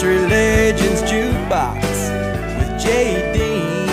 Country 0.00 0.18
Legends 0.28 1.02
Jukebox 1.02 1.82
with 2.58 2.80
Jay 2.82 3.32
Dean, 3.34 3.86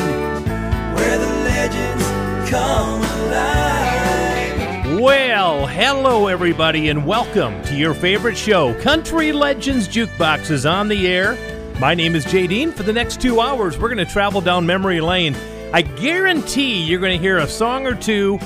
where 0.95 1.17
the 1.17 1.27
legends 1.43 2.49
come 2.49 3.01
alive. 3.25 5.01
Well, 5.01 5.67
hello 5.67 6.27
everybody, 6.27 6.87
and 6.87 7.05
welcome 7.05 7.61
to 7.63 7.75
your 7.75 7.93
favorite 7.93 8.37
show, 8.37 8.73
Country 8.79 9.33
Legends 9.33 9.89
Jukebox 9.89 10.49
is 10.49 10.65
on 10.65 10.87
the 10.87 11.09
air. 11.09 11.37
My 11.77 11.93
name 11.93 12.15
is 12.15 12.23
Jay 12.23 12.47
Dean. 12.47 12.71
For 12.71 12.83
the 12.83 12.93
next 12.93 13.19
two 13.19 13.41
hours, 13.41 13.77
we're 13.77 13.93
going 13.93 13.97
to 13.97 14.05
travel 14.05 14.39
down 14.39 14.65
memory 14.65 15.01
lane. 15.01 15.35
I 15.73 15.81
guarantee 15.81 16.85
you're 16.85 17.01
going 17.01 17.17
to 17.17 17.21
hear 17.21 17.39
a 17.39 17.49
song 17.49 17.85
or 17.85 17.95
two 17.95 18.37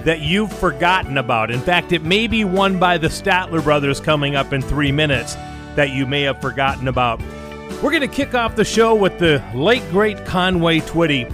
that 0.00 0.18
you've 0.20 0.52
forgotten 0.52 1.18
about. 1.18 1.52
In 1.52 1.60
fact, 1.60 1.92
it 1.92 2.02
may 2.02 2.26
be 2.26 2.44
one 2.44 2.80
by 2.80 2.98
the 2.98 3.06
Statler 3.06 3.62
Brothers 3.62 4.00
coming 4.00 4.34
up 4.34 4.52
in 4.52 4.60
three 4.60 4.90
minutes 4.90 5.36
that 5.76 5.90
you 5.90 6.06
may 6.06 6.22
have 6.22 6.40
forgotten 6.40 6.88
about. 6.88 7.20
We're 7.82 7.90
going 7.90 8.00
to 8.00 8.08
kick 8.08 8.34
off 8.34 8.56
the 8.56 8.64
show 8.64 8.94
with 8.94 9.18
the 9.18 9.42
late, 9.54 9.82
great 9.90 10.24
Conway 10.24 10.80
Twitty. 10.80 11.30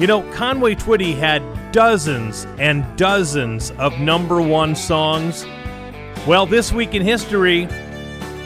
You 0.00 0.06
know, 0.06 0.22
Conway 0.32 0.74
Twitty 0.74 1.16
had 1.16 1.42
dozens 1.72 2.46
and 2.58 2.84
dozens 2.96 3.70
of 3.72 3.98
number 4.00 4.42
one 4.42 4.74
songs. 4.74 5.46
Well, 6.26 6.46
this 6.46 6.72
week 6.72 6.94
in 6.94 7.02
history, 7.02 7.68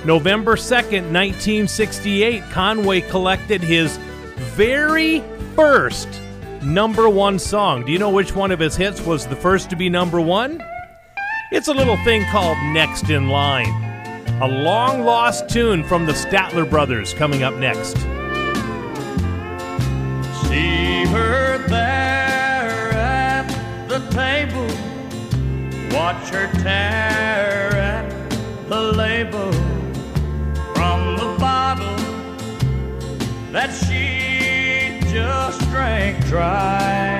November 0.04 0.56
2nd, 0.56 1.12
1968, 1.12 2.42
Conway 2.50 3.00
collected 3.02 3.60
his 3.60 3.96
very 4.56 5.22
first 5.54 6.08
number 6.62 7.08
one 7.08 7.38
song. 7.38 7.84
Do 7.84 7.92
you 7.92 7.98
know 7.98 8.10
which 8.10 8.34
one 8.34 8.50
of 8.50 8.60
his 8.60 8.76
hits 8.76 9.00
was 9.00 9.26
the 9.26 9.36
first 9.36 9.70
to 9.70 9.76
be 9.76 9.88
number 9.88 10.20
one? 10.20 10.62
It's 11.50 11.68
a 11.68 11.72
little 11.72 11.96
thing 12.04 12.24
called 12.26 12.58
Next 12.72 13.10
in 13.10 13.28
Line, 13.28 13.72
a 14.40 14.46
long 14.46 15.04
lost 15.04 15.48
tune 15.48 15.82
from 15.82 16.06
the 16.06 16.12
Statler 16.12 16.68
Brothers 16.68 17.12
coming 17.12 17.42
up 17.42 17.54
next. 17.54 17.96
See 20.46 21.04
her 21.06 21.58
there 21.66 22.92
at 22.92 23.48
the 23.88 23.98
table. 24.10 24.68
Watch 25.96 26.28
her 26.28 26.48
tear 26.62 27.74
at 27.74 28.08
the 28.68 28.80
label 28.92 29.50
from 30.72 31.16
the 31.16 31.36
bottle 31.40 31.96
that 33.50 33.72
she 33.72 35.00
just 35.10 35.58
drank 35.70 36.24
dry. 36.26 37.18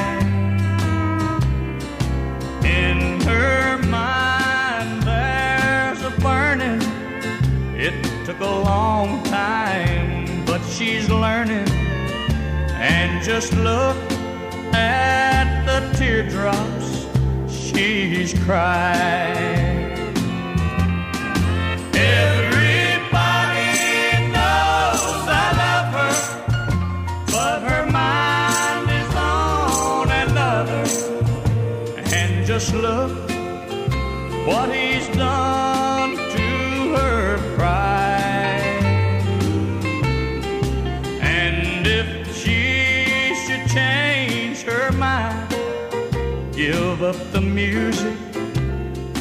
In 2.64 3.20
her 3.22 3.78
mind, 3.88 4.37
took 8.28 8.40
a 8.40 8.44
long 8.44 9.22
time, 9.22 10.44
but 10.44 10.60
she's 10.60 11.08
learning. 11.08 11.66
And 12.74 13.24
just 13.24 13.54
look 13.54 13.96
at 14.74 15.64
the 15.64 15.96
teardrops 15.96 17.06
she's 17.50 18.34
crying. 18.44 20.12
Everybody 21.94 22.90
knows 24.36 25.24
I 25.32 25.48
love 25.62 25.88
her, 25.98 26.14
but 27.32 27.62
her 27.62 27.86
mind 27.90 28.90
is 29.00 29.14
on 29.14 30.10
another. 30.26 30.84
And 32.14 32.46
just 32.46 32.74
look 32.74 33.10
what 34.46 34.68
he's 34.70 35.08
done 35.16 35.77
up 47.08 47.32
the 47.32 47.40
music 47.40 48.18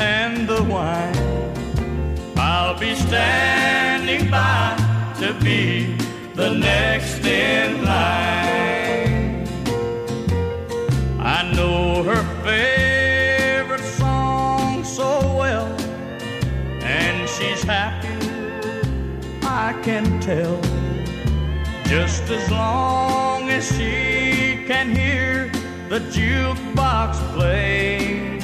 and 0.02 0.46
the 0.46 0.62
wine, 0.64 1.16
I'll 2.36 2.78
be 2.78 2.94
standing 2.96 4.30
by 4.30 4.76
to 5.20 5.34
be 5.42 5.96
the 6.34 6.50
next 6.54 7.26
in 7.26 7.86
line. 7.86 9.48
I 11.18 11.50
know 11.56 12.04
her 12.04 12.24
favorite 12.44 13.88
song 14.02 14.84
so 14.84 15.10
well, 15.42 15.72
and 16.84 17.30
she's 17.30 17.64
happy, 17.64 18.18
I 19.44 19.72
can 19.82 20.20
tell. 20.20 20.60
Just 21.86 22.24
as 22.24 22.52
long 22.52 23.50
as 23.50 23.66
she 23.78 24.66
can 24.68 24.94
hear 24.94 25.50
the 25.90 26.00
jukebox 26.12 27.16
play. 27.34 28.40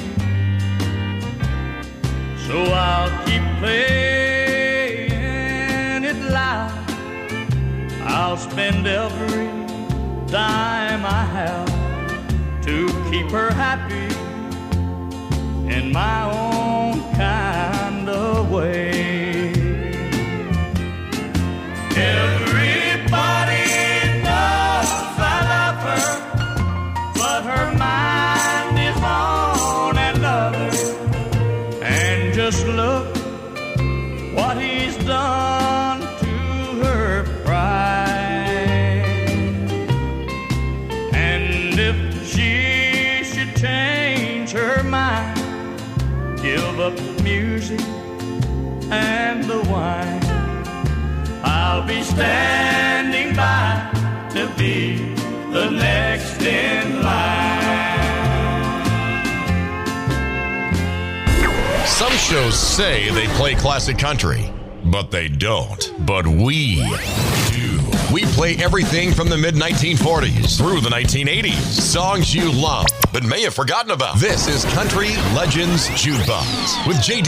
So 2.46 2.62
I'll 2.72 3.10
keep 3.26 3.42
playing 3.58 5.04
it 6.04 6.16
loud. 6.32 6.72
I'll 8.02 8.38
spend 8.38 8.86
every 8.86 9.48
dime 10.26 11.04
I 11.04 11.24
have 11.38 11.68
to 12.62 12.88
keep 13.10 13.30
her 13.30 13.50
happy 13.52 14.08
in 15.70 15.92
my 15.92 16.24
own 16.24 17.02
kind 17.14 18.08
of 18.08 18.50
way. 18.50 19.03
Just 32.50 32.66
look 32.66 33.06
what 34.34 34.58
he's 34.58 34.98
done 35.06 36.00
to 36.00 36.84
her 36.84 37.24
pride. 37.42 39.06
And 41.14 41.78
if 41.78 41.96
she 42.26 43.24
should 43.24 43.56
change 43.56 44.50
her 44.50 44.82
mind, 44.82 45.38
give 46.42 46.78
up 46.80 46.94
the 46.96 47.22
music 47.22 47.80
and 48.90 49.44
the 49.44 49.62
wine. 49.70 50.22
I'll 51.42 51.86
be 51.86 52.02
standing 52.02 53.34
by 53.34 53.90
to 54.34 54.52
be 54.58 54.98
the 55.50 55.70
next 55.70 56.42
in 56.42 57.02
line. 57.02 57.33
Some 61.94 62.12
shows 62.14 62.58
say 62.58 63.08
they 63.10 63.28
play 63.36 63.54
classic 63.54 63.98
country, 63.98 64.52
but 64.84 65.12
they 65.12 65.28
don't. 65.28 65.92
But 66.04 66.26
we 66.26 66.82
do. 67.52 67.80
We 68.12 68.24
play 68.24 68.56
everything 68.56 69.12
from 69.12 69.28
the 69.28 69.36
mid 69.36 69.54
1940s 69.54 70.58
through 70.58 70.80
the 70.80 70.90
1980s. 70.90 71.52
Songs 71.52 72.34
you 72.34 72.50
love, 72.50 72.88
but 73.12 73.22
may 73.22 73.42
have 73.42 73.54
forgotten 73.54 73.92
about. 73.92 74.18
This 74.18 74.48
is 74.48 74.64
Country 74.74 75.10
Legends 75.36 75.88
Jukebox 75.90 76.84
with 76.88 77.00
J. 77.00 77.22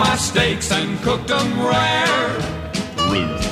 my 0.00 0.16
steaks 0.16 0.72
and 0.72 0.98
cooked 1.02 1.28
them 1.28 1.60
rare. 1.60 2.30
Ruth. 3.12 3.46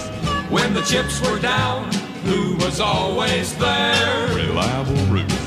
When 0.51 0.73
the 0.73 0.81
chips 0.81 1.21
were 1.21 1.39
down, 1.39 1.93
who 2.25 2.57
was 2.57 2.81
always 2.81 3.55
there? 3.59 4.29
Reliable 4.35 5.05
Ruth. 5.13 5.47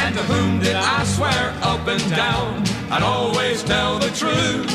And 0.00 0.14
to 0.16 0.22
whom 0.22 0.58
did 0.60 0.74
I 0.74 1.04
swear 1.04 1.54
up 1.62 1.86
and 1.86 2.02
down? 2.10 2.64
I'd 2.90 3.02
always 3.02 3.62
tell 3.62 3.98
the 3.98 4.10
truth. 4.22 4.72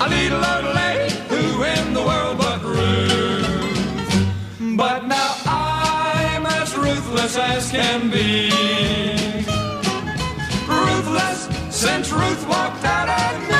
A 0.00 0.08
little 0.08 0.42
old 0.52 0.74
lady, 0.74 1.14
who 1.30 1.64
in 1.64 1.92
the 1.92 2.04
world 2.10 2.38
but 2.38 2.62
Ruth? 2.62 4.26
But 4.82 5.06
now 5.06 5.36
I'm 5.44 6.46
as 6.46 6.74
ruthless 6.76 7.36
as 7.36 7.70
can 7.70 8.08
be. 8.10 8.50
Ruthless 10.66 11.40
since 11.68 12.10
Ruth 12.10 12.48
walked 12.48 12.84
out 12.84 13.10
on 13.10 13.48
me. 13.48 13.57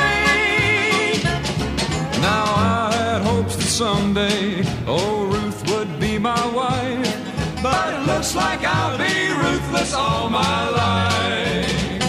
someday, 3.79 4.61
oh, 4.87 5.25
Ruth 5.31 5.63
would 5.71 6.01
be 6.01 6.19
my 6.19 6.45
wife. 6.53 7.63
But 7.63 7.93
it 7.93 8.05
looks 8.07 8.35
like 8.35 8.59
I'll 8.65 8.97
be 8.97 9.31
ruthless 9.41 9.93
all 9.93 10.29
my 10.29 10.69
life. 10.69 12.01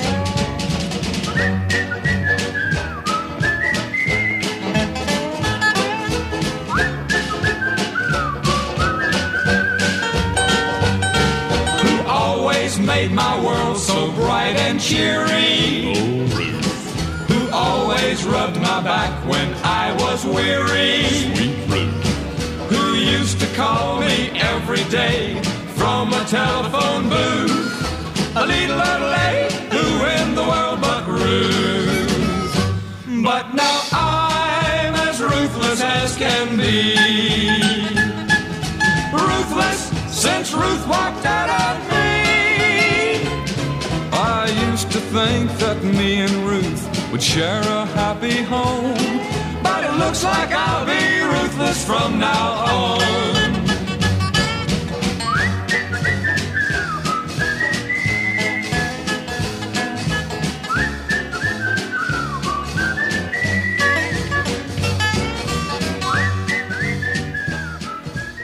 Who 11.82 12.08
always 12.08 12.81
made 12.81 13.12
my 13.12 13.40
world 13.44 13.78
so 13.78 14.11
bright 14.11 14.56
and 14.56 14.81
cheery? 14.81 15.94
Oh, 16.34 16.50
always 18.00 18.25
rubbed 18.25 18.56
my 18.61 18.81
back 18.82 19.12
when 19.26 19.52
I 19.62 19.93
was 20.00 20.25
weary. 20.25 21.05
sweet 21.05 21.56
Ruth. 21.69 22.05
Who 22.70 22.94
used 22.94 23.41
to 23.41 23.47
call 23.55 24.00
me 24.00 24.31
every 24.41 24.85
day 24.85 25.41
from 25.76 26.12
a 26.12 26.25
telephone 26.25 27.08
booth. 27.08 28.37
A 28.37 28.47
little 28.47 28.81
old 28.91 29.05
lady 29.19 29.55
who 29.75 29.87
in 30.19 30.35
the 30.35 30.43
world 30.43 30.81
but 30.81 31.06
Ruth. 31.06 32.55
But 33.23 33.55
now 33.55 33.79
I'm 33.93 34.94
as 35.08 35.20
ruthless 35.20 35.82
as 35.82 36.17
can 36.17 36.56
be. 36.56 36.96
Ruthless 39.12 39.81
since 40.23 40.55
Ruth 40.55 40.87
walked 40.88 41.26
out 41.26 41.50
on 41.64 41.76
me. 41.91 42.11
I 44.12 44.70
used 44.70 44.91
to 44.93 45.00
think 45.00 45.50
would 47.11 47.23
share 47.23 47.61
a 47.61 47.87
happy 47.87 48.43
home. 48.43 48.95
But 49.62 49.85
it 49.85 49.93
looks 49.99 50.23
like 50.23 50.51
I'll 50.53 50.87
be 50.87 51.23
ruthless 51.23 51.85
from 51.85 52.19
now 52.19 52.51
on. 52.53 53.01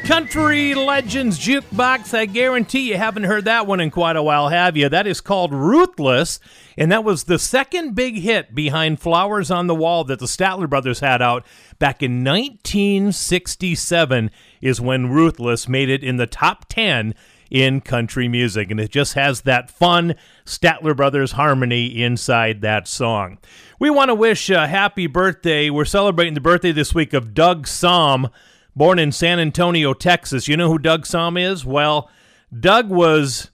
Country 0.06 0.74
Legends 0.74 1.38
Jukebox. 1.38 2.16
I 2.16 2.26
guarantee 2.26 2.88
you 2.88 2.96
haven't 2.96 3.24
heard 3.24 3.44
that 3.44 3.66
one 3.66 3.80
in 3.80 3.90
quite 3.90 4.16
a 4.16 4.22
while, 4.22 4.48
have 4.48 4.76
you? 4.76 4.88
That 4.88 5.06
is 5.06 5.20
called 5.20 5.52
Ruthless, 5.52 6.38
and 6.76 6.92
that 6.92 7.04
was 7.04 7.24
the 7.24 7.38
second 7.38 7.94
big 7.94 8.18
hit 8.18 8.54
behind 8.54 9.00
Flowers 9.00 9.50
on 9.50 9.66
the 9.66 9.74
Wall 9.74 10.04
that 10.04 10.18
the 10.18 10.26
Statler 10.26 10.68
Brothers 10.68 11.00
had 11.00 11.22
out 11.22 11.46
back 11.78 12.02
in 12.02 12.22
1967 12.22 14.30
is 14.60 14.80
when 14.80 15.10
Ruthless 15.10 15.68
made 15.68 15.88
it 15.88 16.04
in 16.04 16.16
the 16.16 16.26
top 16.26 16.66
10 16.68 17.14
in 17.50 17.80
country 17.80 18.28
music, 18.28 18.70
and 18.70 18.80
it 18.80 18.90
just 18.90 19.14
has 19.14 19.42
that 19.42 19.70
fun 19.70 20.14
Statler 20.44 20.96
Brothers 20.96 21.32
harmony 21.32 22.02
inside 22.02 22.60
that 22.60 22.88
song. 22.88 23.38
We 23.78 23.90
want 23.90 24.08
to 24.08 24.14
wish 24.14 24.50
a 24.50 24.66
happy 24.66 25.06
birthday. 25.06 25.70
We're 25.70 25.84
celebrating 25.84 26.34
the 26.34 26.40
birthday 26.40 26.72
this 26.72 26.94
week 26.94 27.12
of 27.12 27.34
Doug 27.34 27.66
Sahm, 27.66 28.30
born 28.74 28.98
in 28.98 29.12
San 29.12 29.38
Antonio, 29.38 29.94
Texas. 29.94 30.48
You 30.48 30.56
know 30.56 30.70
who 30.70 30.78
Doug 30.78 31.04
Sahm 31.04 31.40
is? 31.40 31.64
Well, 31.64 32.10
Doug 32.58 32.90
was 32.90 33.50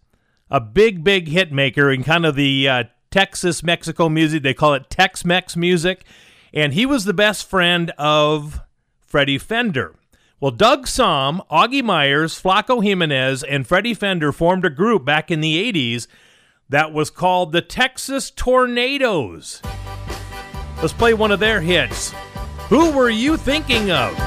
a 0.51 0.61
big, 0.61 1.05
big 1.05 1.29
hit 1.29 1.53
maker 1.53 1.91
in 1.91 2.03
kind 2.03 2.27
of 2.27 2.35
the 2.35 2.69
uh, 2.69 2.85
Texas 3.13 3.63
Mexico 3.63 4.09
music. 4.09 4.43
They 4.43 4.55
call 4.55 4.75
it 4.75 4.91
Tex 4.91 5.25
Mex 5.25 5.57
music. 5.57 6.05
And 6.53 6.73
he 6.73 6.85
was 6.85 7.05
the 7.05 7.15
best 7.15 7.49
friend 7.49 7.93
of 7.97 8.61
Freddie 9.01 9.39
Fender. 9.39 9.95
Well, 10.41 10.51
Doug 10.51 10.87
Sahm, 10.87 11.47
Augie 11.49 11.85
Myers, 11.85 12.43
Flaco 12.43 12.83
Jimenez, 12.83 13.45
and 13.45 13.65
Freddie 13.65 13.95
Fender 13.95 14.33
formed 14.33 14.65
a 14.65 14.71
group 14.71 15.05
back 15.05 15.31
in 15.31 15.41
the 15.41 15.73
80s 15.73 16.09
that 16.69 16.93
was 16.93 17.11
called 17.11 17.53
the 17.53 17.63
Texas 17.63 18.31
Tornados. 18.31 19.65
Let's 20.79 20.93
play 20.93 21.15
one 21.15 21.31
of 21.31 21.39
their 21.39 21.61
hits. 21.61 22.13
Who 22.69 22.91
were 22.91 23.11
you 23.11 23.37
thinking 23.37 23.93
of? 23.93 24.19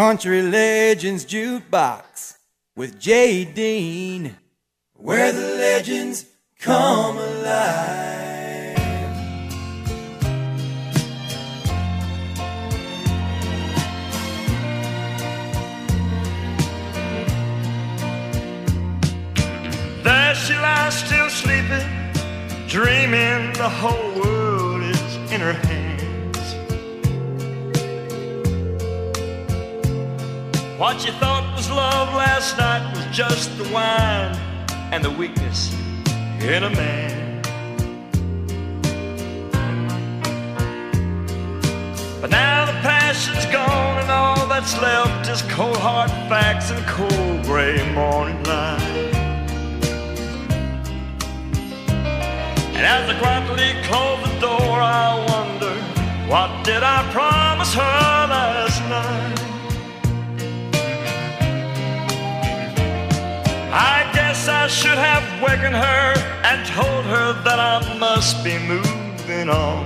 Country 0.00 0.40
Legends 0.40 1.26
Jukebox 1.26 2.38
with 2.74 2.98
Jay 2.98 3.44
Dean, 3.44 4.34
where 4.94 5.30
the 5.30 5.42
legends 5.58 6.24
come 6.58 7.18
alive. 7.18 8.78
There 20.02 20.34
she 20.34 20.54
lies 20.54 20.94
still 20.98 21.28
sleeping, 21.28 21.86
dreaming 22.68 23.52
the 23.52 23.68
whole 23.68 24.14
world 24.22 24.82
is 24.82 25.16
in 25.30 25.42
her 25.42 25.52
hands. 25.52 25.79
What 30.80 31.04
you 31.04 31.12
thought 31.12 31.54
was 31.54 31.70
love 31.70 32.08
last 32.14 32.56
night 32.56 32.96
was 32.96 33.04
just 33.14 33.54
the 33.58 33.64
wine 33.64 34.34
and 34.92 35.04
the 35.04 35.10
weakness 35.10 35.74
in 36.40 36.64
a 36.64 36.70
man. 36.70 37.42
But 42.22 42.30
now 42.30 42.64
the 42.64 42.72
passion's 42.80 43.44
gone 43.52 43.98
and 43.98 44.10
all 44.10 44.46
that's 44.46 44.80
left 44.80 45.28
is 45.28 45.42
cold 45.52 45.76
hard 45.76 46.10
facts 46.30 46.70
and 46.70 46.82
cold 46.86 47.44
gray 47.44 47.76
morning 47.92 48.42
light. 48.44 48.80
And 52.72 52.86
as 52.86 53.06
I 53.06 53.18
quietly 53.18 53.74
close 53.84 54.32
the 54.32 54.40
door, 54.40 54.80
I 54.80 55.26
wonder 55.28 55.74
what 56.26 56.64
did 56.64 56.82
I 56.82 57.06
promise 57.12 57.74
her 57.74 58.26
last 58.32 58.80
night? 58.88 59.39
Guess 64.20 64.48
I 64.48 64.66
should 64.66 65.00
have 65.10 65.26
wakened 65.42 65.78
her 65.88 66.06
and 66.48 66.58
told 66.78 67.04
her 67.14 67.28
that 67.46 67.58
I 67.58 67.78
must 67.98 68.44
be 68.44 68.54
moving 68.72 69.48
on. 69.48 69.82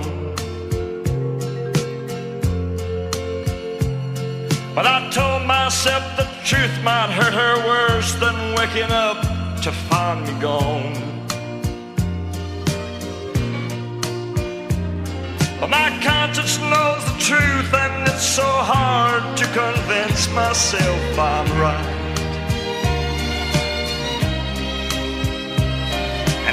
But 4.75 4.85
I 4.95 4.97
told 5.19 5.41
myself 5.47 6.03
the 6.17 6.27
truth 6.51 6.75
might 6.83 7.11
hurt 7.19 7.35
her 7.43 7.55
worse 7.71 8.11
than 8.23 8.35
waking 8.59 8.91
up 9.07 9.19
to 9.63 9.71
find 9.89 10.19
me 10.27 10.33
gone. 10.41 10.95
But 15.59 15.69
my 15.79 15.87
conscience 16.09 16.55
knows 16.71 17.01
the 17.09 17.17
truth, 17.29 17.69
and 17.83 18.09
it's 18.09 18.27
so 18.39 18.49
hard 18.73 19.23
to 19.37 19.45
convince 19.61 20.29
myself 20.33 21.19
I'm 21.19 21.47
right. 21.67 22.04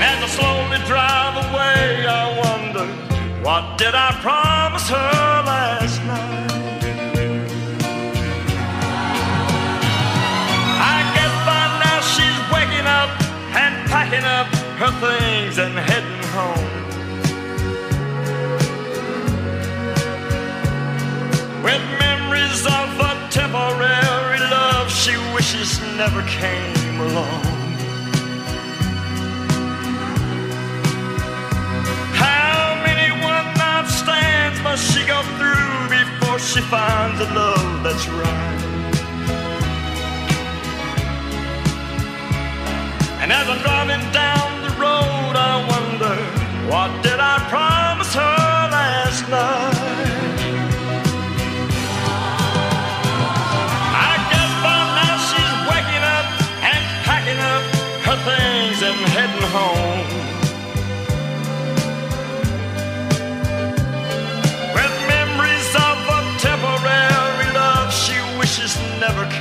And 0.02 0.24
as 0.24 0.30
I 0.30 0.34
slowly 0.38 0.80
drive 0.92 1.36
away, 1.46 2.06
I 2.20 2.24
wonder 2.42 2.86
what 3.46 3.78
did 3.78 3.94
I 3.94 4.10
promise 4.26 4.88
her 4.88 5.42
last 5.46 5.98
night? 6.02 6.52
I 10.94 10.98
guess 11.14 11.34
by 11.50 11.64
now 11.84 11.98
she's 12.14 12.40
waking 12.54 12.88
up 13.00 13.10
and 13.62 13.74
packing 13.92 14.26
up 14.38 14.48
her 14.80 14.92
things 15.04 15.58
and 15.58 15.74
heading 15.78 16.26
home. 16.36 16.70
With 21.62 21.84
memories 22.06 22.66
of 22.66 22.88
a 23.10 23.12
temporary 23.30 24.40
love 24.50 24.90
she 24.90 25.14
wishes 25.32 25.80
never 25.96 26.22
came 26.22 27.00
along. 27.00 27.61
Must 34.72 34.90
she 34.90 35.04
go 35.06 35.20
through 35.36 35.88
before 35.90 36.38
she 36.38 36.62
finds 36.62 37.20
a 37.20 37.28
love 37.34 37.82
that's 37.84 38.08
right? 38.08 38.62
And 43.20 43.30
as 43.30 43.46
I'm 43.50 43.60
driving 43.60 44.04
down 44.12 44.62
the 44.62 44.72
road, 44.80 45.34
I 45.50 45.54
wonder 45.72 46.16
what 46.70 46.90
did 47.02 47.20
I 47.20 47.36
promise 47.50 48.14
her 48.14 48.41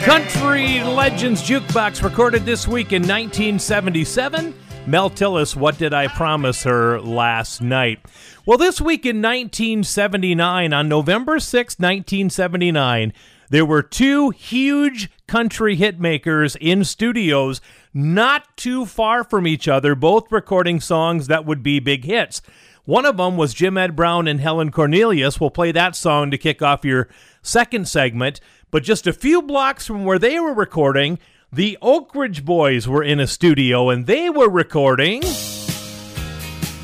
Country 0.03 0.83
Legends 0.83 1.43
Jukebox 1.43 2.01
recorded 2.03 2.43
this 2.43 2.67
week 2.67 2.91
in 2.91 3.03
1977. 3.03 4.51
Mel 4.87 5.11
Tillis, 5.11 5.55
What 5.55 5.77
Did 5.77 5.93
I 5.93 6.07
Promise 6.07 6.63
Her 6.63 6.99
Last 6.99 7.61
Night? 7.61 7.99
Well, 8.43 8.57
this 8.57 8.81
week 8.81 9.05
in 9.05 9.17
1979, 9.17 10.73
on 10.73 10.89
November 10.89 11.39
6, 11.39 11.77
1979, 11.77 13.13
there 13.51 13.63
were 13.63 13.83
two 13.83 14.31
huge 14.31 15.11
country 15.27 15.77
hitmakers 15.77 16.57
in 16.59 16.83
studios 16.83 17.61
not 17.93 18.57
too 18.57 18.87
far 18.87 19.23
from 19.23 19.45
each 19.45 19.67
other, 19.67 19.93
both 19.93 20.31
recording 20.31 20.79
songs 20.79 21.27
that 21.27 21.45
would 21.45 21.61
be 21.61 21.79
big 21.79 22.05
hits. 22.05 22.41
One 22.85 23.05
of 23.05 23.17
them 23.17 23.37
was 23.37 23.53
Jim 23.53 23.77
Ed 23.77 23.95
Brown 23.95 24.27
and 24.27 24.41
Helen 24.41 24.71
Cornelius. 24.71 25.39
We'll 25.39 25.51
play 25.51 25.71
that 25.71 25.95
song 25.95 26.31
to 26.31 26.37
kick 26.37 26.63
off 26.63 26.83
your 26.83 27.07
second 27.43 27.87
segment. 27.87 28.39
But 28.71 28.83
just 28.83 29.05
a 29.05 29.11
few 29.11 29.41
blocks 29.41 29.85
from 29.85 30.05
where 30.05 30.17
they 30.17 30.39
were 30.39 30.53
recording, 30.53 31.19
the 31.51 31.77
Oak 31.81 32.15
Ridge 32.15 32.45
Boys 32.45 32.87
were 32.87 33.03
in 33.03 33.19
a 33.19 33.27
studio 33.27 33.89
and 33.89 34.07
they 34.07 34.29
were 34.29 34.49
recording 34.49 35.21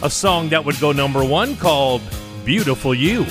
a 0.03 0.10
song 0.10 0.50
that 0.50 0.65
would 0.65 0.77
go 0.82 0.91
number 0.91 1.24
one 1.24 1.56
called 1.56 2.01
Beautiful 2.44 2.94
You. 2.94 3.25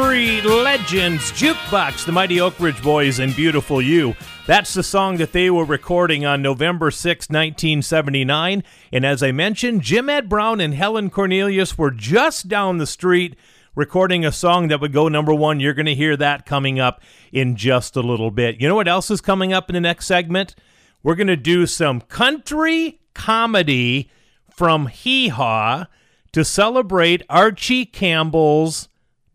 Country 0.00 0.40
Legends 0.40 1.30
Jukebox, 1.32 2.06
the 2.06 2.12
Mighty 2.12 2.40
Oak 2.40 2.58
Ridge 2.58 2.82
Boys 2.82 3.18
and 3.18 3.36
Beautiful 3.36 3.82
You. 3.82 4.16
That's 4.46 4.72
the 4.72 4.82
song 4.82 5.18
that 5.18 5.32
they 5.32 5.50
were 5.50 5.66
recording 5.66 6.24
on 6.24 6.40
November 6.40 6.90
6, 6.90 7.28
1979. 7.28 8.64
And 8.92 9.04
as 9.04 9.22
I 9.22 9.30
mentioned, 9.30 9.82
Jim 9.82 10.08
Ed 10.08 10.26
Brown 10.26 10.58
and 10.58 10.72
Helen 10.72 11.10
Cornelius 11.10 11.76
were 11.76 11.90
just 11.90 12.48
down 12.48 12.78
the 12.78 12.86
street 12.86 13.36
recording 13.74 14.24
a 14.24 14.32
song 14.32 14.68
that 14.68 14.80
would 14.80 14.94
go 14.94 15.06
number 15.08 15.34
one. 15.34 15.60
You're 15.60 15.74
going 15.74 15.84
to 15.84 15.94
hear 15.94 16.16
that 16.16 16.46
coming 16.46 16.80
up 16.80 17.02
in 17.30 17.54
just 17.54 17.94
a 17.94 18.00
little 18.00 18.30
bit. 18.30 18.58
You 18.58 18.68
know 18.68 18.76
what 18.76 18.88
else 18.88 19.10
is 19.10 19.20
coming 19.20 19.52
up 19.52 19.68
in 19.68 19.74
the 19.74 19.80
next 19.82 20.06
segment? 20.06 20.54
We're 21.02 21.14
going 21.14 21.26
to 21.26 21.36
do 21.36 21.66
some 21.66 22.00
country 22.00 23.02
comedy 23.12 24.10
from 24.48 24.86
Hee 24.86 25.28
Haw 25.28 25.88
to 26.32 26.42
celebrate 26.42 27.22
Archie 27.28 27.84
Campbell's 27.84 28.88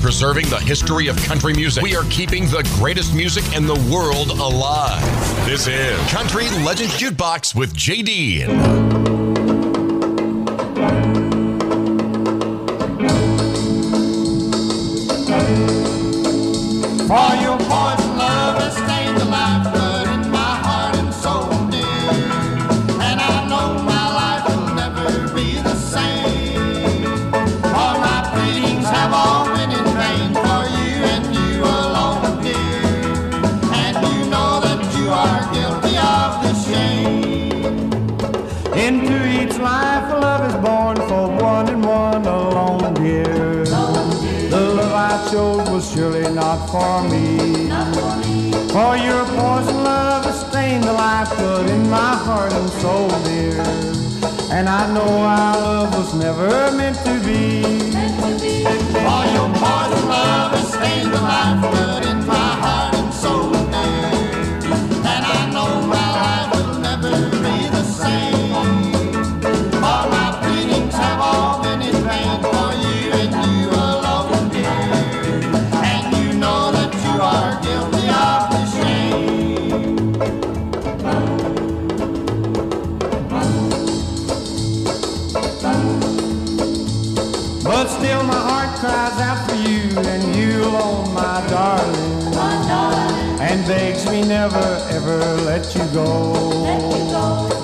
preserving 0.03 0.49
the 0.49 0.59
history 0.59 1.07
of 1.07 1.15
country 1.23 1.53
music. 1.53 1.81
We 1.81 1.95
are 1.95 2.03
keeping 2.09 2.43
the 2.47 2.61
greatest 2.75 3.15
music 3.15 3.55
in 3.55 3.65
the 3.65 3.75
world 3.89 4.31
alive. 4.31 5.01
This 5.45 5.65
is 5.67 5.97
Country 6.11 6.49
Legends 6.65 6.93
Jukebox 6.99 7.55
with 7.55 7.73
JD. 7.73 8.92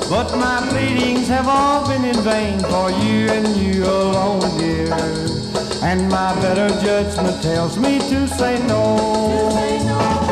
But 0.10 0.36
my 0.38 0.66
pleadings 0.70 1.28
have 1.28 1.48
all 1.48 1.88
been 1.88 2.04
in 2.04 2.20
vain 2.22 2.60
for 2.60 2.90
you 2.92 3.30
and 3.30 3.48
you 3.56 3.86
alone, 3.86 4.58
dear. 4.58 4.94
And 5.84 6.10
my 6.10 6.34
better 6.42 6.70
judgment 6.84 7.42
tells 7.42 7.78
me 7.78 8.00
to 8.00 8.28
say 8.28 8.62
no. 8.68 8.98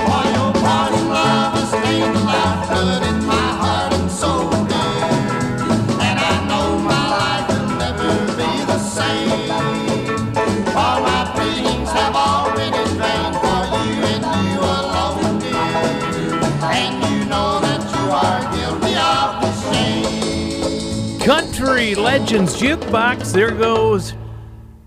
For 0.07 0.23
your 0.35 0.51
parting 0.63 1.09
love 1.09 1.53
has 1.53 1.69
stained 1.69 2.15
the 2.15 3.16
Country 21.57 21.95
Legends 21.95 22.55
Jukebox. 22.61 23.33
There 23.33 23.49
goes. 23.49 24.13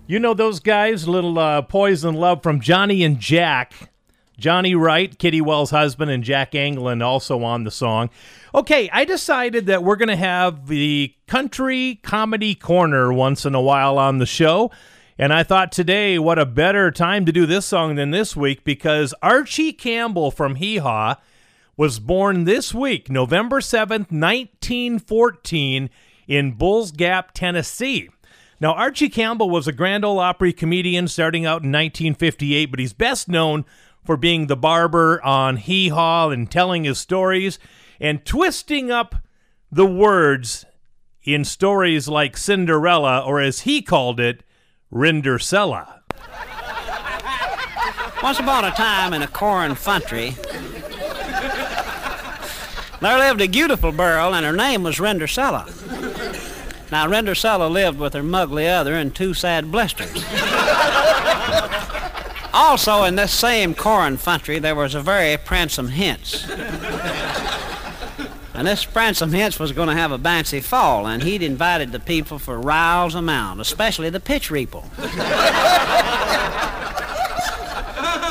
You 0.07 0.19
know 0.19 0.33
those 0.33 0.61
guys, 0.61 1.05
little 1.05 1.37
uh, 1.37 1.63
poison 1.63 2.15
love 2.15 2.41
from 2.41 2.61
Johnny 2.61 3.03
and 3.03 3.19
Jack. 3.19 3.91
Johnny 4.37 4.73
Wright, 4.73 5.19
Kitty 5.19 5.41
Wells' 5.41 5.71
husband, 5.71 6.11
and 6.11 6.23
Jack 6.23 6.55
Anglin 6.55 7.01
also 7.01 7.43
on 7.43 7.65
the 7.65 7.71
song. 7.71 8.09
Okay, 8.55 8.89
I 8.93 9.03
decided 9.03 9.65
that 9.65 9.83
we're 9.83 9.97
going 9.97 10.07
to 10.07 10.15
have 10.15 10.67
the 10.67 11.13
country 11.27 11.99
comedy 12.03 12.55
corner 12.55 13.11
once 13.11 13.45
in 13.45 13.53
a 13.53 13.61
while 13.61 13.97
on 13.97 14.19
the 14.19 14.25
show. 14.25 14.71
And 15.17 15.33
I 15.33 15.43
thought 15.43 15.73
today, 15.73 16.17
what 16.19 16.39
a 16.39 16.45
better 16.45 16.89
time 16.89 17.25
to 17.25 17.33
do 17.33 17.45
this 17.45 17.65
song 17.65 17.95
than 17.95 18.11
this 18.11 18.33
week 18.33 18.63
because 18.63 19.13
Archie 19.21 19.73
Campbell 19.73 20.31
from 20.31 20.55
Hee 20.55 20.77
Haw 20.77 21.17
was 21.75 21.99
born 21.99 22.45
this 22.45 22.73
week, 22.73 23.09
November 23.09 23.59
7th, 23.59 24.09
1914, 24.09 25.89
in 26.31 26.53
Bulls 26.53 26.93
Gap, 26.93 27.33
Tennessee. 27.33 28.07
Now, 28.61 28.71
Archie 28.71 29.09
Campbell 29.09 29.49
was 29.49 29.67
a 29.67 29.73
Grand 29.73 30.05
Ole 30.05 30.19
Opry 30.19 30.53
comedian 30.53 31.09
starting 31.09 31.45
out 31.45 31.61
in 31.63 31.73
1958, 31.73 32.67
but 32.67 32.79
he's 32.79 32.93
best 32.93 33.27
known 33.27 33.65
for 34.05 34.15
being 34.15 34.47
the 34.47 34.55
barber 34.55 35.21
on 35.25 35.57
Hee 35.57 35.89
Haw 35.89 36.29
and 36.29 36.49
telling 36.49 36.85
his 36.85 36.99
stories 36.99 37.59
and 37.99 38.23
twisting 38.23 38.89
up 38.89 39.15
the 39.69 39.85
words 39.85 40.65
in 41.21 41.43
stories 41.43 42.07
like 42.07 42.37
Cinderella, 42.37 43.19
or 43.19 43.41
as 43.41 43.61
he 43.61 43.81
called 43.81 44.21
it, 44.21 44.41
Rindersella. 44.89 45.99
Once 48.23 48.39
upon 48.39 48.63
a 48.63 48.71
time 48.71 49.11
in 49.11 49.21
a 49.21 49.27
corn 49.27 49.75
country, 49.75 50.33
there 53.01 53.17
lived 53.17 53.41
a 53.41 53.49
beautiful 53.49 53.91
girl, 53.91 54.33
and 54.33 54.45
her 54.45 54.53
name 54.53 54.83
was 54.83 54.97
Rendersella. 54.97 56.10
Now, 56.91 57.07
Rendersella 57.07 57.71
lived 57.71 57.99
with 57.99 58.13
her 58.13 58.23
mugly 58.23 58.67
other 58.67 58.95
and 58.95 59.15
two 59.15 59.33
sad 59.33 59.71
blisters. 59.71 60.25
also, 62.53 63.03
in 63.05 63.15
this 63.15 63.31
same 63.31 63.73
corn 63.73 64.17
country, 64.17 64.59
there 64.59 64.75
was 64.75 64.93
a 64.93 65.01
very 65.01 65.37
pransome 65.37 65.89
hince. 65.89 66.49
And 68.53 68.67
this 68.67 68.85
Pransome 68.85 69.33
Hinch 69.33 69.57
was 69.57 69.71
going 69.71 69.87
to 69.87 69.95
have 69.95 70.11
a 70.11 70.19
bouncy 70.19 70.61
fall, 70.61 71.07
and 71.07 71.23
he'd 71.23 71.41
invited 71.41 71.91
the 71.91 71.99
people 71.99 72.37
for 72.37 72.59
riles 72.59 73.15
amount, 73.15 73.59
especially 73.61 74.11
the 74.11 74.19
pitch 74.19 74.51
reaple. 74.51 74.85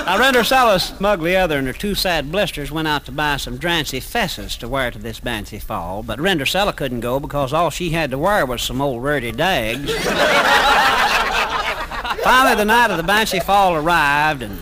Now, 0.06 0.18
Rendersella's 0.18 0.82
smugly 0.84 1.36
other 1.36 1.58
and 1.58 1.66
her 1.66 1.72
two 1.72 1.94
sad 1.94 2.32
blisters 2.32 2.72
went 2.72 2.88
out 2.88 3.04
to 3.04 3.12
buy 3.12 3.36
some 3.36 3.58
drancy 3.58 4.00
fesses 4.00 4.56
to 4.56 4.68
wear 4.68 4.90
to 4.90 4.98
this 4.98 5.20
bouncy 5.20 5.62
fall, 5.62 6.02
but 6.02 6.18
Rendersella 6.18 6.74
couldn't 6.74 7.00
go 7.00 7.20
because 7.20 7.52
all 7.52 7.70
she 7.70 7.90
had 7.90 8.10
to 8.10 8.18
wear 8.18 8.44
was 8.44 8.62
some 8.62 8.80
old 8.80 9.04
ruddy 9.04 9.30
dags. 9.30 9.92
Finally, 12.24 12.56
the 12.56 12.64
night 12.64 12.90
of 12.90 12.96
the 12.96 13.02
bouncy 13.02 13.42
fall 13.42 13.76
arrived, 13.76 14.42
and 14.42 14.58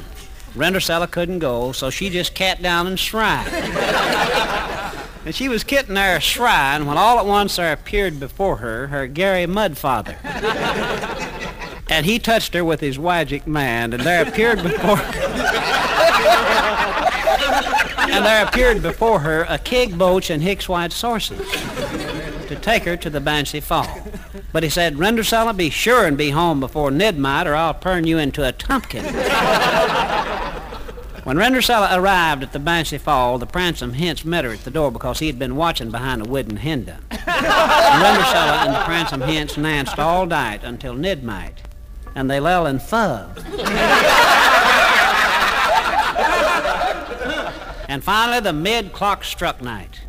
Rendersella 0.55 1.11
couldn't 1.11 1.39
go, 1.39 1.73
so 1.73 1.89
she 1.89 2.11
just 2.11 2.35
cat 2.35 2.61
down 2.61 2.87
and 2.87 2.99
shrine. 2.99 3.47
And 5.25 5.35
she 5.35 5.49
was 5.49 5.65
kitting 5.65 5.95
there 5.95 6.21
shrine 6.21 6.87
when 6.87 6.97
all 6.97 7.19
at 7.19 7.27
once 7.27 7.57
there 7.57 7.73
appeared 7.73 8.21
before 8.21 8.57
her 8.57 8.87
her 8.89 9.07
Gary 9.07 9.47
Mudfather. 9.47 10.17
And 11.91 12.05
he 12.07 12.19
touched 12.19 12.55
her 12.55 12.65
with 12.65 12.81
his 12.81 12.99
wagic 12.99 13.47
man, 13.47 13.93
and 13.93 14.03
there 14.03 14.23
appeared 14.27 14.63
before 14.63 15.01
and 18.11 18.25
there 18.25 18.45
appeared 18.45 18.83
before 18.83 19.21
her 19.21 19.47
a 19.49 19.59
keg 19.59 19.97
boach 19.99 20.31
and 20.31 20.43
Hicks 20.43 20.69
white 20.69 20.93
sources 20.93 21.39
to 22.49 22.59
take 22.61 22.85
her 22.85 22.97
to 22.97 23.11
the 23.11 23.21
Banshee 23.21 23.61
Fall. 23.61 23.87
But 24.53 24.63
he 24.63 24.71
said, 24.71 24.97
Rendersella, 24.97 25.57
be 25.57 25.71
sure 25.71 26.07
and 26.07 26.17
be 26.17 26.31
home 26.31 26.61
before 26.61 26.91
midnight, 26.91 27.47
or 27.47 27.55
I'll 27.55 27.75
turn 27.75 28.07
you 28.07 28.19
into 28.19 28.47
a 28.47 28.53
tumpkin. 28.53 29.05
When 31.25 31.37
Rendersella 31.37 31.95
arrived 31.95 32.43
at 32.43 32.53
the 32.53 32.59
Banshee 32.59 32.97
Fall, 32.97 33.39
the 33.39 33.47
Pransome 33.47 33.93
Hinch 33.93 34.25
met 34.25 34.47
her 34.47 34.53
at 34.53 34.65
the 34.65 34.71
door 34.71 34.91
because 34.91 35.19
he 35.19 35.27
had 35.27 35.39
been 35.39 35.57
watching 35.57 35.91
behind 35.91 36.23
a 36.23 36.29
wooden 36.29 36.57
hinder. 36.57 36.97
Rendersella 37.11 38.65
and 38.65 38.75
the 38.75 38.81
Pransome 38.81 39.27
Hinch 39.27 39.57
danced 39.57 39.99
all 39.99 40.25
night 40.25 40.65
until 40.65 40.95
midnight, 40.95 41.61
and 42.19 42.29
they 42.29 42.41
lell 42.41 42.67
in 42.67 42.81
fub. 42.81 43.39
and 47.89 48.03
finally, 48.03 48.41
the 48.41 48.53
mid 48.53 48.93
clock 48.93 49.23
struck 49.23 49.63
night, 49.63 50.01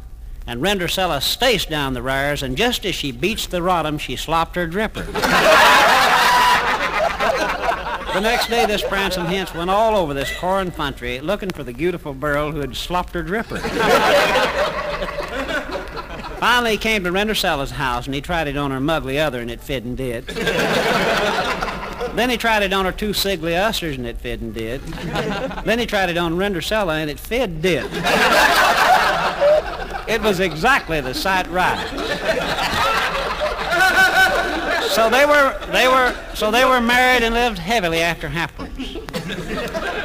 and 0.48 0.60
Rendersella 0.60 1.22
staced 1.22 1.70
down 1.70 1.94
the 1.94 2.02
rars, 2.02 2.42
and 2.42 2.58
just 2.58 2.84
as 2.88 2.96
she 2.96 3.12
beats 3.12 3.46
the 3.46 3.60
rottum, 3.60 4.00
she 4.00 4.16
slopped 4.16 4.56
her 4.56 4.68
dripper. 4.68 5.06
The 8.12 8.22
next 8.22 8.48
day, 8.48 8.66
this 8.66 8.82
Pransome 8.82 9.28
Hinch 9.28 9.54
went 9.54 9.70
all 9.70 9.96
over 9.96 10.16
this 10.16 10.36
corn 10.40 10.72
country 10.72 11.20
looking 11.20 11.52
for 11.52 11.64
the 11.64 11.74
beautiful 11.74 12.16
girl 12.16 12.52
who 12.52 12.60
had 12.60 12.76
slopped 12.76 13.14
her 13.14 13.24
dripper. 13.24 13.60
Finally, 16.40 16.72
he 16.72 16.78
came 16.78 17.04
to 17.04 17.12
Rendersella's 17.12 17.72
house 17.72 18.08
and 18.08 18.16
he 18.16 18.22
tried 18.22 18.48
it 18.48 18.58
on 18.58 18.72
her 18.72 18.80
mugly 18.80 19.20
other 19.20 19.42
and 19.42 19.52
it 19.52 19.62
fit 19.62 19.84
and 19.84 19.96
did. 19.96 20.26
Then 22.20 22.30
he 22.30 22.36
tried 22.36 22.64
it 22.64 22.74
on 22.74 22.84
her 22.84 22.92
two 22.92 23.14
sickly 23.14 23.56
ushers, 23.56 23.96
and 23.96 24.06
it 24.06 24.18
fit 24.18 24.42
and 24.42 24.54
did. 24.54 24.82
then 25.64 25.80
he 25.80 25.86
tried 25.86 26.10
it 26.10 26.18
on 26.18 26.36
Rendersella, 26.36 26.96
and 26.96 27.10
it 27.10 27.18
fit 27.18 27.62
did. 27.62 27.86
it 30.06 30.22
was 30.22 30.42
exactly 30.42 31.00
the 31.00 31.14
sight 31.14 31.48
right. 31.48 31.78
So 34.90 35.10
they 35.10 35.26
were 35.26 35.58
they 35.72 35.88
were 35.88 36.14
so 36.34 36.52
they 36.52 36.66
were 36.66 36.82
married 36.82 37.24
and 37.24 37.34
lived 37.34 37.58
heavily 37.58 38.02
after 38.02 38.28
happily. 38.28 39.02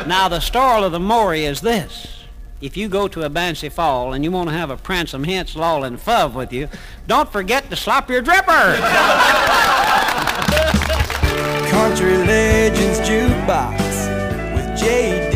Now 0.06 0.28
the 0.28 0.38
story 0.38 0.84
of 0.84 0.92
the 0.92 1.00
Maury 1.00 1.44
is 1.44 1.62
this. 1.62 2.26
If 2.60 2.76
you 2.76 2.88
go 2.88 3.08
to 3.08 3.22
a 3.24 3.28
Banshee 3.28 3.70
Fall 3.70 4.12
and 4.12 4.22
you 4.22 4.30
want 4.30 4.50
to 4.50 4.54
have 4.54 4.70
a 4.70 4.76
pransom 4.76 5.24
hence 5.24 5.56
loll 5.56 5.82
and 5.82 5.98
fuv 5.98 6.34
with 6.34 6.52
you, 6.52 6.68
don't 7.08 7.32
forget 7.32 7.70
to 7.70 7.76
slop 7.76 8.08
your 8.08 8.22
dripper. 8.22 8.78
Country 11.74 12.16
Legends 12.18 13.00
Jukebox 13.00 14.54
with 14.54 14.78
J. 14.78 15.33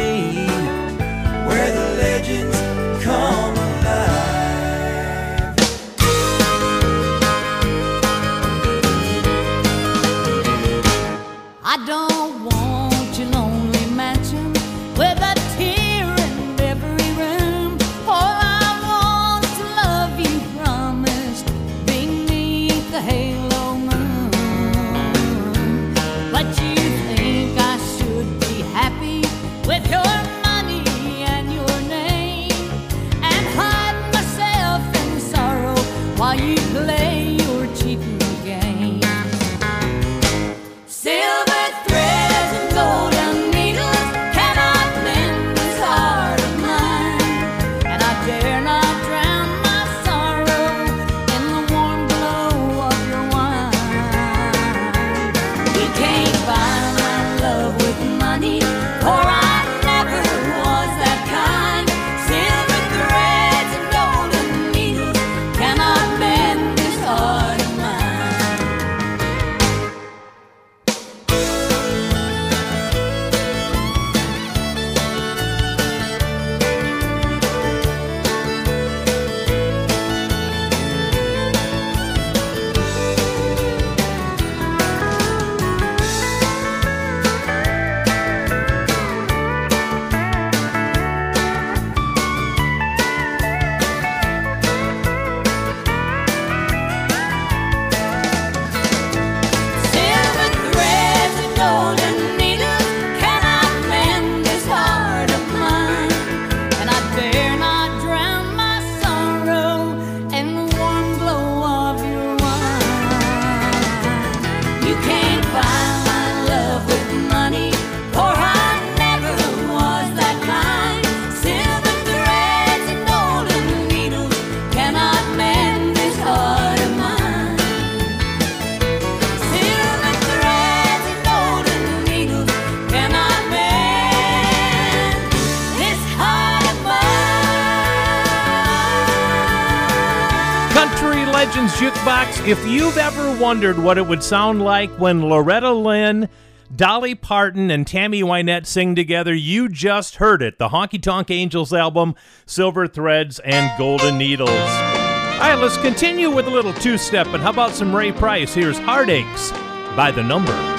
wondered 143.58 143.82
what 143.82 143.98
it 143.98 144.06
would 144.06 144.22
sound 144.22 144.62
like 144.62 144.88
when 145.00 145.20
Loretta 145.20 145.72
Lynn, 145.72 146.28
Dolly 146.76 147.16
Parton, 147.16 147.72
and 147.72 147.84
Tammy 147.84 148.22
Wynette 148.22 148.66
sing 148.66 148.94
together, 148.94 149.34
you 149.34 149.68
just 149.68 150.14
heard 150.14 150.42
it. 150.42 150.60
The 150.60 150.68
Honky 150.68 151.02
Tonk 151.02 151.28
Angels 151.28 151.72
album, 151.72 152.14
Silver 152.46 152.86
Threads 152.86 153.40
and 153.40 153.76
Golden 153.76 154.16
Needles. 154.16 154.48
All 154.50 155.40
right, 155.40 155.58
let's 155.58 155.76
continue 155.78 156.30
with 156.30 156.46
a 156.46 156.50
little 156.50 156.72
two 156.74 156.96
step. 156.96 157.26
And 157.26 157.42
how 157.42 157.50
about 157.50 157.72
some 157.72 157.92
Ray 157.92 158.12
Price? 158.12 158.54
Here's 158.54 158.78
Heartaches 158.78 159.50
by 159.96 160.12
the 160.12 160.22
Number. 160.22 160.77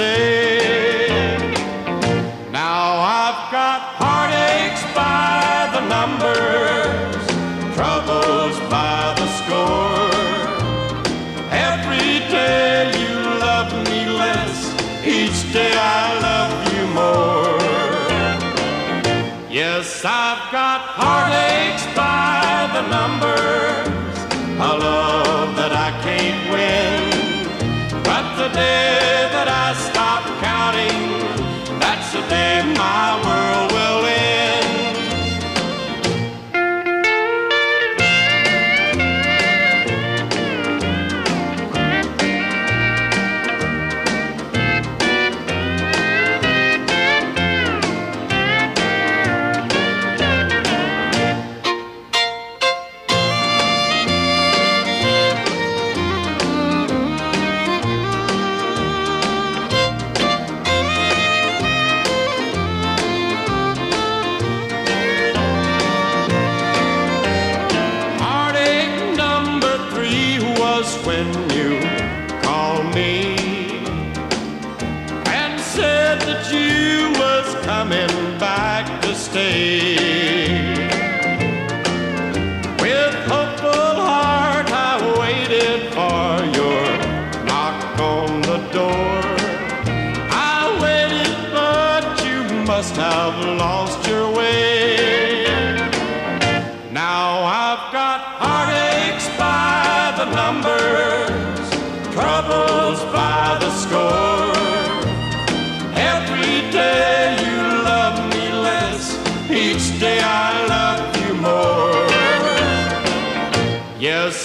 Stay. 0.00 1.36
Now 2.50 2.84
I've 3.22 3.42
got 3.58 3.80
heartaches 4.00 4.84
by 4.96 5.68
the 5.74 5.82
numbers, 5.96 7.24
troubles 7.76 8.56
by 8.76 9.00
the 9.20 9.28
score. 9.40 10.10
Every 11.70 12.12
day 12.36 12.76
you 13.02 13.16
love 13.46 13.70
me 13.88 14.00
less, 14.22 14.56
each 15.16 15.38
day 15.52 15.74
I 15.76 16.04
love 16.28 16.54
you 16.72 16.84
more. 17.00 17.60
Yes, 19.60 19.86
I've 20.04 20.44
got 20.58 20.80
heartaches 21.00 21.84
by 21.94 22.40
the 22.76 22.84
numbers, 22.96 24.16
a 24.68 24.72
love 24.88 25.50
that 25.60 25.72
I 25.88 25.90
can't 26.06 26.42
win. 26.52 27.00
But 28.08 28.24
the 28.40 28.48
day 32.90 33.29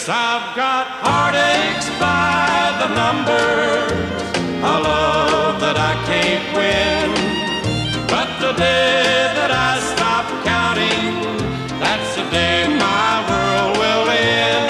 I've 0.07 0.55
got 0.55 0.85
heartaches 1.01 1.89
by 1.99 2.77
the 2.79 2.93
numbers, 2.93 3.91
a 4.61 4.79
love 4.79 5.59
that 5.61 5.77
I 5.77 5.95
can't 6.05 6.45
win. 6.53 7.09
But 8.07 8.27
the 8.39 8.53
day 8.53 9.33
that 9.33 9.49
I 9.49 9.79
stop 9.95 10.27
counting, 10.45 11.41
that's 11.79 12.15
the 12.17 12.29
day 12.29 12.67
my 12.77 13.25
world 13.29 13.77
will 13.79 14.09
end. 14.11 14.69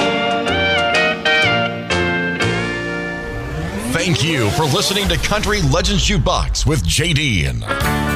Thank 3.94 4.24
you 4.24 4.50
for 4.52 4.64
listening 4.64 5.10
to 5.10 5.18
Country 5.18 5.62
Legends 5.64 6.08
Jukebox 6.08 6.66
with 6.66 6.82
JD. 6.86 8.15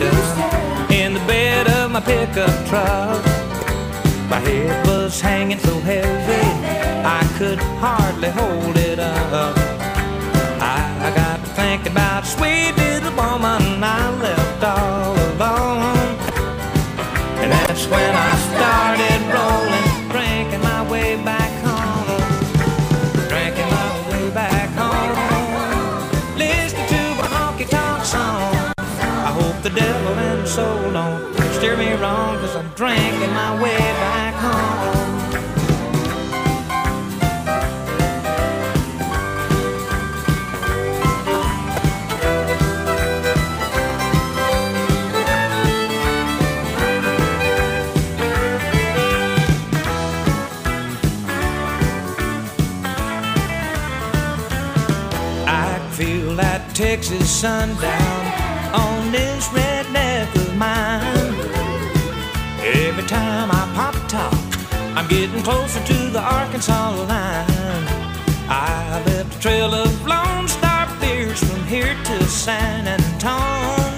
In 0.00 0.92
in 0.92 1.14
the 1.14 1.20
bed 1.26 1.68
of 1.68 1.90
my 1.90 2.00
pickup 2.00 2.66
truck. 2.66 3.24
My 4.28 4.40
head 4.40 4.86
was 4.86 5.20
hanging 5.20 5.58
so 5.58 5.78
heavy 5.80 6.42
I 7.04 7.22
could 7.36 7.58
hardly 7.58 8.30
hold 8.30 8.76
it 8.78 8.81
devil 29.74 30.14
and 30.18 30.48
soul 30.48 30.92
don't 30.92 31.34
steer 31.54 31.76
me 31.76 31.92
wrong, 31.94 32.36
cause 32.38 32.56
I'm 32.56 32.68
drinking 32.74 33.32
my 33.32 33.62
way 33.62 33.78
back 33.78 34.34
home. 34.34 34.82
I 55.46 55.78
feel 55.96 56.36
that 56.36 56.74
Texas 56.74 57.30
sundown 57.30 58.01
top, 64.12 64.34
I'm 64.94 65.08
getting 65.08 65.42
closer 65.42 65.82
to 65.86 65.98
the 66.10 66.20
Arkansas 66.20 66.90
line. 67.08 67.86
I 68.46 69.02
left 69.06 69.36
a 69.36 69.40
trail 69.40 69.72
of 69.72 69.90
Lone 70.06 70.46
Star 70.48 70.86
beers 71.00 71.40
from 71.40 71.64
here 71.64 71.96
to 72.08 72.24
San 72.24 72.86
Antone. 72.94 73.96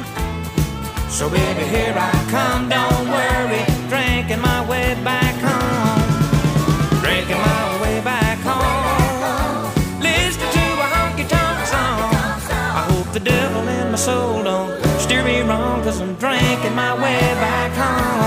So 1.11 1.29
baby, 1.29 1.64
here 1.64 1.94
I 1.96 2.12
come, 2.31 2.68
don't 2.68 3.07
worry, 3.11 3.64
drinking 3.90 4.40
my 4.40 4.61
way 4.70 4.94
back 5.03 5.35
home. 5.48 7.00
Drinking 7.03 7.40
my 7.50 7.83
way 7.83 8.00
back 8.12 8.38
home. 8.46 9.64
Listening 10.00 10.53
to 10.59 10.66
a 10.85 10.87
honky 10.94 11.27
tonk 11.29 11.59
song. 11.66 12.14
I 12.79 12.83
hope 12.88 13.12
the 13.12 13.18
devil 13.18 13.66
in 13.66 13.90
my 13.90 13.96
soul 13.96 14.44
don't 14.44 14.81
steer 15.00 15.24
me 15.24 15.40
wrong, 15.40 15.83
cause 15.83 16.00
I'm 16.00 16.14
drinking 16.14 16.77
my 16.77 16.94
way 17.03 17.18
back 17.42 17.72
home. 17.72 18.23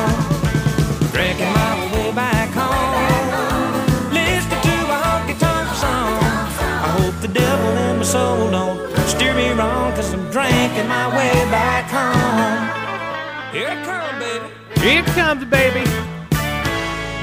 I'm 10.70 10.88
my 10.88 11.08
way 11.16 11.32
back 11.50 11.90
home. 11.90 13.54
Here 13.54 13.70
it 13.70 13.86
comes, 13.86 14.20
baby. 14.20 14.46
Here 14.82 15.00
it 15.00 15.06
comes, 15.16 15.46
baby. 15.46 15.90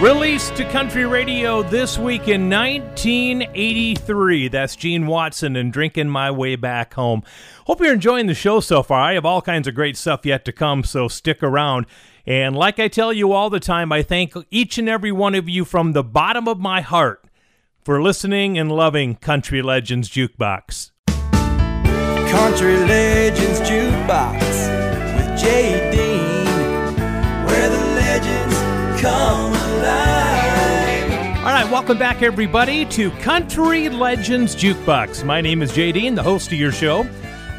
Released 0.01 0.57
to 0.57 0.65
country 0.71 1.05
radio 1.05 1.63
this 1.63 1.99
week 1.99 2.27
in 2.27 2.49
1983. 2.49 4.49
That's 4.49 4.77
Gene 4.77 5.07
Watson 5.07 5.57
and 5.57 5.71
Drinking 5.73 6.09
My 6.09 6.31
Way 6.31 6.57
Back 6.57 6.95
Home. 6.95 7.23
Hope 7.67 7.81
you're 7.81 7.93
enjoying 7.93 8.27
the 8.27 8.35
show 8.35 8.61
so 8.61 8.83
far. 8.83 9.01
I 9.01 9.13
have 9.13 9.27
all 9.27 9.43
kinds 9.43 9.69
of 9.69 9.75
great 9.75 9.97
stuff 9.97 10.25
yet 10.25 10.47
to 10.47 10.53
come, 10.53 10.83
so 10.83 11.07
stick 11.07 11.43
around. 11.43 11.85
And 12.27 12.57
like 12.57 12.79
I 12.79 12.89
tell 12.89 13.13
you 13.13 13.33
all 13.33 13.51
the 13.51 13.61
time, 13.61 13.93
I 13.93 14.03
thank 14.03 14.33
each 14.51 14.79
and 14.79 14.89
every 14.89 15.13
one 15.13 15.35
of 15.35 15.47
you 15.49 15.67
from 15.67 15.93
the 15.93 16.03
bottom 16.03 16.49
of 16.49 16.59
my 16.59 16.81
heart 16.81 17.27
for 17.85 18.03
listening 18.03 18.59
and 18.59 18.73
loving 18.73 19.17
Country 19.17 19.61
Legends 19.61 20.09
Jukebox. 20.09 20.93
Country 22.35 22.77
Legends 22.79 23.61
Jukebox 23.61 24.41
with 24.41 25.39
Jay 25.39 25.89
Dean, 25.93 26.97
where 27.47 27.69
the 27.69 27.79
legends 27.95 29.01
come 29.01 29.53
alive. 29.53 31.39
All 31.39 31.53
right, 31.53 31.71
welcome 31.71 31.97
back, 31.97 32.23
everybody, 32.23 32.87
to 32.87 33.13
Country 33.23 33.89
Legends 33.89 34.57
Jukebox. 34.57 35.25
My 35.25 35.41
name 35.41 35.63
is 35.63 35.73
Jay 35.73 35.93
Dean, 35.93 36.17
the 36.17 36.25
host 36.25 36.49
of 36.49 36.55
your 36.55 36.73
show. 36.73 37.07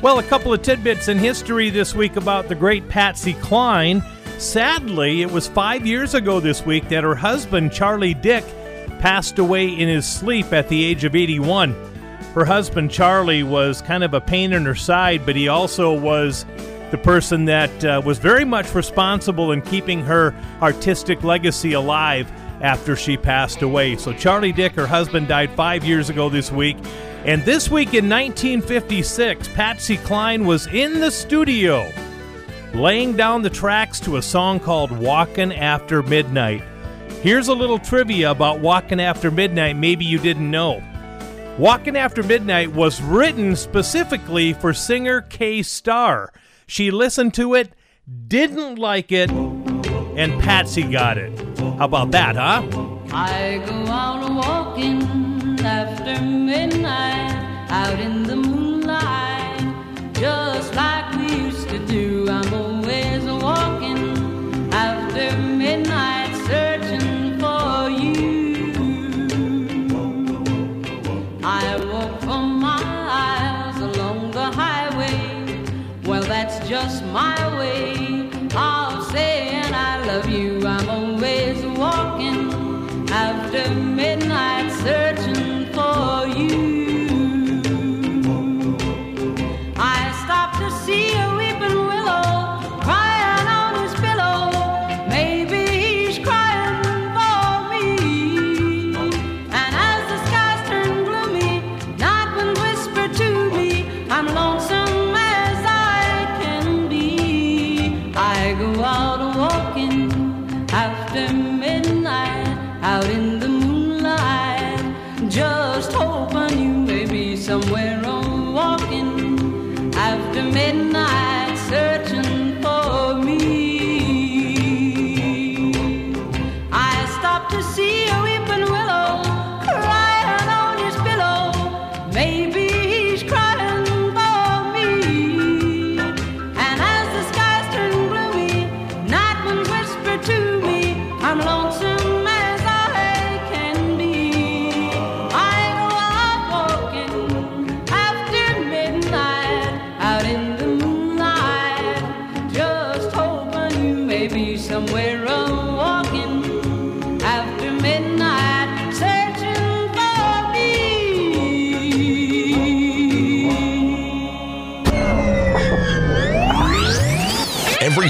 Well, 0.02 0.20
a 0.20 0.24
couple 0.24 0.54
of 0.54 0.62
tidbits 0.62 1.08
in 1.08 1.20
history 1.20 1.70
this 1.70 1.96
week 1.96 2.18
about 2.18 2.50
the 2.50 2.56
great 2.56 2.90
Patsy 2.90 3.34
Cline. 3.36 4.04
Sadly, 4.40 5.22
it 5.22 5.32
was 5.32 5.48
five 5.48 5.86
years 5.86 6.14
ago 6.14 6.42
this 6.42 6.66
week 6.66 6.90
that 6.90 7.06
her 7.06 7.16
husband, 7.16 7.72
Charlie 7.72 8.14
Dick, 8.14 8.44
passed 9.00 9.40
away 9.40 9.70
in 9.70 9.88
his 9.88 10.06
sleep 10.06 10.52
at 10.52 10.68
the 10.68 10.84
age 10.84 11.06
of 11.06 11.16
81. 11.16 11.95
Her 12.36 12.44
husband, 12.44 12.92
Charlie, 12.92 13.44
was 13.44 13.82
kind 13.82 14.04
of 14.04 14.14
a 14.14 14.20
pain 14.20 14.52
in 14.52 14.66
her 14.66 14.76
side, 14.76 15.26
but 15.26 15.38
he 15.38 15.48
also 15.48 15.98
was 15.98 16.46
the 16.92 16.98
person 16.98 17.46
that 17.46 17.86
uh, 17.86 18.02
was 18.04 18.18
very 18.18 18.44
much 18.44 18.76
responsible 18.76 19.54
in 19.54 19.62
keeping 19.62 20.02
her 20.02 20.36
artistic 20.62 21.24
legacy 21.24 21.72
alive 21.72 22.30
after 22.62 22.98
she 22.98 23.16
passed 23.16 23.62
away. 23.62 23.96
So, 23.96 24.12
Charlie 24.12 24.52
Dick, 24.52 24.74
her 24.74 24.86
husband, 24.86 25.30
died 25.30 25.50
five 25.52 25.86
years 25.86 26.10
ago 26.10 26.28
this 26.28 26.52
week. 26.52 26.76
And 27.24 27.42
this 27.44 27.72
week 27.72 27.94
in 27.94 28.10
1956, 28.10 29.48
Patsy 29.50 29.96
Cline 29.96 30.46
was 30.46 30.68
in 30.68 31.00
the 31.00 31.12
studio 31.12 31.90
laying 32.74 33.16
down 33.16 33.44
the 33.44 33.50
tracks 33.50 34.02
to 34.02 34.18
a 34.18 34.22
song 34.22 34.60
called 34.60 34.92
Walkin' 34.92 35.54
After 35.54 36.04
Midnight. 36.04 36.64
Here's 37.22 37.48
a 37.48 37.54
little 37.54 37.80
trivia 37.80 38.32
about 38.32 38.60
Walkin' 38.60 39.00
After 39.00 39.32
Midnight, 39.32 39.78
maybe 39.78 40.04
you 40.04 40.20
didn't 40.20 40.52
know. 40.52 40.84
Walkin' 41.58 41.96
After 41.96 42.22
Midnight 42.22 42.74
was 42.74 43.02
written 43.02 43.56
specifically 43.56 44.52
for 44.52 44.74
singer 44.74 45.22
Kay 45.22 45.64
Starr. 45.64 46.34
She 46.68 46.92
listened 46.92 47.34
to 47.36 47.54
it, 47.54 47.72
didn't 48.28 48.78
like 48.78 49.10
it, 49.14 49.32
and 49.32 50.42
Patsy 50.42 50.84
got 50.84 51.18
it. 51.18 51.32
How 51.58 51.86
about 51.86 52.12
that, 52.12 52.36
huh? 52.36 52.62
I 53.14 53.64
go 53.66 53.74
out 53.90 54.30
walking 54.30 55.02
after 55.62 56.22
midnight, 56.22 57.70
out 57.70 58.00
in 58.02 58.24
the 58.24 58.36
moonlight, 58.36 60.14
just 60.14 60.76
like 60.76 60.95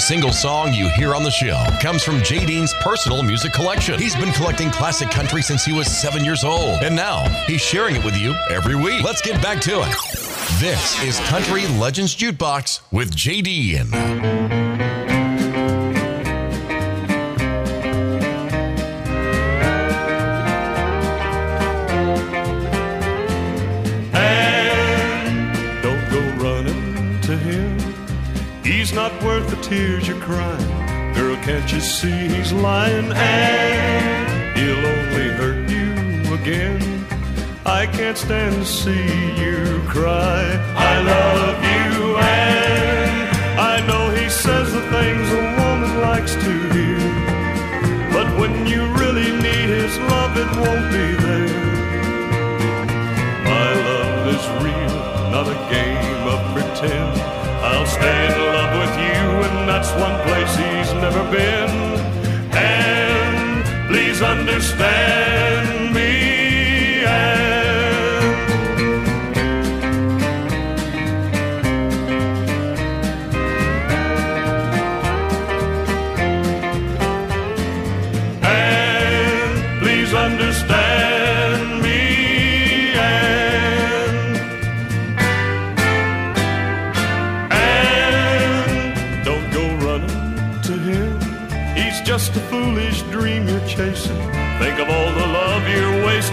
single 0.06 0.32
song 0.32 0.72
you 0.72 0.88
hear 0.90 1.16
on 1.16 1.24
the 1.24 1.32
show 1.32 1.66
comes 1.82 2.04
from 2.04 2.22
Jay 2.22 2.46
Dean's 2.46 2.76
personal 2.76 3.24
music 3.24 3.54
collection. 3.54 4.00
He's 4.00 4.16
been 4.16 4.32
collecting 4.34 4.70
classic 4.70 5.10
country 5.10 5.42
since 5.42 5.66
he 5.66 5.74
was 5.74 5.88
seven 5.88 6.24
years 6.24 6.44
old, 6.44 6.84
and 6.84 6.96
now 6.96 7.28
he's 7.48 7.62
sharing 7.62 7.96
it 7.96 8.06
with 8.06 8.16
you 8.16 8.36
every 8.52 8.76
week. 8.76 9.04
Let's 9.04 9.24
get 9.24 9.42
back 9.42 9.60
to 9.62 9.82
it. 9.82 9.96
This 10.60 11.02
is 11.02 11.20
Country 11.28 11.66
Legends 11.80 12.16
Jukebox 12.16 12.82
with 12.92 13.16
Jay 13.16 13.42
Dean. 13.42 14.65
Crying. 30.26 31.14
Girl, 31.14 31.36
can't 31.38 31.72
you 31.72 31.80
see 31.80 32.28
he's 32.28 32.52
lying? 32.52 33.12
And 33.14 34.58
he'll 34.58 34.86
only 34.96 35.30
hurt 35.40 35.70
you 35.70 36.34
again. 36.34 37.06
I 37.66 37.86
can't 37.86 38.18
stand 38.18 38.56
to 38.56 38.66
see 38.66 39.08
you 39.44 39.82
cry. 39.88 40.44
I 40.92 40.94
love 41.14 41.58
you, 41.64 41.65
he's 61.16 61.24
never 61.24 61.32
been. 61.32 61.70
And 62.58 63.88
please 63.88 64.22
understand 64.22 65.25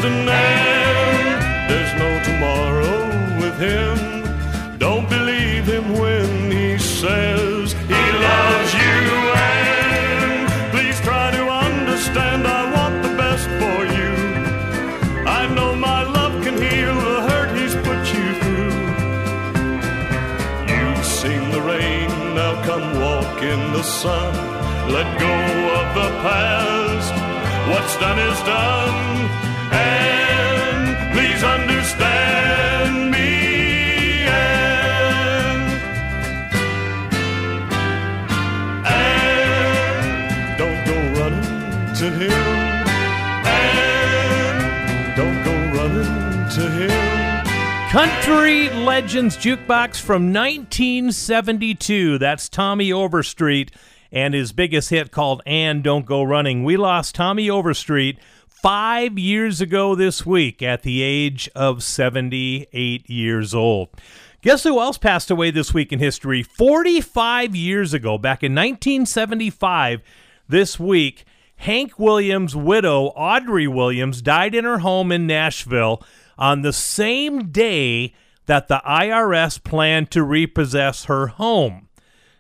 there's 0.03 1.95
no 1.95 2.21
tomorrow 2.25 3.07
with 3.41 3.57
him 3.57 4.77
don't 4.79 5.09
believe 5.09 5.65
him 5.65 5.97
when 5.97 6.51
he 6.51 6.77
says 6.77 7.73
he 7.73 8.03
loves 8.27 8.75
you 8.75 8.99
and 9.37 10.51
please 10.73 10.99
try 11.03 11.31
to 11.31 11.49
understand 11.49 12.49
I 12.49 12.73
want 12.75 13.01
the 13.05 13.15
best 13.17 13.47
for 13.61 13.79
you 13.97 14.13
I 15.25 15.47
know 15.55 15.77
my 15.77 16.03
love 16.03 16.43
can 16.43 16.57
heal 16.61 16.97
the 16.97 17.21
hurt 17.29 17.57
he's 17.57 17.77
put 17.77 18.03
you 18.13 18.35
through 18.43 18.73
You've 20.75 21.05
seen 21.05 21.51
the 21.53 21.63
rain, 21.63 22.09
now 22.35 22.61
come 22.65 23.01
walk 23.01 23.41
in 23.43 23.73
the 23.73 23.85
sun. 23.85 24.35
Let 24.91 25.07
go 25.21 25.35
of 25.79 25.95
the 25.95 26.09
past. 26.27 27.15
What's 27.71 27.97
done 27.99 28.19
is 28.19 28.41
done. 28.41 29.12
Legends 48.75 49.37
Jukebox 49.37 50.01
from 50.01 50.33
1972. 50.33 52.19
That's 52.19 52.49
Tommy 52.49 52.93
Overstreet 52.93 53.71
and 54.11 54.35
his 54.35 54.53
biggest 54.53 54.91
hit 54.91 55.11
called 55.11 55.43
And 55.47 55.85
Don't 55.85 56.07
Go 56.07 56.23
Running. 56.23 56.65
We 56.65 56.77
lost 56.77 57.15
Tommy 57.15 57.49
Overstreet 57.49 58.19
five 58.49 59.19
years 59.19 59.61
ago 59.61 59.95
this 59.95 60.25
week 60.25 60.63
at 60.63 60.83
the 60.83 61.03
age 61.03 61.49
of 61.55 61.83
78 61.83 63.11
years 63.11 63.55
old. 63.55 63.89
Guess 64.43 64.65
who 64.65 64.81
else 64.81 64.99
passed 64.99 65.31
away 65.31 65.51
this 65.51 65.73
week 65.73 65.93
in 65.93 65.99
history? 65.99 66.43
45 66.43 67.55
years 67.55 67.95
ago, 67.95 68.19
back 68.19 68.43
in 68.43 68.53
1975, 68.53 70.03
this 70.49 70.81
week, 70.81 71.25
Hank 71.57 71.99
Williams' 71.99 72.57
widow, 72.57 73.07
Audrey 73.09 73.69
Williams, 73.69 74.21
died 74.21 74.55
in 74.55 74.65
her 74.65 74.79
home 74.79 75.13
in 75.13 75.27
Nashville 75.27 76.03
on 76.37 76.63
the 76.63 76.73
same 76.73 77.51
day 77.51 78.15
that 78.47 78.69
the 78.69 78.83
IRS 78.87 79.63
planned 79.63 80.11
to 80.11 80.23
repossess 80.23 81.05
her 81.05 81.29
home. 81.29 81.89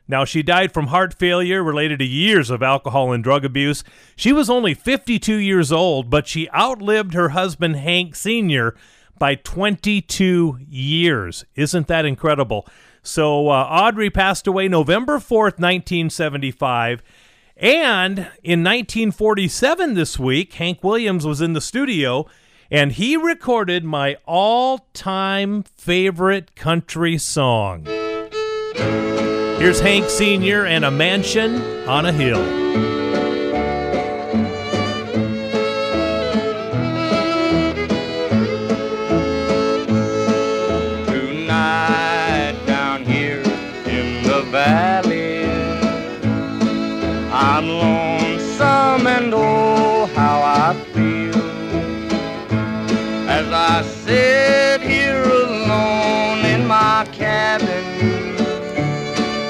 Now, 0.08 0.24
she 0.24 0.42
died 0.42 0.72
from 0.72 0.88
heart 0.88 1.14
failure 1.14 1.62
related 1.62 2.00
to 2.00 2.04
years 2.04 2.50
of 2.50 2.62
alcohol 2.62 3.12
and 3.12 3.22
drug 3.22 3.44
abuse. 3.44 3.84
She 4.16 4.32
was 4.32 4.50
only 4.50 4.74
52 4.74 5.36
years 5.36 5.70
old, 5.70 6.10
but 6.10 6.26
she 6.26 6.50
outlived 6.50 7.14
her 7.14 7.30
husband, 7.30 7.76
Hank 7.76 8.16
Sr., 8.16 8.74
by 9.18 9.36
22 9.36 10.58
years. 10.68 11.44
Isn't 11.54 11.86
that 11.86 12.04
incredible? 12.04 12.66
So, 13.02 13.48
uh, 13.48 13.68
Audrey 13.70 14.10
passed 14.10 14.46
away 14.46 14.68
November 14.68 15.18
4th, 15.18 15.58
1975. 15.60 17.02
And 17.56 18.18
in 18.42 18.64
1947, 18.64 19.94
this 19.94 20.18
week, 20.18 20.52
Hank 20.54 20.82
Williams 20.82 21.24
was 21.24 21.40
in 21.40 21.52
the 21.52 21.60
studio 21.60 22.26
and 22.72 22.92
he 22.92 23.18
recorded 23.18 23.84
my 23.84 24.16
all 24.24 24.86
time 24.94 25.62
favorite 25.62 26.56
country 26.56 27.18
song. 27.18 27.84
Here's 28.74 29.78
Hank 29.78 30.08
Sr. 30.08 30.64
and 30.64 30.82
a 30.84 30.90
mansion 30.90 31.62
on 31.86 32.06
a 32.06 32.12
hill. 32.12 32.61
Sit 54.04 54.80
here 54.80 55.22
alone 55.22 56.44
in 56.44 56.66
my 56.66 57.06
cabin. 57.12 57.84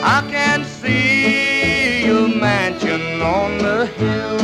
I 0.05 0.21
can 0.31 0.65
see 0.65 2.07
a 2.07 2.29
mansion 2.29 3.23
on 3.23 3.59
the 3.59 3.87
hill. 3.87 4.42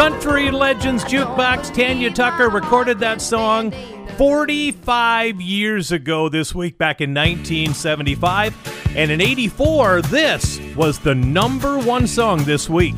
Country 0.00 0.50
Legends 0.50 1.04
Jukebox. 1.04 1.74
Tanya 1.74 2.10
Tucker 2.10 2.48
recorded 2.48 3.00
that 3.00 3.20
song 3.20 3.70
45 4.16 5.42
years 5.42 5.92
ago 5.92 6.30
this 6.30 6.54
week, 6.54 6.78
back 6.78 7.02
in 7.02 7.10
1975. 7.10 8.96
And 8.96 9.10
in 9.10 9.20
84, 9.20 10.00
this 10.00 10.58
was 10.74 10.98
the 11.00 11.14
number 11.14 11.78
one 11.78 12.06
song 12.06 12.44
this 12.44 12.66
week. 12.66 12.94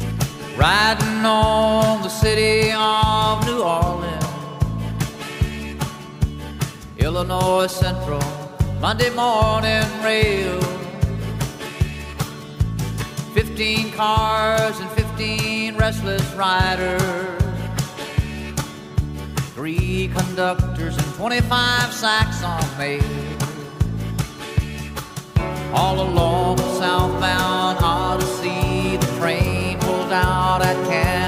Riding 0.57 1.27
on 1.27 2.03
the 2.03 2.09
city 2.09 2.71
of 2.71 3.45
New 3.47 3.65
Orleans, 3.65 4.25
Illinois 6.99 7.67
Central, 7.67 8.23
Monday 8.79 9.11
morning 9.11 9.83
rail. 10.05 10.61
15 13.35 13.91
cars 13.93 14.79
and 14.79 14.89
15 14.91 15.02
fifteen 15.17 15.77
restless 15.77 16.23
riders, 16.35 17.43
three 19.55 20.11
conductors, 20.17 20.97
and 20.97 21.15
25 21.15 21.93
sacks 21.93 22.43
on 22.43 22.63
me. 22.79 23.01
All 25.75 26.01
along 26.01 26.57
the 26.57 26.79
southbound 26.79 27.79
Odyssey, 27.83 28.97
the 28.97 29.19
train 29.19 29.79
pulled 29.81 30.13
out 30.13 30.63
at 30.63 30.77
Kankakee. 30.87 31.22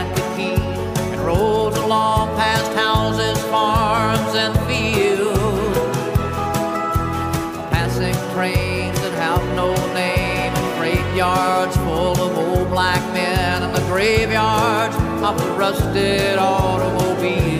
of 15.24 15.38
the 15.38 15.50
rusted 15.54 16.38
automobile. 16.38 17.53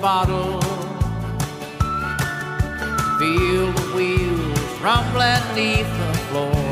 Bottle. 0.00 0.60
Feel 3.18 3.70
the 3.72 3.92
wheels 3.94 4.80
rumbling 4.80 5.54
neath 5.54 5.86
the 5.98 6.18
floor. 6.28 6.69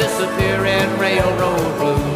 Disappearing 0.00 0.98
railroad 0.98 1.78
blues. 1.78 2.09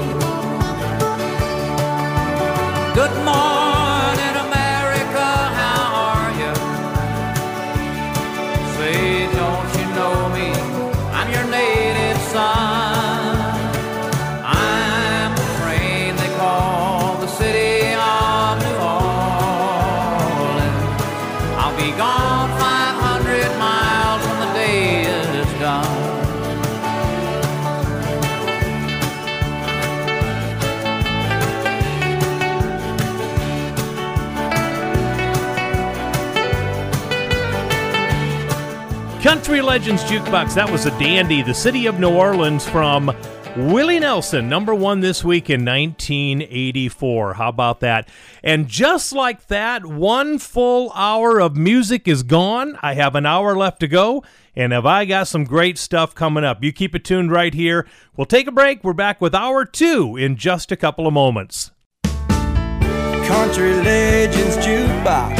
Country 39.34 39.62
Legends 39.62 40.04
Jukebox. 40.04 40.54
That 40.54 40.70
was 40.70 40.86
a 40.86 40.96
dandy. 40.96 41.42
The 41.42 41.52
City 41.52 41.86
of 41.86 41.98
New 41.98 42.14
Orleans 42.14 42.68
from 42.68 43.12
Willie 43.56 43.98
Nelson, 43.98 44.48
number 44.48 44.72
one 44.72 45.00
this 45.00 45.24
week 45.24 45.50
in 45.50 45.64
1984. 45.64 47.34
How 47.34 47.48
about 47.48 47.80
that? 47.80 48.08
And 48.44 48.68
just 48.68 49.12
like 49.12 49.48
that, 49.48 49.84
one 49.84 50.38
full 50.38 50.92
hour 50.92 51.40
of 51.40 51.56
music 51.56 52.06
is 52.06 52.22
gone. 52.22 52.78
I 52.80 52.94
have 52.94 53.16
an 53.16 53.26
hour 53.26 53.56
left 53.56 53.80
to 53.80 53.88
go. 53.88 54.22
And 54.54 54.72
have 54.72 54.86
I 54.86 55.04
got 55.04 55.26
some 55.26 55.42
great 55.42 55.78
stuff 55.78 56.14
coming 56.14 56.44
up? 56.44 56.62
You 56.62 56.72
keep 56.72 56.94
it 56.94 57.02
tuned 57.02 57.32
right 57.32 57.52
here. 57.52 57.88
We'll 58.16 58.26
take 58.26 58.46
a 58.46 58.52
break. 58.52 58.84
We're 58.84 58.92
back 58.92 59.20
with 59.20 59.34
hour 59.34 59.64
two 59.64 60.16
in 60.16 60.36
just 60.36 60.70
a 60.70 60.76
couple 60.76 61.08
of 61.08 61.12
moments. 61.12 61.72
Country 62.04 63.74
Legends 63.82 64.58
Jukebox 64.58 65.36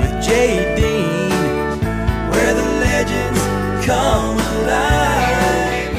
with 0.00 0.24
Jay 0.24 0.91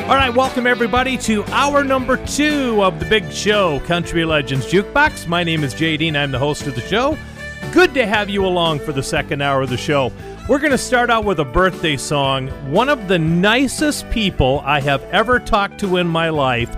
All 0.03 0.19
right, 0.19 0.33
welcome 0.33 0.67
everybody 0.67 1.17
to 1.19 1.45
hour 1.45 1.83
number 1.83 2.17
two 2.25 2.83
of 2.83 2.99
the 2.99 3.05
big 3.05 3.31
show, 3.31 3.79
Country 3.81 4.25
Legends 4.25 4.65
Jukebox. 4.65 5.27
My 5.27 5.43
name 5.43 5.63
is 5.63 5.73
Jay 5.73 5.95
Dean. 5.95 6.15
I'm 6.15 6.31
the 6.31 6.39
host 6.39 6.67
of 6.67 6.75
the 6.75 6.81
show. 6.81 7.17
Good 7.71 7.93
to 7.93 8.05
have 8.05 8.29
you 8.29 8.45
along 8.45 8.79
for 8.79 8.91
the 8.91 9.01
second 9.01 9.41
hour 9.41 9.61
of 9.61 9.69
the 9.69 9.77
show. 9.77 10.11
We're 10.49 10.59
going 10.59 10.71
to 10.71 10.77
start 10.77 11.09
out 11.09 11.23
with 11.23 11.39
a 11.39 11.45
birthday 11.45 11.95
song. 11.95 12.49
One 12.71 12.89
of 12.89 13.07
the 13.07 13.17
nicest 13.17 14.09
people 14.09 14.61
I 14.65 14.81
have 14.81 15.03
ever 15.05 15.39
talked 15.39 15.79
to 15.79 15.97
in 15.97 16.07
my 16.07 16.29
life 16.29 16.75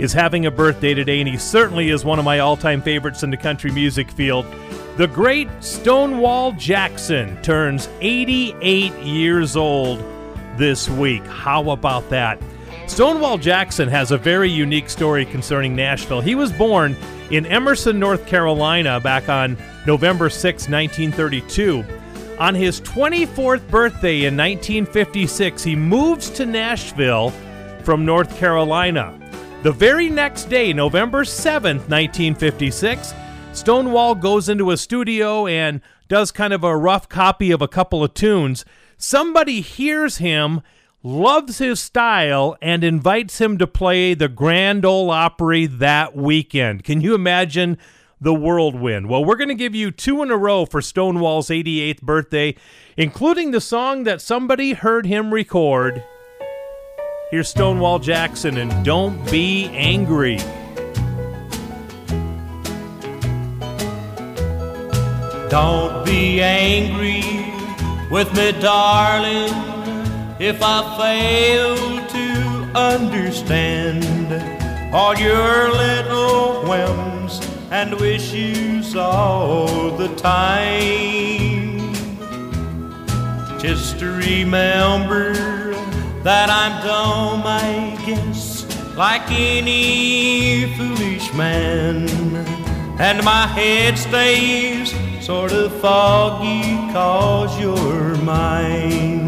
is 0.00 0.12
having 0.12 0.46
a 0.46 0.50
birthday 0.50 0.94
today, 0.94 1.20
and 1.20 1.28
he 1.28 1.36
certainly 1.36 1.90
is 1.90 2.04
one 2.04 2.18
of 2.18 2.24
my 2.24 2.40
all 2.40 2.56
time 2.56 2.82
favorites 2.82 3.22
in 3.22 3.30
the 3.30 3.36
country 3.36 3.70
music 3.70 4.10
field. 4.10 4.44
The 4.96 5.06
great 5.06 5.48
Stonewall 5.60 6.52
Jackson 6.52 7.40
turns 7.42 7.88
88 8.00 8.92
years 8.94 9.56
old 9.56 10.00
this 10.58 10.88
week. 10.88 11.24
How 11.26 11.70
about 11.70 12.08
that? 12.10 12.40
Stonewall 12.86 13.38
Jackson 13.38 13.88
has 13.88 14.10
a 14.10 14.18
very 14.18 14.50
unique 14.50 14.90
story 14.90 15.24
concerning 15.24 15.74
Nashville. 15.74 16.20
He 16.20 16.34
was 16.34 16.52
born 16.52 16.96
in 17.30 17.46
Emerson, 17.46 17.98
North 17.98 18.26
Carolina, 18.26 19.00
back 19.00 19.28
on 19.28 19.56
November 19.86 20.28
6, 20.28 20.68
1932. 20.68 21.84
On 22.38 22.54
his 22.54 22.80
24th 22.80 23.66
birthday 23.68 24.24
in 24.24 24.36
1956, 24.36 25.62
he 25.62 25.76
moves 25.76 26.28
to 26.30 26.44
Nashville 26.44 27.30
from 27.84 28.04
North 28.04 28.36
Carolina. 28.36 29.18
The 29.62 29.72
very 29.72 30.10
next 30.10 30.50
day, 30.50 30.72
November 30.72 31.24
7th, 31.24 31.88
1956, 31.88 33.14
Stonewall 33.52 34.14
goes 34.14 34.48
into 34.48 34.72
a 34.72 34.76
studio 34.76 35.46
and 35.46 35.80
does 36.08 36.30
kind 36.32 36.52
of 36.52 36.64
a 36.64 36.76
rough 36.76 37.08
copy 37.08 37.50
of 37.50 37.62
a 37.62 37.68
couple 37.68 38.04
of 38.04 38.12
tunes. 38.12 38.64
Somebody 39.06 39.60
hears 39.60 40.16
him, 40.16 40.62
loves 41.02 41.58
his 41.58 41.78
style, 41.78 42.56
and 42.62 42.82
invites 42.82 43.38
him 43.38 43.58
to 43.58 43.66
play 43.66 44.14
the 44.14 44.30
Grand 44.30 44.86
Ole 44.86 45.10
Opry 45.10 45.66
that 45.66 46.16
weekend. 46.16 46.84
Can 46.84 47.02
you 47.02 47.14
imagine 47.14 47.76
the 48.18 48.32
whirlwind? 48.32 49.10
Well, 49.10 49.22
we're 49.22 49.36
going 49.36 49.50
to 49.50 49.54
give 49.54 49.74
you 49.74 49.90
two 49.90 50.22
in 50.22 50.30
a 50.30 50.38
row 50.38 50.64
for 50.64 50.80
Stonewall's 50.80 51.48
88th 51.48 52.00
birthday, 52.00 52.56
including 52.96 53.50
the 53.50 53.60
song 53.60 54.04
that 54.04 54.22
somebody 54.22 54.72
heard 54.72 55.04
him 55.04 55.34
record. 55.34 56.02
Here's 57.30 57.50
Stonewall 57.50 57.98
Jackson 57.98 58.56
and 58.56 58.82
Don't 58.86 59.22
Be 59.30 59.66
Angry. 59.66 60.38
Don't 65.50 66.06
be 66.06 66.40
angry 66.40 67.53
with 68.10 68.34
me, 68.36 68.52
darling. 68.60 69.52
if 70.38 70.60
I 70.62 70.96
fail 70.98 71.76
to 72.08 72.78
understand 72.78 74.04
all 74.92 75.14
your 75.16 75.70
little 75.72 76.62
whims 76.68 77.40
and 77.70 77.94
wishes 78.00 78.94
all 78.96 79.90
the 79.96 80.08
time. 80.16 81.94
Just 83.60 84.00
remember 84.00 85.32
that 86.22 86.50
I'm 86.50 86.84
dumb, 86.86 87.42
I 87.44 87.96
guess, 88.04 88.66
like 88.96 89.30
any 89.30 90.74
foolish 90.76 91.32
man. 91.32 92.53
And 92.98 93.24
my 93.24 93.48
head 93.48 93.98
stays 93.98 94.94
sort 95.24 95.52
of 95.52 95.72
foggy 95.80 96.76
cause 96.92 97.58
you're 97.60 98.16
mine. 98.18 99.26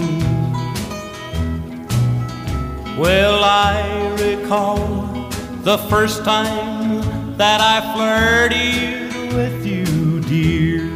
Well, 2.96 3.42
I 3.42 4.14
recall 4.20 5.28
the 5.64 5.78
first 5.90 6.24
time 6.24 7.36
that 7.36 7.60
I 7.60 7.80
flirted 7.92 9.34
with 9.34 9.66
you, 9.66 10.20
dear, 10.20 10.88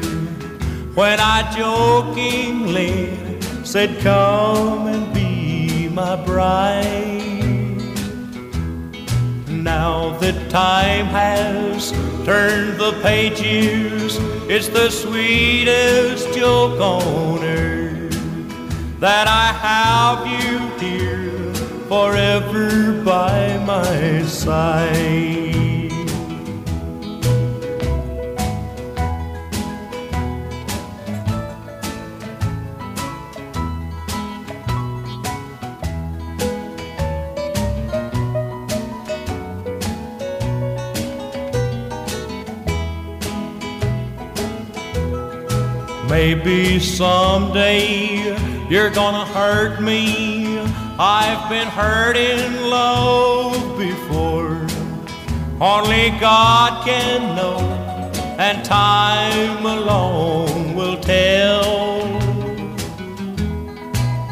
when 0.95 1.19
I 1.19 1.53
jokingly 1.57 3.19
said, 3.65 4.01
Come 4.01 4.87
and 4.87 5.13
be 5.13 5.89
my 5.89 6.15
bride. 6.25 7.40
Now 9.63 10.17
that 10.21 10.51
time 10.51 11.07
has 11.07 11.93
turned 12.25 12.81
the 12.81 12.99
pages, 13.03 14.17
it's 14.49 14.69
the 14.69 14.89
sweetest 14.89 16.33
joke 16.33 16.81
on 16.81 17.45
earth 17.45 19.01
that 19.01 19.29
I 19.29 19.53
have 19.53 20.27
you 20.27 20.59
here 20.79 21.55
forever 21.89 23.03
by 23.05 23.59
my 23.67 24.23
side. 24.23 25.60
Maybe 46.11 46.81
someday 46.81 48.35
you're 48.69 48.91
gonna 48.91 49.25
hurt 49.27 49.81
me. 49.81 50.59
I've 50.99 51.49
been 51.49 51.69
hurt 51.69 52.17
in 52.17 52.69
love 52.69 53.79
before. 53.79 54.67
Only 55.61 56.11
God 56.19 56.85
can 56.85 57.37
know, 57.37 57.61
and 58.41 58.65
time 58.65 59.65
alone 59.65 60.75
will 60.75 60.97
tell. 60.97 62.03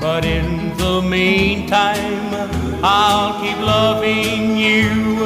But 0.00 0.24
in 0.24 0.76
the 0.78 1.00
meantime, 1.00 2.34
I'll 2.82 3.40
keep 3.40 3.58
loving 3.58 4.56
you 4.56 5.16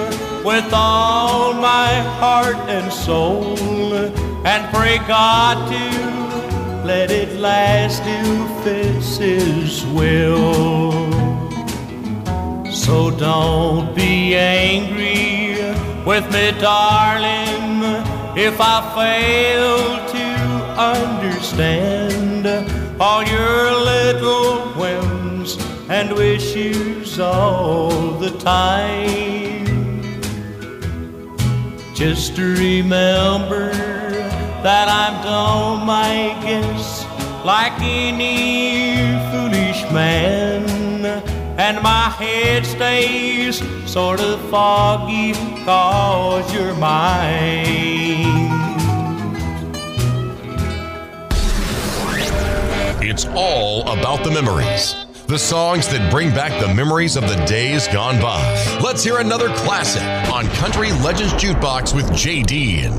with 0.44 0.70
all 0.74 1.54
my 1.54 1.94
heart 2.20 2.56
and 2.68 2.92
soul, 2.92 3.56
and 4.44 4.74
pray 4.74 4.98
God 5.08 5.56
to 5.72 6.22
let 6.84 7.10
it 7.10 7.38
last 7.38 8.02
if 8.04 8.66
it's 8.66 9.16
His 9.16 9.84
will. 9.86 10.92
So 12.70 13.10
don't 13.10 13.94
be 13.94 14.34
angry 14.34 15.74
with 16.04 16.24
me, 16.32 16.50
darling, 16.60 17.82
if 18.36 18.56
I 18.60 18.80
fail 18.96 20.08
to 20.08 20.26
understand 20.80 22.46
all 23.00 23.22
your 23.22 23.72
little 23.72 24.60
whims 24.72 25.56
and 25.88 26.12
wishes 26.12 27.20
all 27.20 28.12
the 28.18 28.30
time. 28.38 29.62
Just 31.94 32.36
remember 32.38 33.91
that 34.62 34.88
I'm 34.88 35.22
dumb, 35.24 35.90
I 35.90 36.40
guess, 36.44 37.04
like 37.44 37.72
any 37.80 38.94
foolish 39.32 39.82
man. 39.92 41.02
And 41.58 41.82
my 41.82 42.10
head 42.10 42.64
stays 42.64 43.60
sort 43.90 44.20
of 44.20 44.40
foggy 44.50 45.32
cause 45.64 46.54
you're 46.54 46.74
mine. 46.74 48.50
It's 53.04 53.26
all 53.34 53.82
about 53.90 54.22
the 54.22 54.30
memories. 54.30 54.94
The 55.26 55.38
songs 55.38 55.88
that 55.88 56.10
bring 56.10 56.30
back 56.30 56.60
the 56.60 56.72
memories 56.72 57.16
of 57.16 57.22
the 57.28 57.44
days 57.46 57.88
gone 57.88 58.20
by. 58.20 58.40
Let's 58.82 59.02
hear 59.02 59.18
another 59.18 59.48
classic 59.56 60.02
on 60.32 60.46
Country 60.56 60.92
Legends 60.92 61.32
Jukebox 61.34 61.94
with 61.94 62.14
Jay 62.14 62.42
Dean. 62.42 62.92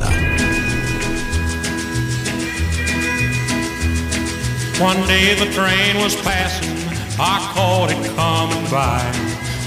One 4.84 5.08
day 5.08 5.34
the 5.36 5.50
train 5.54 5.96
was 6.04 6.14
passing, 6.14 6.76
I 7.18 7.40
caught 7.56 7.90
it 7.90 8.04
coming 8.18 8.70
by 8.70 9.00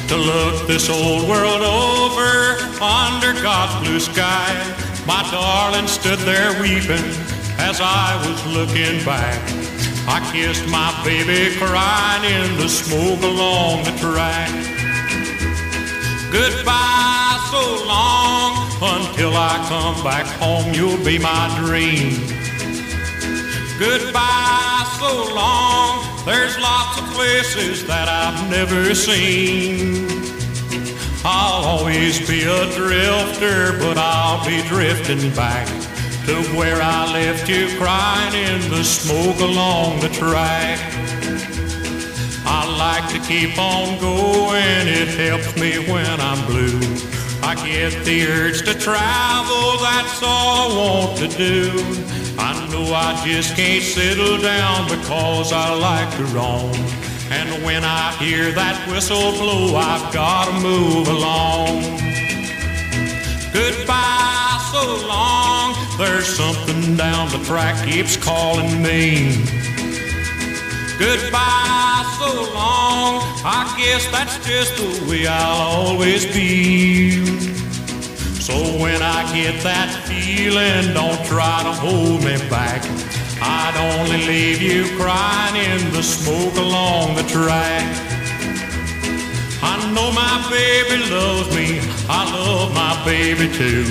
to 0.08 0.14
look 0.14 0.66
this 0.68 0.90
old 0.90 1.26
world 1.26 1.62
over 1.62 2.60
under 2.84 3.32
God's 3.40 3.82
blue 3.82 3.98
sky. 3.98 4.52
My 5.06 5.26
darling 5.30 5.88
stood 5.88 6.18
there 6.18 6.52
weeping 6.60 7.08
as 7.56 7.80
I 7.80 8.20
was 8.28 8.44
looking 8.54 9.02
back. 9.06 9.40
I 10.06 10.20
kissed 10.34 10.68
my 10.68 10.92
baby 11.02 11.56
crying 11.56 12.24
in 12.30 12.58
the 12.58 12.68
smoke 12.68 13.22
along 13.22 13.84
the 13.84 13.96
track. 13.96 14.52
Goodbye 16.30 17.40
so 17.50 17.86
long 17.88 18.68
until 19.00 19.32
I 19.34 19.64
come 19.66 20.04
back 20.04 20.26
home, 20.36 20.74
you'll 20.74 21.02
be 21.02 21.18
my 21.18 21.48
dream. 21.64 22.45
Goodbye 23.78 24.86
so 24.98 25.34
long. 25.34 26.02
There's 26.24 26.58
lots 26.58 26.98
of 26.98 27.04
places 27.14 27.86
that 27.86 28.08
I've 28.08 28.50
never 28.50 28.94
seen. 28.94 30.08
I'll 31.22 31.62
always 31.64 32.26
be 32.26 32.44
a 32.44 32.72
drifter, 32.74 33.78
but 33.78 33.98
I'll 33.98 34.42
be 34.46 34.62
drifting 34.68 35.30
back 35.34 35.66
to 36.24 36.42
where 36.56 36.80
I 36.80 37.12
left 37.12 37.50
you 37.50 37.68
crying 37.78 38.34
in 38.34 38.70
the 38.70 38.82
smoke 38.82 39.40
along 39.40 40.00
the 40.00 40.08
track. 40.08 40.80
I 42.46 42.64
like 42.78 43.12
to 43.12 43.28
keep 43.28 43.58
on 43.58 44.00
going, 44.00 44.88
it 44.88 45.08
helps 45.08 45.54
me 45.56 45.78
when 45.92 46.18
I'm 46.18 46.46
blue. 46.46 46.80
I 47.42 47.54
get 47.56 47.92
the 48.06 48.26
urge 48.26 48.64
to 48.64 48.72
travel, 48.72 49.78
that's 49.82 50.22
all 50.22 50.72
I 50.72 50.76
want 50.78 51.18
to 51.18 51.28
do. 51.28 52.25
I 52.38 52.68
know 52.70 52.92
I 52.94 53.22
just 53.24 53.56
can't 53.56 53.82
settle 53.82 54.38
down 54.38 54.88
because 54.88 55.52
I 55.52 55.72
like 55.74 56.10
to 56.16 56.24
roam. 56.26 56.74
And 57.30 57.64
when 57.64 57.84
I 57.84 58.12
hear 58.18 58.52
that 58.52 58.88
whistle 58.88 59.32
blow, 59.32 59.76
I've 59.76 60.12
got 60.12 60.46
to 60.46 60.52
move 60.60 61.08
along. 61.08 61.82
Goodbye 63.52 64.60
so 64.70 65.06
long, 65.08 65.74
there's 65.98 66.28
something 66.28 66.96
down 66.96 67.30
the 67.30 67.42
track 67.44 67.84
keeps 67.84 68.16
calling 68.16 68.82
me. 68.82 69.42
Goodbye 70.98 72.04
so 72.18 72.52
long, 72.54 73.22
I 73.44 73.74
guess 73.78 74.06
that's 74.12 74.38
just 74.46 74.76
the 74.76 75.10
way 75.10 75.26
I'll 75.26 75.88
always 75.88 76.26
be. 76.26 77.55
So 78.46 78.54
when 78.78 79.02
I 79.02 79.26
get 79.34 79.60
that 79.64 79.90
feeling, 80.06 80.94
don't 80.94 81.18
try 81.26 81.64
to 81.64 81.72
hold 81.82 82.22
me 82.22 82.38
back. 82.48 82.80
I'd 83.42 83.74
only 83.90 84.24
leave 84.24 84.62
you 84.62 84.84
crying 84.96 85.56
in 85.56 85.90
the 85.90 86.00
smoke 86.00 86.54
along 86.54 87.16
the 87.16 87.24
track. 87.24 87.82
I 89.66 89.74
know 89.90 90.12
my 90.14 90.38
baby 90.46 91.10
loves 91.10 91.50
me, 91.56 91.80
I 92.08 92.22
love 92.38 92.72
my 92.72 92.94
baby 93.04 93.52
too. 93.52 93.82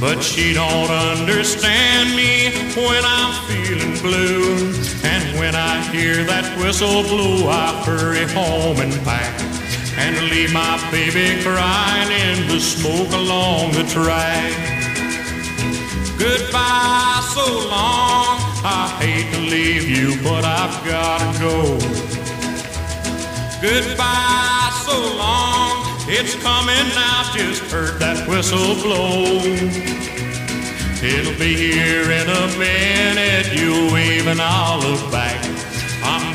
But 0.00 0.22
she 0.22 0.54
don't 0.54 0.88
understand 0.88 2.16
me 2.16 2.48
when 2.72 3.04
I'm 3.04 3.34
feeling 3.44 3.92
blue. 4.00 4.72
And 5.04 5.38
when 5.38 5.54
I 5.54 5.82
hear 5.92 6.24
that 6.24 6.48
whistle 6.56 7.02
blow, 7.02 7.50
I 7.50 7.84
hurry 7.84 8.24
home 8.32 8.80
and 8.80 8.94
pack 9.04 9.41
and 9.98 10.16
leave 10.30 10.52
my 10.52 10.76
baby 10.90 11.42
crying 11.42 12.10
in 12.10 12.48
the 12.48 12.60
smoke 12.60 13.12
along 13.12 13.72
the 13.72 13.84
track. 13.84 14.52
Goodbye 16.18 17.20
so 17.34 17.46
long, 17.68 18.38
I 18.64 18.96
hate 19.00 19.32
to 19.34 19.40
leave 19.40 19.88
you, 19.88 20.22
but 20.22 20.44
I've 20.44 20.84
gotta 20.84 21.38
go. 21.40 22.12
Goodbye, 23.62 24.70
so 24.84 24.98
long. 25.16 25.86
It's 26.08 26.34
coming 26.42 26.88
now. 26.96 27.30
Just 27.32 27.62
heard 27.70 28.00
that 28.00 28.28
whistle 28.28 28.74
blow. 28.82 29.38
It'll 31.00 31.38
be 31.38 31.54
here 31.54 32.10
in 32.10 32.28
a 32.28 32.58
minute. 32.58 33.52
You 33.54 33.92
wave 33.94 34.26
and 34.26 34.40
I'll 34.40 34.80
look 34.80 35.12
back. 35.12 35.41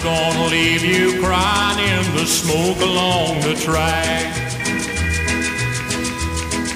Gonna 0.08 0.46
leave 0.46 0.86
you 0.86 1.22
crying 1.22 1.80
in 1.80 2.16
the 2.16 2.26
smoke 2.26 2.80
along 2.80 3.42
the 3.42 3.56
track. 3.56 4.34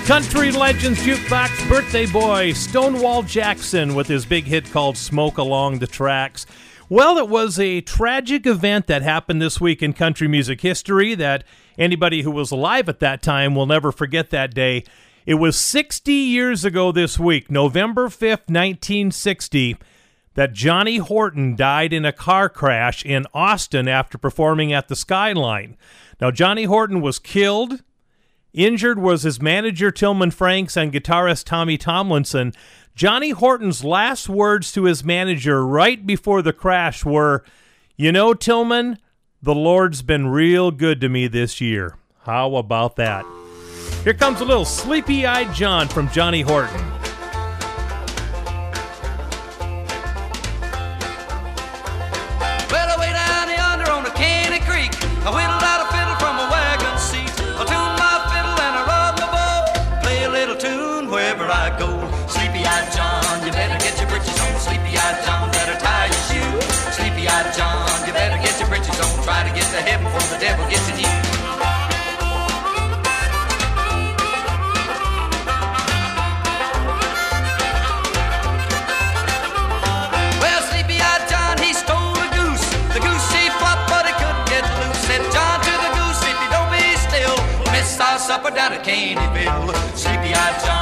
Country 0.06 0.52
Legends 0.52 1.00
Jukebox 1.00 1.70
birthday 1.70 2.06
boy 2.06 2.52
Stonewall 2.52 3.24
Jackson 3.24 3.96
with 3.96 4.08
his 4.08 4.26
big 4.26 4.44
hit 4.44 4.70
called 4.70 4.98
Smoke 4.98 5.38
Along 5.38 5.80
the 5.80 5.88
Tracks. 5.88 6.46
Well, 6.90 7.18
it 7.18 7.30
was 7.30 7.58
a 7.58 7.80
tragic 7.80 8.46
event 8.46 8.88
that 8.88 9.02
happened 9.02 9.42
this 9.42 9.62
week 9.62 9.82
in 9.82 9.94
country 9.94 10.28
music 10.28 10.60
history 10.60 11.16
that 11.16 11.46
anybody 11.78 12.24
who 12.24 12.32
was 12.32 12.52
alive 12.52 12.90
at 12.90 13.00
that 13.00 13.22
time 13.22 13.56
will 13.56 13.66
never 13.66 13.94
forget 13.94 14.30
that 14.32 14.54
day. 14.54 14.84
It 15.26 15.36
was 15.36 15.56
60 15.56 16.12
years 16.12 16.66
ago 16.66 16.92
this 16.92 17.18
week, 17.18 17.50
November 17.50 18.10
5th, 18.10 18.50
1960, 18.50 19.78
that 20.36 20.54
Johnny 20.54 20.98
Horton 20.98 21.56
died 21.56 21.92
in 21.94 22.06
a 22.06 22.14
car 22.14 22.50
crash 22.50 23.06
in 23.06 23.26
Austin 23.34 23.88
after 23.88 24.18
performing 24.18 24.72
at 24.72 24.88
the 24.88 24.96
Skyline. 24.96 25.78
Now, 26.20 26.32
Johnny 26.32 26.64
Horton 26.64 27.02
was 27.02 27.20
killed. 27.20 27.84
Injured 28.54 29.00
was 29.00 29.24
his 29.24 29.42
manager 29.42 29.92
Tillman 29.92 30.32
Franks 30.32 30.78
and 30.78 30.92
guitarist 30.92 31.46
Tommy 31.46 31.78
Tomlinson. 31.78 32.54
Johnny 32.96 33.32
Horton's 33.32 33.84
last 33.84 34.28
words 34.30 34.72
to 34.74 34.84
his 34.84 35.04
manager 35.04 35.66
right 35.66 36.06
before 36.06 36.42
the 36.42 36.54
crash 36.54 37.06
were, 37.06 37.44
You 37.96 38.12
know, 38.12 38.34
Tillman, 38.34 38.98
the 39.42 39.56
Lord's 39.56 40.02
been 40.02 40.28
real 40.28 40.72
good 40.72 41.02
to 41.02 41.10
me 41.10 41.28
this 41.28 41.62
year. 41.62 41.98
How 42.24 42.56
about 42.56 42.98
that? 42.98 43.26
Here 44.04 44.14
comes 44.14 44.42
a 44.42 44.46
little 44.46 44.66
sleepy 44.66 45.26
eyed 45.26 45.54
John 45.56 45.88
from 45.88 46.10
Johnny 46.10 46.42
Horton. 46.42 46.82
Before 70.04 70.26
the 70.34 70.40
devil 70.40 70.66
gets 70.70 70.88
you. 71.00 71.08
Well, 80.42 80.62
sleepy-eyed 80.72 81.24
John, 81.30 81.56
he 81.62 81.74
stole 81.74 82.18
a 82.18 82.28
goose. 82.38 82.66
The 82.96 83.02
goose 83.06 83.28
he 83.36 83.50
flopped, 83.60 83.86
but 83.92 84.06
he 84.10 84.14
couldn't 84.22 84.48
get 84.50 84.66
loose. 84.82 85.02
Said 85.08 85.24
John 85.36 85.58
to 85.68 85.74
the 85.86 85.92
goose, 85.98 86.22
if 86.32 86.38
you 86.42 86.50
don't 86.56 86.72
be 86.74 86.86
still, 87.08 87.38
miss 87.72 88.00
our 88.00 88.18
supper 88.18 88.52
down 88.52 88.74
at 88.74 88.84
Caneyville. 88.84 89.70
Sleepy-eyed 89.96 90.58
John, 90.66 90.81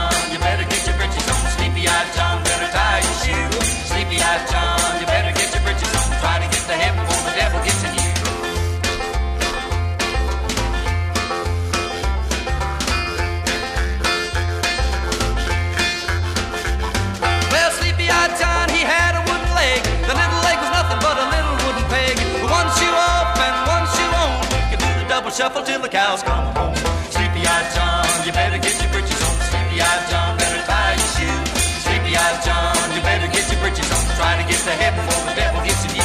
shuffle 25.39 25.63
till 25.63 25.79
the 25.79 25.87
cows 25.87 26.21
come 26.21 26.53
home. 26.53 26.75
Sleepy-eyed 27.15 27.67
John, 27.73 28.03
you 28.27 28.31
better 28.33 28.59
get 28.59 28.75
your 28.83 28.91
britches 28.91 29.21
on. 29.23 29.35
Sleepy-eyed 29.47 30.03
John, 30.11 30.35
better 30.37 30.59
tie 30.67 30.99
your 30.99 31.11
shoe. 31.15 31.39
Sleepy-eyed 31.87 32.43
John, 32.43 32.75
you 32.91 32.99
better 33.07 33.31
get 33.31 33.47
your 33.47 33.55
britches 33.63 33.87
on. 33.87 34.03
Try 34.19 34.35
to 34.35 34.43
get 34.51 34.59
to 34.67 34.75
heaven 34.75 34.99
before 34.99 35.23
the 35.31 35.35
devil 35.39 35.63
gets 35.63 35.79
in 35.87 35.95
you. 35.95 36.03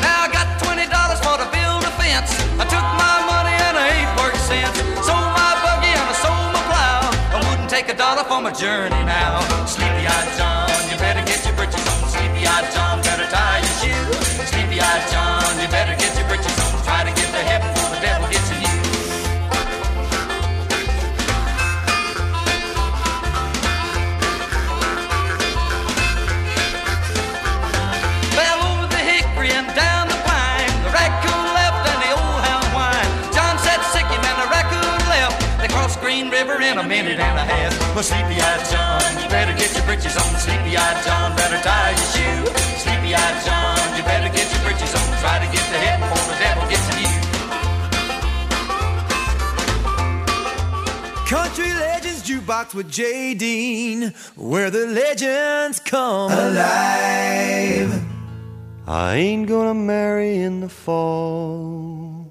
Now 0.00 0.24
I 0.24 0.28
got 0.32 0.48
twenty 0.64 0.88
dollars 0.88 1.20
for 1.20 1.36
to 1.36 1.48
build 1.52 1.84
a 1.84 1.92
fence. 2.00 2.32
I 2.56 2.64
took 2.64 2.86
my 2.96 3.16
money 3.28 3.52
and 3.68 3.76
I 3.76 3.88
ain't. 3.92 4.16
Sold 5.04 5.28
my 5.36 5.52
buggy 5.60 5.92
and 5.92 6.08
I 6.08 6.16
sold 6.24 6.48
my 6.56 6.62
plow. 6.64 7.12
I 7.36 7.50
wouldn't 7.50 7.68
take 7.68 7.90
a 7.90 7.94
dollar 7.94 8.24
for 8.24 8.40
my 8.40 8.52
journey 8.52 9.04
now. 9.04 9.55
Sleepy-eyed 10.06 10.38
John, 10.38 10.70
you 10.88 10.96
better 10.98 11.24
get 11.26 11.44
your 11.44 11.56
britches 11.56 11.82
on. 11.82 12.08
Sleepy-eyed 12.08 12.70
John, 12.72 13.02
better 13.02 13.26
tie 13.26 13.58
your 13.58 13.74
shoe. 13.82 14.12
Sleepy-eyed 14.54 15.02
John, 15.10 15.58
you 15.60 15.66
better 15.66 15.98
get 15.98 16.16
your 16.16 16.28
britches 16.28 16.56
on. 16.62 16.78
Try 16.84 17.02
to 17.02 17.10
get 17.10 17.26
to 17.34 17.42
heaven 17.42 17.74
before 17.74 17.90
the 17.90 17.98
devil 17.98 18.28
gets 18.30 18.46
in 18.54 18.62
you. 18.62 18.70
Fell 28.30 28.60
over 28.62 28.86
the 28.86 29.02
hickory 29.02 29.50
and 29.50 29.66
down 29.74 30.06
the 30.06 30.20
pine. 30.22 30.70
The 30.86 30.94
raccoon 30.94 31.46
left 31.50 31.82
and 31.82 31.98
the 32.06 32.14
old 32.14 32.40
hound 32.46 32.70
whined. 32.70 33.10
John 33.34 33.58
said 33.58 33.82
sick 33.90 34.06
and 34.06 34.22
the 34.22 34.46
raccoon 34.54 35.02
left. 35.10 35.34
They 35.58 35.66
crossed 35.66 35.98
Green 35.98 36.30
River 36.30 36.62
in 36.62 36.78
a 36.78 36.86
minute 36.86 37.18
and 37.18 37.38
a 37.38 37.42
half. 37.42 37.74
Well, 37.92 38.04
sleepy-eyed 38.04 38.62
John, 38.70 38.95
With 52.56 52.90
Jay 52.90 53.34
Dean, 53.34 54.14
where 54.34 54.70
the 54.70 54.86
legends 54.86 55.78
come 55.78 56.32
alive. 56.32 58.02
I 58.86 59.16
ain't 59.16 59.46
gonna 59.46 59.74
marry 59.74 60.38
in 60.38 60.60
the 60.60 60.68
fall. 60.70 62.26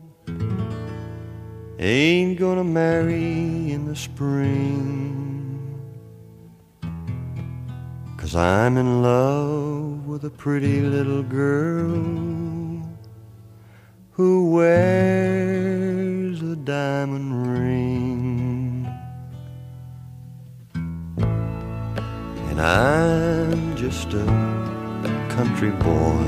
Ain't 1.78 2.40
gonna 2.40 2.64
marry 2.64 3.72
in 3.72 3.86
the 3.86 3.96
spring. 3.96 5.80
Cause 8.18 8.36
I'm 8.36 8.78
in 8.78 9.04
love 9.04 10.08
with 10.08 10.24
a 10.26 10.32
pretty 10.32 10.82
little 10.82 11.22
girl 11.22 12.82
who 14.10 14.50
wears 14.50 16.42
a 16.42 16.56
diamond 16.56 17.48
ring. 17.48 18.45
And 22.58 22.64
I'm 22.66 23.76
just 23.76 24.14
a 24.14 24.26
country 25.30 25.72
boy. 25.72 26.24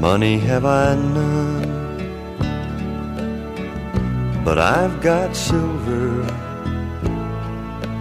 Money 0.00 0.40
have 0.40 0.64
I 0.64 0.96
none, 0.96 1.94
but 4.44 4.58
I've 4.58 5.00
got 5.00 5.36
silver 5.36 6.22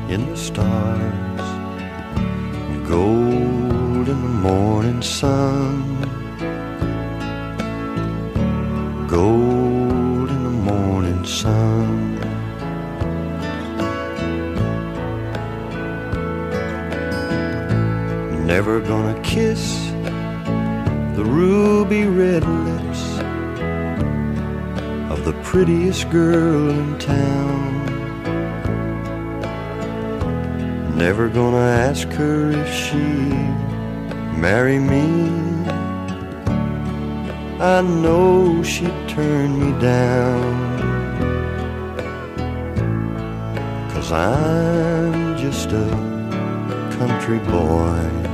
in 0.10 0.26
the 0.32 0.36
stars, 0.36 1.48
and 2.72 2.88
gold 2.88 4.10
in 4.10 4.22
the 4.28 4.36
morning 4.50 5.04
sun, 5.04 6.02
gold 9.08 10.32
in 10.32 10.44
the 10.44 10.50
morning 10.50 11.24
sun. 11.26 12.09
Never 18.50 18.80
gonna 18.80 19.22
kiss 19.22 19.78
the 21.16 21.24
ruby 21.24 22.06
red 22.06 22.44
lips 22.44 23.20
of 25.12 25.24
the 25.24 25.34
prettiest 25.44 26.10
girl 26.10 26.72
in 26.72 26.98
town. 26.98 27.86
Never 30.98 31.30
gonna 31.30 31.68
ask 31.90 32.08
her 32.08 32.50
if 32.50 32.74
she'd 32.74 33.56
marry 34.36 34.80
me. 34.80 35.30
I 37.62 37.82
know 37.82 38.64
she'd 38.64 39.08
turn 39.08 39.60
me 39.60 39.80
down. 39.80 40.56
Cause 43.92 44.12
I'm 44.12 45.38
just 45.38 45.70
a 45.72 45.88
country 46.98 47.38
boy. 47.38 48.29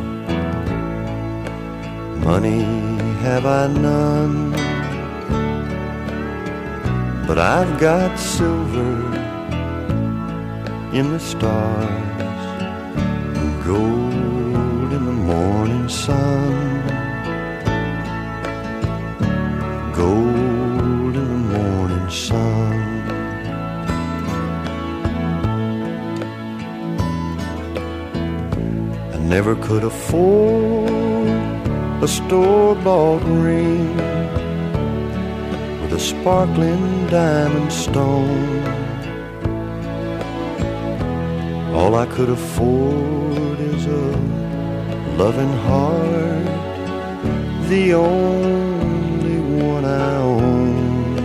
Money 2.25 2.63
have 3.21 3.45
I 3.45 3.67
none, 3.67 4.51
but 7.27 7.37
I've 7.37 7.79
got 7.79 8.17
silver 8.17 8.95
in 10.91 11.11
the 11.11 11.19
stars, 11.19 12.43
and 13.37 13.63
gold 13.63 14.91
in 14.97 15.05
the 15.05 15.17
morning 15.31 15.87
sun, 15.87 16.55
gold 19.93 21.15
in 21.21 21.27
the 21.35 21.43
morning 21.59 22.09
sun. 22.09 22.75
I 29.13 29.17
never 29.19 29.55
could 29.57 29.83
afford 29.83 31.04
a 32.05 32.07
store-bought 32.07 33.23
ring 33.23 33.97
with 35.81 35.91
a 35.91 35.99
sparkling 35.99 37.07
diamond 37.07 37.73
stone. 37.73 38.63
All 41.73 41.95
I 41.95 42.05
could 42.05 42.29
afford 42.29 43.59
is 43.59 43.87
a 43.87 44.07
loving 45.17 45.53
heart, 45.67 46.45
the 47.69 47.95
only 47.95 49.39
one 49.67 49.85
I 49.85 50.15
own. 50.17 51.15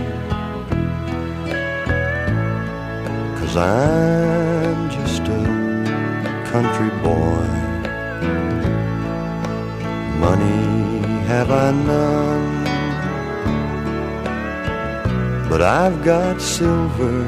Cause 3.37 3.55
I'm 3.55 4.30
have 11.31 11.49
I 11.49 11.71
none, 11.71 12.63
but 15.49 15.61
I've 15.61 16.03
got 16.03 16.41
silver 16.41 17.21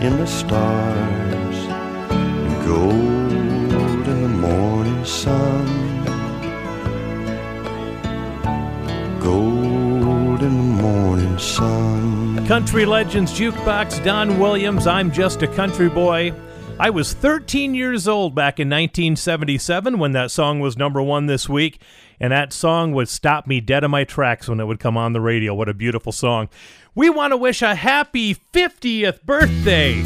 in 0.00 0.16
the 0.18 0.26
stars, 0.26 1.56
and 2.10 2.66
gold 2.66 4.04
in 4.08 4.22
the 4.22 4.28
morning 4.48 5.04
sun, 5.04 5.66
gold 9.20 10.42
in 10.42 10.54
the 10.62 10.82
morning 10.82 11.38
sun. 11.38 12.44
Country 12.48 12.84
Legends 12.84 13.30
Jukebox, 13.38 14.02
Don 14.02 14.40
Williams. 14.40 14.88
I'm 14.88 15.12
just 15.12 15.42
a 15.42 15.46
country 15.46 15.88
boy. 15.88 16.32
I 16.82 16.90
was 16.90 17.12
13 17.12 17.76
years 17.76 18.08
old 18.08 18.34
back 18.34 18.58
in 18.58 18.68
1977 18.68 20.00
when 20.00 20.10
that 20.12 20.32
song 20.32 20.58
was 20.58 20.76
number 20.76 21.00
one 21.00 21.26
this 21.26 21.48
week, 21.48 21.80
and 22.18 22.32
that 22.32 22.52
song 22.52 22.90
would 22.90 23.08
stop 23.08 23.46
me 23.46 23.60
dead 23.60 23.84
in 23.84 23.92
my 23.92 24.02
tracks 24.02 24.48
when 24.48 24.58
it 24.58 24.64
would 24.64 24.80
come 24.80 24.96
on 24.96 25.12
the 25.12 25.20
radio. 25.20 25.54
What 25.54 25.68
a 25.68 25.74
beautiful 25.74 26.10
song. 26.10 26.48
We 26.96 27.08
want 27.08 27.30
to 27.30 27.36
wish 27.36 27.62
a 27.62 27.76
happy 27.76 28.34
50th 28.34 29.22
birthday 29.22 30.02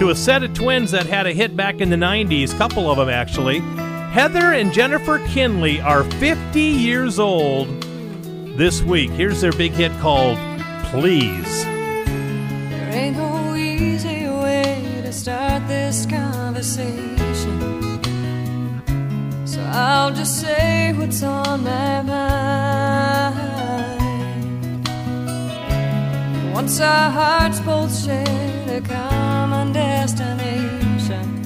to 0.00 0.10
a 0.10 0.16
set 0.16 0.42
of 0.42 0.54
twins 0.54 0.90
that 0.90 1.06
had 1.06 1.28
a 1.28 1.32
hit 1.32 1.56
back 1.56 1.80
in 1.80 1.90
the 1.90 1.94
90s, 1.94 2.58
couple 2.58 2.90
of 2.90 2.96
them 2.98 3.08
actually. 3.08 3.60
Heather 4.10 4.54
and 4.54 4.72
Jennifer 4.72 5.24
Kinley 5.28 5.80
are 5.80 6.02
50 6.02 6.60
years 6.60 7.20
old 7.20 7.68
this 8.58 8.82
week. 8.82 9.10
Here's 9.10 9.40
their 9.40 9.52
big 9.52 9.70
hit 9.70 9.92
called 10.00 10.36
Please. 10.86 11.64
Start 15.16 15.66
this 15.66 16.04
conversation. 16.04 17.56
So 19.46 19.60
I'll 19.72 20.12
just 20.12 20.40
say 20.42 20.92
what's 20.92 21.22
on 21.22 21.64
my 21.64 22.02
mind. 22.02 23.38
Once 26.52 26.80
our 26.80 27.10
hearts 27.10 27.60
both 27.60 27.96
shared 28.04 28.68
a 28.68 28.80
common 28.82 29.72
destination 29.72 31.42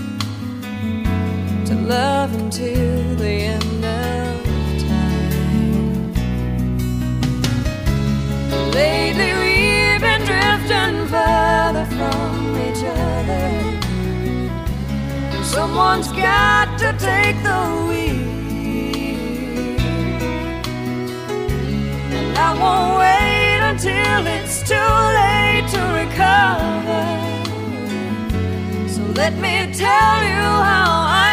to 1.64 1.74
love 1.74 2.34
until 2.34 3.14
the 3.14 3.34
end 3.54 3.84
of 3.84 4.46
time. 4.88 6.12
Lately 8.72 9.30
we've 9.42 10.00
been 10.00 10.22
drifting 10.26 11.06
further 11.06 11.86
from 11.96 12.39
Someone's 15.54 16.12
got 16.12 16.78
to 16.78 16.92
take 16.96 17.36
the 17.42 17.60
wheel. 17.88 18.22
And 22.18 22.38
I 22.38 22.50
won't 22.62 22.92
wait 23.02 23.60
until 23.70 24.20
it's 24.36 24.62
too 24.62 24.92
late 25.18 25.66
to 25.74 25.80
recover. 26.02 27.04
So 28.94 29.02
let 29.20 29.34
me 29.44 29.54
tell 29.74 30.18
you 30.32 30.46
how 30.70 30.88
I 31.26 31.29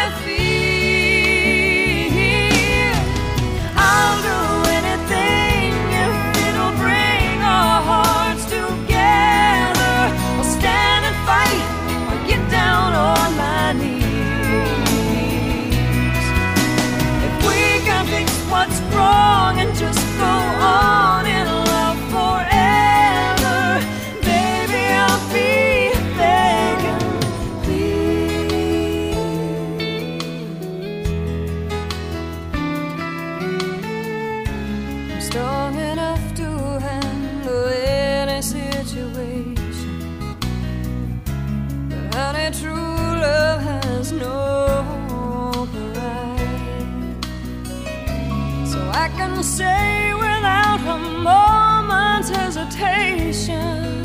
say 49.58 50.14
without 50.14 50.80
a 50.86 50.98
moment's 51.30 52.30
hesitation 52.30 54.02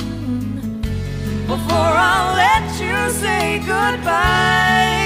before 1.46 1.94
I 2.12 2.34
let 2.42 2.66
you 2.82 2.98
say 3.22 3.60
goodbye. 3.60 5.03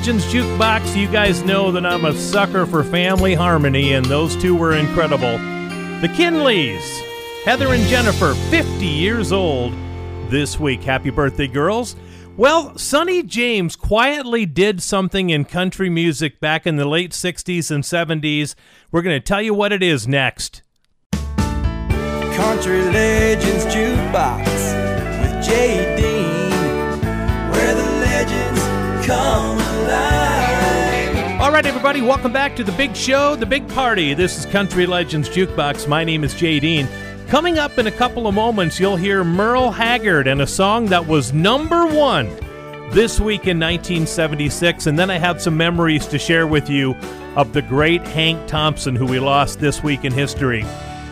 Legends 0.00 0.32
Jukebox. 0.32 0.96
You 0.96 1.06
guys 1.08 1.42
know 1.42 1.70
that 1.72 1.84
I'm 1.84 2.06
a 2.06 2.14
sucker 2.14 2.64
for 2.64 2.82
family 2.82 3.34
harmony, 3.34 3.92
and 3.92 4.06
those 4.06 4.34
two 4.34 4.56
were 4.56 4.72
incredible. 4.72 5.36
The 6.00 6.08
Kinleys, 6.08 6.80
Heather 7.44 7.74
and 7.74 7.86
Jennifer, 7.86 8.32
50 8.48 8.86
years 8.86 9.30
old 9.30 9.74
this 10.30 10.58
week. 10.58 10.82
Happy 10.82 11.10
birthday, 11.10 11.46
girls. 11.46 11.96
Well, 12.38 12.78
Sonny 12.78 13.22
James 13.22 13.76
quietly 13.76 14.46
did 14.46 14.82
something 14.82 15.28
in 15.28 15.44
country 15.44 15.90
music 15.90 16.40
back 16.40 16.66
in 16.66 16.76
the 16.76 16.88
late 16.88 17.10
60s 17.10 17.70
and 17.70 17.84
70s. 17.84 18.54
We're 18.90 19.02
going 19.02 19.20
to 19.20 19.26
tell 19.26 19.42
you 19.42 19.52
what 19.52 19.70
it 19.70 19.82
is 19.82 20.08
next. 20.08 20.62
Country 21.12 22.84
Legends 22.84 23.66
Jukebox 23.66 24.46
with 25.20 25.46
Dean, 25.46 26.50
where 27.50 27.74
the 27.74 27.90
legends 28.00 29.06
come 29.06 29.59
right, 31.60 31.68
everybody, 31.68 32.00
welcome 32.00 32.32
back 32.32 32.56
to 32.56 32.64
the 32.64 32.72
big 32.72 32.96
show, 32.96 33.36
the 33.36 33.44
big 33.44 33.68
party. 33.68 34.14
This 34.14 34.38
is 34.38 34.46
Country 34.46 34.86
Legends 34.86 35.28
Jukebox. 35.28 35.86
My 35.86 36.04
name 36.04 36.24
is 36.24 36.32
Jay 36.32 36.58
Dean. 36.58 36.88
Coming 37.28 37.58
up 37.58 37.76
in 37.76 37.86
a 37.86 37.90
couple 37.90 38.26
of 38.26 38.34
moments, 38.34 38.80
you'll 38.80 38.96
hear 38.96 39.24
Merle 39.24 39.70
Haggard 39.70 40.26
and 40.26 40.40
a 40.40 40.46
song 40.46 40.86
that 40.86 41.06
was 41.06 41.34
number 41.34 41.84
one 41.84 42.28
this 42.92 43.20
week 43.20 43.42
in 43.42 43.60
1976. 43.60 44.86
And 44.86 44.98
then 44.98 45.10
I 45.10 45.18
have 45.18 45.42
some 45.42 45.54
memories 45.54 46.06
to 46.06 46.18
share 46.18 46.46
with 46.46 46.70
you 46.70 46.94
of 47.36 47.52
the 47.52 47.60
great 47.60 48.00
Hank 48.06 48.48
Thompson, 48.48 48.96
who 48.96 49.04
we 49.04 49.18
lost 49.18 49.60
this 49.60 49.82
week 49.82 50.06
in 50.06 50.14
history. 50.14 50.64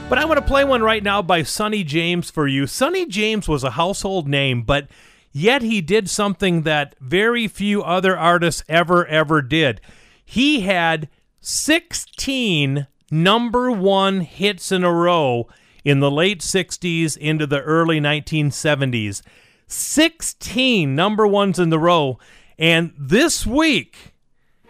But 0.09 0.17
I 0.17 0.25
want 0.25 0.41
to 0.41 0.47
play 0.47 0.65
one 0.65 0.83
right 0.83 1.03
now 1.03 1.21
by 1.21 1.43
Sonny 1.43 1.85
James 1.85 2.31
for 2.31 2.47
you. 2.47 2.67
Sonny 2.67 3.05
James 3.05 3.49
was 3.49 3.65
a 3.65 3.73
household 3.73 4.27
name, 4.27 4.63
but 4.63 4.89
yet 5.31 5.61
he 5.61 5.83
did 5.83 6.09
something 6.09 6.63
that 6.63 6.95
very 7.01 7.49
few 7.49 7.83
other 7.83 8.17
artists 8.17 8.65
ever, 8.67 9.05
ever 9.05 9.43
did. 9.43 9.83
He 10.31 10.61
had 10.61 11.09
16 11.41 12.87
number 13.11 13.71
one 13.71 14.21
hits 14.21 14.71
in 14.71 14.85
a 14.85 14.93
row 14.93 15.49
in 15.87 16.01
the 16.01 16.11
late 16.11 16.41
60s 16.41 17.17
into 17.17 17.47
the 17.47 17.63
early 17.63 17.99
1970s. 17.99 19.23
16 19.69 20.95
number 20.95 21.27
ones 21.27 21.59
in 21.59 21.71
the 21.71 21.79
row. 21.79 22.19
And 22.59 22.93
this 22.99 23.47
week, 23.47 24.13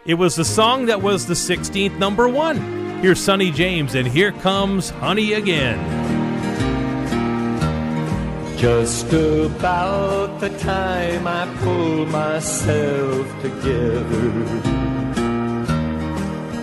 it 0.05 0.13
was 0.13 0.37
the 0.37 0.45
song 0.45 0.85
that 0.85 1.01
was 1.01 1.25
the 1.25 1.33
16th 1.33 1.99
number 1.99 2.29
one. 2.29 3.01
Here's 3.01 3.19
Sonny 3.19 3.51
James, 3.51 3.95
and 3.95 4.07
here 4.07 4.31
comes 4.31 4.91
Honey 4.91 5.33
Again. 5.33 5.77
Just 8.57 9.11
about 9.11 10.39
the 10.39 10.57
time 10.57 11.27
I 11.27 11.53
pull 11.59 12.05
myself 12.05 13.41
together, 13.41 14.88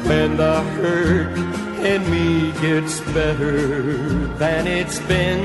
when 0.08 0.36
the 0.36 0.60
hurt 0.78 1.36
in 1.84 2.10
me 2.10 2.52
gets 2.60 3.00
better 3.12 3.82
than 4.38 4.66
it's 4.66 4.98
been. 5.00 5.42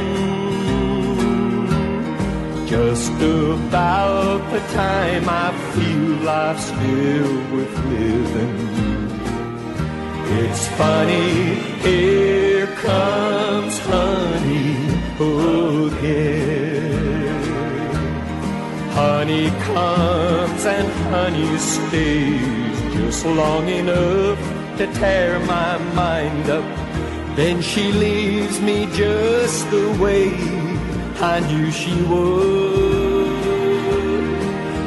Just 2.68 3.12
about 3.14 4.40
the 4.52 4.60
time 4.74 5.28
I 5.28 5.52
feel 5.74 6.10
life's 6.24 6.66
still 6.66 7.36
worth 7.52 7.78
living. 7.86 8.72
It's 10.40 10.68
funny, 10.80 11.56
here 11.86 12.68
comes 12.78 13.80
honey 13.80 14.72
again. 15.88 16.72
Honey 18.92 19.50
comes 19.50 20.66
and 20.66 20.88
honey 21.12 21.58
stays 21.58 22.81
just 22.94 23.26
long 23.26 23.68
enough 23.68 24.40
to 24.78 24.86
tear 24.94 25.40
my 25.42 25.78
mind 25.94 26.50
up. 26.50 26.66
Then 27.36 27.62
she 27.62 27.92
leaves 27.92 28.60
me 28.60 28.88
just 28.94 29.70
the 29.72 29.88
way 30.02 30.34
I 31.20 31.40
knew 31.48 31.72
she 31.72 31.96
would. 32.04 33.32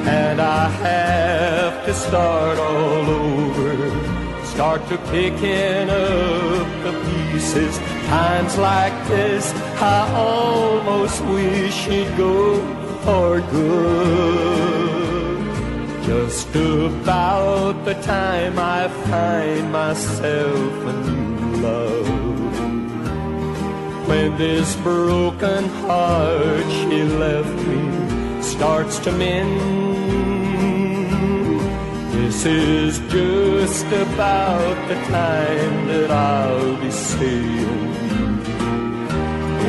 And 0.06 0.40
I 0.40 0.68
have 0.68 1.86
to 1.86 1.94
start 1.94 2.58
all 2.58 3.10
over, 3.10 4.44
start 4.44 4.86
to 4.88 4.98
picking 5.12 5.88
up 5.88 6.66
the 6.84 6.92
pieces. 7.06 7.78
Times 8.06 8.58
like 8.58 8.96
this, 9.08 9.52
I 9.80 10.12
almost 10.14 11.24
wish 11.24 11.74
she'd 11.74 12.16
go 12.16 12.60
for 13.04 13.40
good. 13.50 14.03
Just 16.34 16.56
about 16.56 17.84
the 17.84 17.94
time 18.02 18.58
I 18.58 18.88
find 18.88 19.70
myself 19.70 20.72
a 20.90 20.92
new 21.06 21.62
love. 21.62 22.08
When 24.08 24.36
this 24.36 24.74
broken 24.82 25.68
heart 25.86 26.66
she 26.72 27.04
left 27.04 27.56
me 27.68 28.42
starts 28.42 28.98
to 29.04 29.12
mend. 29.12 29.60
This 32.14 32.44
is 32.46 32.98
just 33.14 33.86
about 33.86 34.88
the 34.88 34.98
time 35.16 35.86
that 35.86 36.10
I'll 36.10 36.76
be 36.82 36.90
saying. 36.90 37.90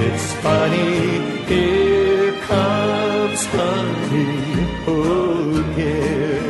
It's 0.03 0.33
funny, 0.41 1.45
here 1.45 2.33
comes 2.49 3.45
honey 3.53 4.65
oh 4.87 5.63
again. 5.73 6.44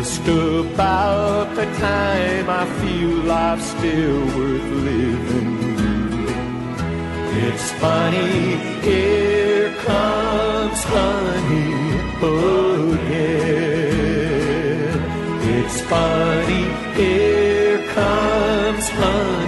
Just 0.00 0.26
about 0.26 1.54
the 1.56 1.66
time 1.76 2.48
I 2.48 2.64
feel 2.80 3.10
life's 3.34 3.66
still 3.66 4.20
worth 4.34 4.70
living. 4.88 5.60
It's 7.44 7.68
funny, 7.72 8.56
here 8.80 9.74
comes 9.84 10.82
honey 10.84 12.00
again. 12.90 13.50
It's 15.58 15.78
funny, 15.82 16.64
here 16.96 17.80
comes 17.88 18.88
honey 18.88 19.39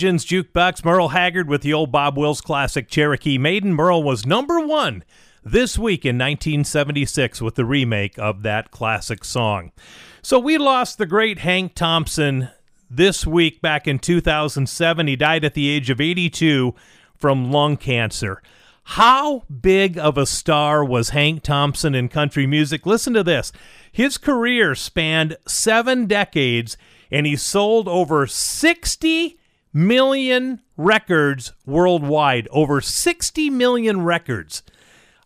Legends 0.00 0.24
Jukebox, 0.24 0.82
Merle 0.82 1.08
Haggard 1.08 1.46
with 1.46 1.60
the 1.60 1.74
old 1.74 1.92
Bob 1.92 2.16
Wills 2.16 2.40
classic 2.40 2.88
Cherokee 2.88 3.36
Maiden. 3.36 3.74
Merle 3.74 4.02
was 4.02 4.24
number 4.24 4.58
one 4.58 5.04
this 5.44 5.78
week 5.78 6.06
in 6.06 6.16
1976 6.16 7.42
with 7.42 7.54
the 7.54 7.66
remake 7.66 8.18
of 8.18 8.42
that 8.42 8.70
classic 8.70 9.26
song. 9.26 9.72
So 10.22 10.38
we 10.38 10.56
lost 10.56 10.96
the 10.96 11.04
great 11.04 11.40
Hank 11.40 11.74
Thompson 11.74 12.48
this 12.88 13.26
week 13.26 13.60
back 13.60 13.86
in 13.86 13.98
2007. 13.98 15.06
He 15.06 15.16
died 15.16 15.44
at 15.44 15.52
the 15.52 15.68
age 15.68 15.90
of 15.90 16.00
82 16.00 16.74
from 17.14 17.52
lung 17.52 17.76
cancer. 17.76 18.40
How 18.84 19.42
big 19.50 19.98
of 19.98 20.16
a 20.16 20.24
star 20.24 20.82
was 20.82 21.10
Hank 21.10 21.42
Thompson 21.42 21.94
in 21.94 22.08
country 22.08 22.46
music? 22.46 22.86
Listen 22.86 23.12
to 23.12 23.22
this. 23.22 23.52
His 23.92 24.16
career 24.16 24.74
spanned 24.74 25.36
seven 25.46 26.06
decades 26.06 26.78
and 27.10 27.26
he 27.26 27.36
sold 27.36 27.86
over 27.86 28.26
60 28.26 29.36
million 29.72 30.60
records 30.76 31.52
worldwide. 31.66 32.48
Over 32.50 32.80
60 32.80 33.50
million 33.50 34.02
records. 34.02 34.62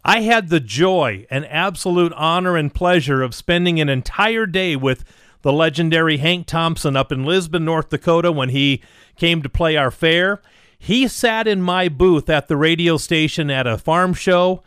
I 0.04 0.20
had 0.20 0.48
the 0.48 0.60
joy 0.60 1.26
and 1.30 1.46
absolute 1.46 2.12
honor 2.12 2.56
and 2.56 2.74
pleasure 2.74 3.22
of 3.22 3.34
spending 3.34 3.80
an 3.80 3.88
entire 3.88 4.44
day 4.44 4.76
with 4.76 5.04
the 5.42 5.52
legendary 5.52 6.18
Hank 6.18 6.46
Thompson 6.46 6.96
up 6.96 7.10
in 7.10 7.24
Lisbon, 7.24 7.64
North 7.64 7.88
Dakota 7.88 8.30
when 8.30 8.50
he 8.50 8.82
came 9.16 9.42
to 9.42 9.48
play 9.48 9.76
our 9.76 9.90
fair. 9.90 10.42
He 10.78 11.08
sat 11.08 11.46
in 11.46 11.62
my 11.62 11.88
booth 11.88 12.28
at 12.28 12.48
the 12.48 12.56
radio 12.56 12.98
station 12.98 13.50
at 13.50 13.66
a 13.66 13.78
farm 13.78 14.12
show 14.12 14.62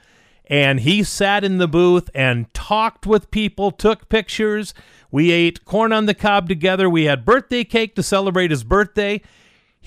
and 0.48 0.80
he 0.80 1.04
sat 1.04 1.44
in 1.44 1.58
the 1.58 1.68
booth 1.68 2.10
and 2.16 2.52
talked 2.54 3.06
with 3.06 3.30
people, 3.32 3.70
took 3.70 4.10
pictures. 4.10 4.74
We 5.12 5.32
ate 5.32 5.66
corn 5.66 5.92
on 5.92 6.06
the 6.06 6.14
cob 6.14 6.48
together. 6.48 6.90
We 6.90 7.04
had 7.04 7.26
birthday 7.26 7.64
cake 7.64 7.96
to 7.96 8.04
celebrate 8.04 8.50
his 8.50 8.64
birthday. 8.64 9.22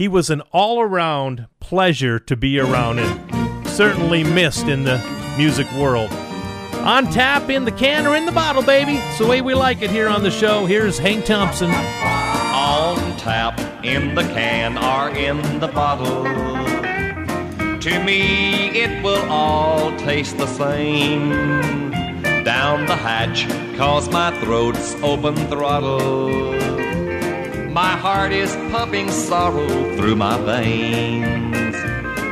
He 0.00 0.08
was 0.08 0.30
an 0.30 0.40
all 0.50 0.80
around 0.80 1.46
pleasure 1.60 2.18
to 2.20 2.34
be 2.34 2.58
around 2.58 3.00
and 3.00 3.68
certainly 3.68 4.24
missed 4.24 4.66
in 4.66 4.84
the 4.84 4.96
music 5.36 5.70
world. 5.72 6.10
On 6.86 7.04
tap, 7.10 7.50
in 7.50 7.66
the 7.66 7.70
can, 7.70 8.06
or 8.06 8.16
in 8.16 8.24
the 8.24 8.32
bottle, 8.32 8.62
baby. 8.62 8.94
It's 8.94 9.18
the 9.18 9.26
way 9.26 9.42
we 9.42 9.52
like 9.52 9.82
it 9.82 9.90
here 9.90 10.08
on 10.08 10.22
the 10.22 10.30
show. 10.30 10.64
Here's 10.64 10.98
Hank 10.98 11.26
Thompson. 11.26 11.70
On 11.70 13.14
tap, 13.18 13.60
in 13.84 14.14
the 14.14 14.22
can, 14.22 14.78
or 14.78 15.14
in 15.14 15.60
the 15.60 15.68
bottle. 15.68 16.24
To 17.78 18.02
me, 18.02 18.70
it 18.70 19.04
will 19.04 19.30
all 19.30 19.94
taste 19.98 20.38
the 20.38 20.46
same. 20.46 21.90
Down 22.42 22.86
the 22.86 22.96
hatch, 22.96 23.46
cause 23.76 24.08
my 24.08 24.30
throat's 24.40 24.94
open 25.02 25.36
throttle. 25.48 26.79
My 27.72 27.96
heart 27.96 28.32
is 28.32 28.52
pumping 28.72 29.12
sorrow 29.12 29.68
through 29.96 30.16
my 30.16 30.36
veins. 30.38 31.76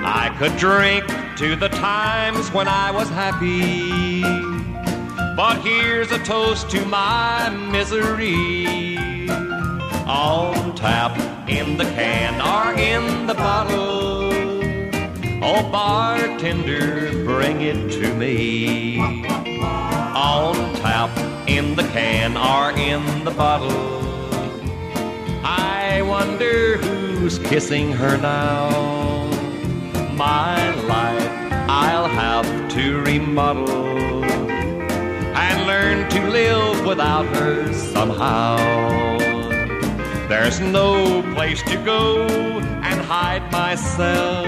I 0.05 0.35
could 0.37 0.57
drink 0.57 1.07
to 1.37 1.55
the 1.55 1.69
times 1.69 2.51
when 2.53 2.67
I 2.67 2.91
was 2.91 3.09
happy. 3.09 4.23
But 5.37 5.61
here's 5.61 6.11
a 6.11 6.19
toast 6.19 6.69
to 6.71 6.85
my 6.87 7.51
misery. 7.51 8.99
On 10.09 10.75
tap, 10.75 11.17
in 11.49 11.77
the 11.77 11.85
can, 11.85 12.41
or 12.41 12.77
in 12.77 13.29
the 13.29 13.35
bottle. 13.35 14.33
Oh, 15.41 15.71
bartender, 15.71 17.13
bring 17.25 17.61
it 17.61 17.93
to 17.93 18.13
me. 18.15 18.99
On 18.99 20.57
tap, 20.75 21.17
in 21.49 21.77
the 21.77 21.85
can, 21.85 22.37
or 22.37 22.77
in 22.77 23.25
the 23.25 23.31
bottle. 23.31 24.08
I 25.51 26.03
wonder 26.03 26.77
who's 26.77 27.39
kissing 27.39 27.91
her 27.93 28.19
now. 28.19 28.69
My 30.13 30.75
life 30.83 31.31
I'll 31.71 32.07
have 32.07 32.69
to 32.73 33.01
remodel 33.01 34.25
and 35.45 35.67
learn 35.67 36.11
to 36.11 36.29
live 36.29 36.85
without 36.85 37.25
her 37.35 37.73
somehow. 37.73 38.59
There's 40.29 40.61
no 40.61 41.23
place 41.33 41.63
to 41.63 41.77
go 41.83 42.27
and 42.27 43.01
hide 43.01 43.51
myself. 43.51 44.45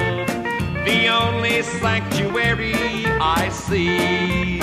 The 0.85 1.09
only 1.09 1.63
sanctuary 1.63 2.75
I 3.39 3.49
see 3.49 4.61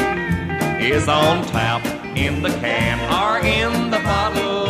is 0.85 1.07
on 1.07 1.43
tap, 1.47 1.83
in 2.15 2.43
the 2.43 2.49
can, 2.61 2.97
or 3.21 3.43
in 3.43 3.89
the 3.89 3.97
bottle. 3.97 4.66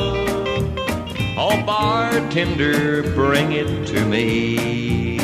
Bartender, 1.67 3.03
bring 3.13 3.51
it 3.51 3.87
to 3.87 4.05
me. 4.05 5.17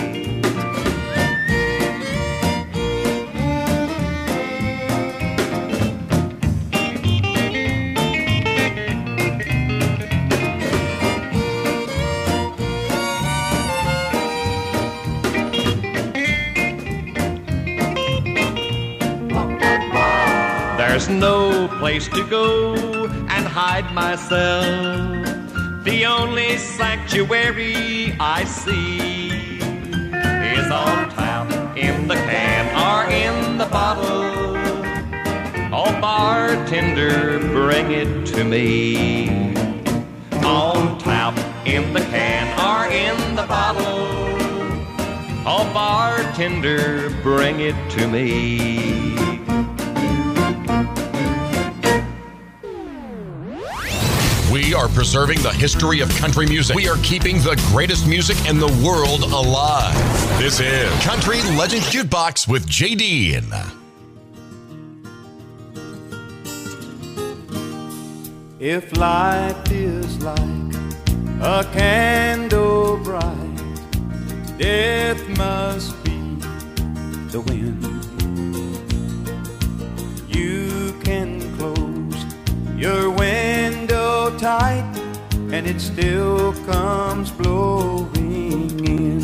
There's 20.78 21.08
no 21.08 21.70
place 21.80 22.10
to 22.10 22.28
go 22.30 22.76
and 23.30 23.48
hide 23.48 23.94
myself. 23.94 25.33
The 25.84 26.06
only 26.06 26.58
sanctuary 26.58 28.16
I 28.18 28.46
see 28.46 29.58
is 29.60 30.72
on 30.72 31.10
tap, 31.10 31.76
in 31.76 32.08
the 32.08 32.16
can, 32.16 32.64
or 32.88 33.12
in 33.12 33.58
the 33.58 33.66
bottle. 33.66 34.56
Oh, 35.76 35.92
bartender, 36.00 37.38
bring 37.52 37.92
it 37.92 38.26
to 38.28 38.46
me. 38.46 39.54
On 40.46 40.98
tap, 41.00 41.38
in 41.68 41.92
the 41.92 42.00
can, 42.00 42.48
or 42.64 42.90
in 42.90 43.36
the 43.36 43.46
bottle. 43.46 44.08
Oh, 45.46 45.70
bartender, 45.74 47.10
bring 47.22 47.60
it 47.60 47.76
to 47.92 48.08
me. 48.08 49.13
We 54.74 54.80
are 54.80 54.88
preserving 54.88 55.40
the 55.44 55.52
history 55.52 56.00
of 56.00 56.10
country 56.16 56.48
music. 56.48 56.76
We 56.76 56.90
are 56.90 56.98
keeping 57.04 57.38
the 57.38 57.56
greatest 57.68 58.08
music 58.08 58.50
in 58.50 58.58
the 58.58 58.66
world 58.84 59.22
alive. 59.22 59.94
This 60.40 60.60
is 60.60 60.92
Country 61.04 61.44
Legends 61.56 61.86
Jukebox 61.92 62.48
with 62.48 62.68
Jay 62.68 62.96
Dean. 62.96 63.46
If 68.60 68.98
life 68.98 69.72
is 69.72 70.24
like 70.24 70.40
a 71.40 71.70
candle 71.72 72.98
bright, 72.98 73.78
death 74.58 75.22
must 75.38 76.04
be 76.04 76.18
the 77.30 77.42
wind. 77.42 77.84
You 80.36 81.00
can 81.04 81.56
close 81.58 82.26
your 82.76 83.12
window 83.12 83.73
tight, 84.44 84.84
and 85.54 85.66
it 85.66 85.80
still 85.80 86.52
comes 86.66 87.32
blowing 87.32 88.86
in. 88.86 89.22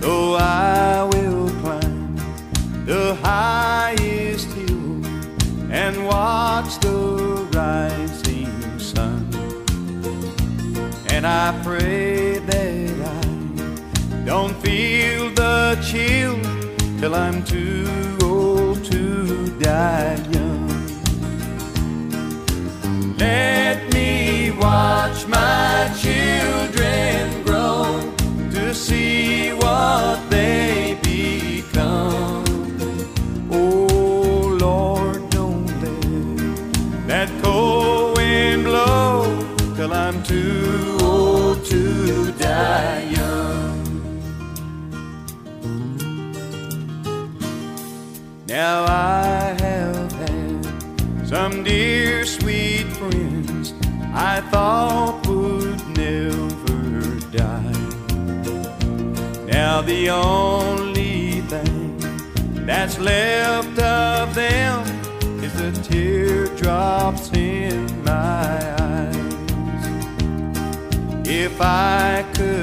So 0.00 0.36
I 0.36 1.02
will 1.12 1.50
climb 1.60 2.14
the 2.86 3.16
highest 3.16 4.46
hill 4.52 5.04
and 5.72 6.06
watch 6.06 6.78
the 6.78 7.48
rising 7.52 8.78
sun. 8.78 9.28
And 11.10 11.26
I 11.26 11.60
pray 11.64 12.38
that 12.38 12.94
I 13.18 14.24
don't 14.24 14.54
feel 14.62 15.30
the 15.30 15.76
chill 15.82 16.38
till 17.00 17.16
I'm 17.16 17.42
too 17.42 18.18
old 18.22 18.84
to 18.84 19.58
die. 19.58 20.29
Let 23.20 23.92
me 23.92 24.50
watch 24.52 25.26
my 25.26 25.92
children 26.00 27.44
grow 27.44 28.14
to 28.52 28.74
see 28.74 29.52
what 29.52 30.30
they 30.30 30.98
become. 31.02 32.44
Oh 33.52 34.56
Lord, 34.58 35.28
don't 35.28 35.66
let 35.82 37.06
that 37.08 37.28
cold 37.42 38.16
wind 38.16 38.64
blow 38.64 39.36
till 39.76 39.92
I'm 39.92 40.22
too 40.22 40.96
old 41.02 41.62
to 41.66 42.32
die 42.38 43.02
young. 43.18 43.84
Now 48.46 48.84
I 48.86 49.54
have 49.60 50.10
had 50.12 51.28
some 51.28 51.62
dear 51.64 52.24
sweet 52.24 52.69
I 54.22 54.42
thought 54.52 55.26
would 55.26 55.80
never 55.96 57.18
die. 57.30 57.72
Now 59.46 59.80
the 59.80 60.10
only 60.10 61.40
thing 61.52 61.96
that's 62.66 62.98
left 62.98 63.78
of 63.78 64.34
them 64.34 64.84
is 65.42 65.54
the 65.54 65.72
teardrops 65.88 67.32
in 67.32 68.04
my 68.04 68.58
eyes. 68.82 69.16
If 71.26 71.58
I 71.58 72.22
could 72.34 72.59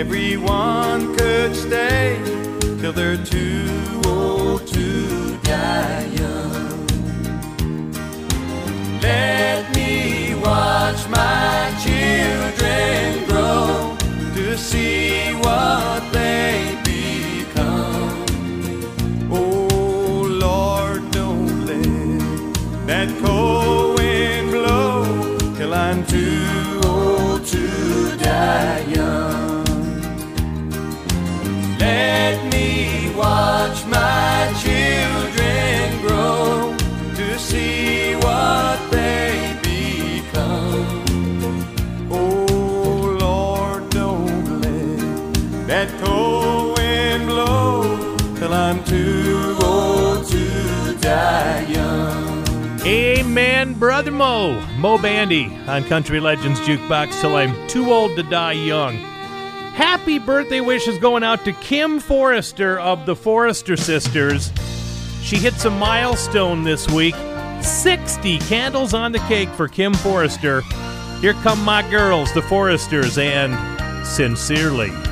everyone 0.00 1.14
could 1.14 1.54
stay 1.54 2.18
till 2.80 2.90
they're 2.90 3.22
too 3.22 4.00
old 4.06 4.66
to 4.66 5.36
die 5.42 6.06
young. 6.20 6.86
Let 9.02 9.76
me 9.76 10.34
watch 10.36 11.06
my 11.10 11.70
children 11.84 13.26
grow 13.28 13.94
to 14.36 14.56
see 14.56 15.09
Brother 53.80 54.12
Moe. 54.12 54.60
Moe 54.76 54.98
Bandy 54.98 55.46
on 55.66 55.84
Country 55.84 56.20
Legends 56.20 56.60
Jukebox 56.60 57.18
till 57.22 57.34
I'm 57.36 57.66
too 57.66 57.90
old 57.90 58.14
to 58.16 58.22
die 58.22 58.52
young. 58.52 58.96
Happy 59.72 60.18
birthday 60.18 60.60
wishes 60.60 60.98
going 60.98 61.24
out 61.24 61.46
to 61.46 61.54
Kim 61.54 61.98
Forrester 61.98 62.78
of 62.78 63.06
the 63.06 63.16
Forrester 63.16 63.78
Sisters. 63.78 64.52
She 65.22 65.36
hits 65.36 65.64
a 65.64 65.70
milestone 65.70 66.62
this 66.62 66.90
week 66.90 67.14
60 67.62 68.38
candles 68.40 68.92
on 68.92 69.12
the 69.12 69.18
cake 69.20 69.48
for 69.48 69.66
Kim 69.66 69.94
Forrester. 69.94 70.60
Here 71.22 71.34
come 71.34 71.64
my 71.64 71.88
girls, 71.90 72.34
the 72.34 72.42
Forresters, 72.42 73.16
and 73.16 73.54
sincerely. 74.06 74.90
Sincerely. 74.90 75.09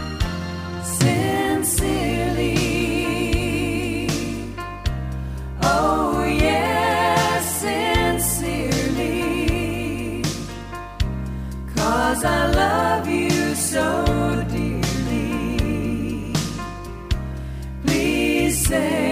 So 13.78 14.44
dearly. 14.50 16.32
Please 17.84 18.66
say 18.66 19.07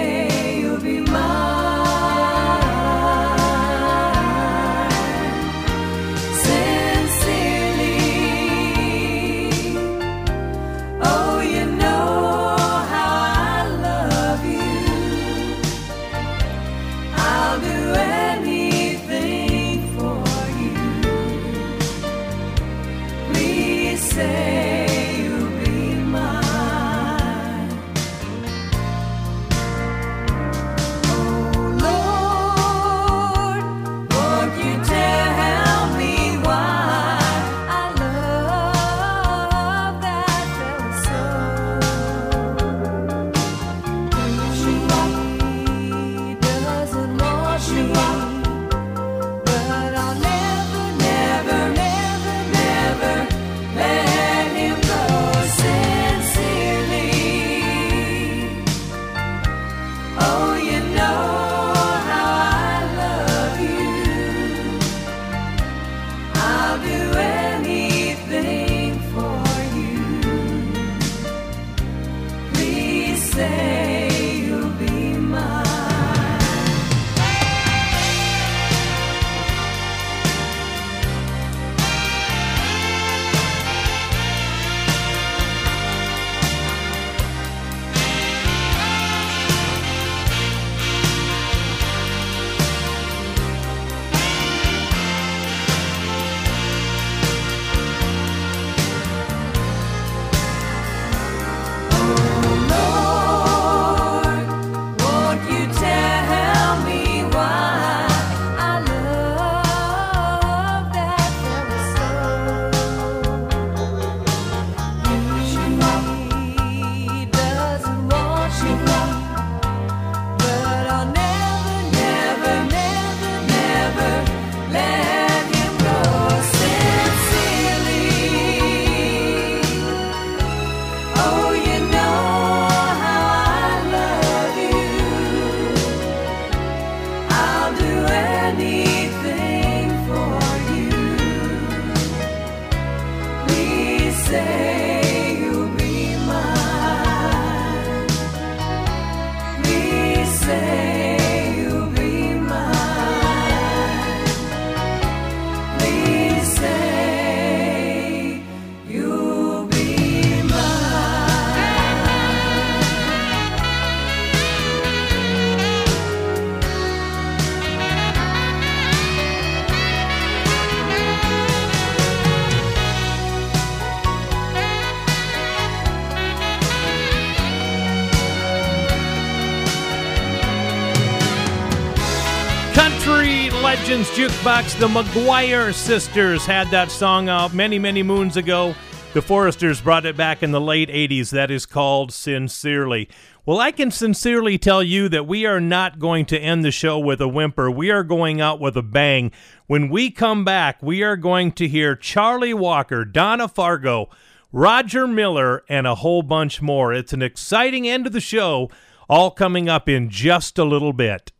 Legends 183.97 184.19
Jukebox. 184.19 184.79
The 184.79 184.89
McGuire 184.89 185.73
sisters 185.73 186.45
had 186.45 186.69
that 186.69 186.91
song 186.91 187.31
out 187.31 187.55
many, 187.55 187.79
many 187.79 188.03
moons 188.03 188.37
ago. 188.37 188.75
The 189.15 189.23
Forresters 189.23 189.83
brought 189.83 190.05
it 190.05 190.19
back 190.19 190.43
in 190.43 190.51
the 190.51 190.61
late 190.61 190.91
80s. 190.91 191.31
That 191.31 191.51
is 191.51 191.65
called 191.65 192.13
Sincerely. 192.13 193.09
Well, 193.47 193.59
I 193.59 193.73
can 193.73 193.91
sincerely 193.91 194.59
tell 194.59 194.83
you 194.83 195.09
that 195.09 195.27
we 195.27 195.47
are 195.47 195.63
not 195.63 195.99
going 195.99 196.27
to 196.27 196.39
end 196.39 196.63
the 196.63 196.71
show 196.71 196.99
with 196.99 197.23
a 197.23 197.29
whimper. 197.29 197.71
We 197.71 197.91
are 197.91 198.05
going 198.05 198.39
out 198.39 198.61
with 198.61 198.77
a 198.77 198.83
bang. 198.83 199.33
When 199.67 199.89
we 199.89 200.11
come 200.11 200.45
back, 200.45 200.83
we 200.83 201.03
are 201.03 201.17
going 201.17 201.53
to 201.53 201.67
hear 201.67 201.97
Charlie 201.97 202.53
Walker, 202.53 203.03
Donna 203.03 203.49
Fargo, 203.49 204.11
Roger 204.53 205.07
Miller, 205.07 205.65
and 205.71 205.87
a 205.87 205.95
whole 205.95 206.23
bunch 206.23 206.61
more. 206.61 206.93
It's 206.93 207.15
an 207.15 207.23
exciting 207.23 207.89
end 207.89 208.07
of 208.07 208.13
the 208.13 208.21
show, 208.21 208.69
all 209.09 209.31
coming 209.31 209.71
up 209.71 209.89
in 209.89 210.11
just 210.11 210.59
a 210.59 210.65
little 210.65 210.93
bit. 210.93 211.33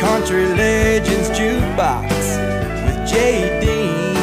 Country 0.00 0.46
Legends 0.46 1.28
Jukebox 1.30 2.08
with 2.86 3.08
Jay 3.08 3.58
Dean, 3.60 4.14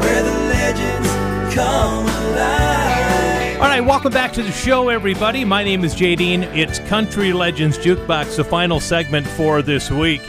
where 0.00 0.22
the 0.24 0.32
legends 0.48 1.08
come 1.54 2.04
alive. 2.04 3.60
All 3.60 3.68
right, 3.68 3.80
welcome 3.80 4.12
back 4.12 4.32
to 4.32 4.42
the 4.42 4.50
show, 4.50 4.88
everybody. 4.88 5.44
My 5.44 5.62
name 5.62 5.84
is 5.84 5.94
Jay 5.94 6.16
Dean. 6.16 6.42
It's 6.42 6.80
Country 6.80 7.32
Legends 7.32 7.78
Jukebox, 7.78 8.34
the 8.34 8.42
final 8.42 8.80
segment 8.80 9.28
for 9.28 9.62
this 9.62 9.88
week. 9.88 10.22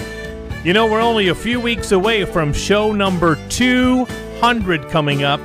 You 0.63 0.73
know, 0.73 0.85
we're 0.85 1.01
only 1.01 1.29
a 1.29 1.35
few 1.35 1.59
weeks 1.59 1.91
away 1.91 2.23
from 2.23 2.53
show 2.53 2.91
number 2.91 3.39
200 3.49 4.87
coming 4.89 5.23
up. 5.23 5.41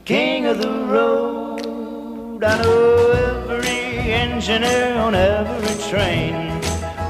King 0.05 0.47
of 0.47 0.59
the 0.59 0.73
road. 0.95 2.43
I 2.43 2.63
know 2.63 3.11
every 3.29 4.11
engineer 4.11 4.95
on 4.95 5.13
every 5.13 5.75
train. 5.87 6.33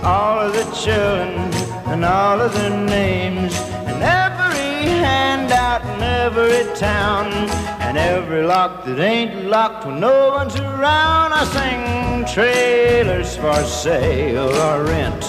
All 0.04 0.40
of 0.40 0.52
the 0.54 0.66
children 0.76 1.59
and 1.92 2.06
all 2.06 2.40
of 2.40 2.54
their 2.54 2.70
names. 2.70 3.54
And 3.90 4.02
every 4.04 4.90
handout 5.06 5.82
in 5.94 6.04
every 6.04 6.64
town. 6.76 7.32
And 7.82 7.98
every 7.98 8.44
lock 8.44 8.86
that 8.86 9.00
ain't 9.00 9.46
locked 9.46 9.86
when 9.86 10.00
no 10.00 10.30
one's 10.30 10.56
around. 10.56 11.34
I 11.34 11.44
sing 11.58 12.26
trailers 12.34 13.36
for 13.36 13.64
sale 13.64 14.54
or 14.68 14.84
rent. 14.84 15.24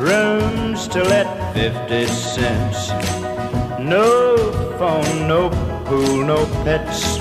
Rooms 0.00 0.88
to 0.88 1.02
let 1.04 1.54
50 1.54 2.06
cents. 2.06 2.90
No 3.78 4.36
phone, 4.78 5.28
no 5.28 5.50
pool, 5.84 6.24
no 6.24 6.46
pets. 6.64 7.18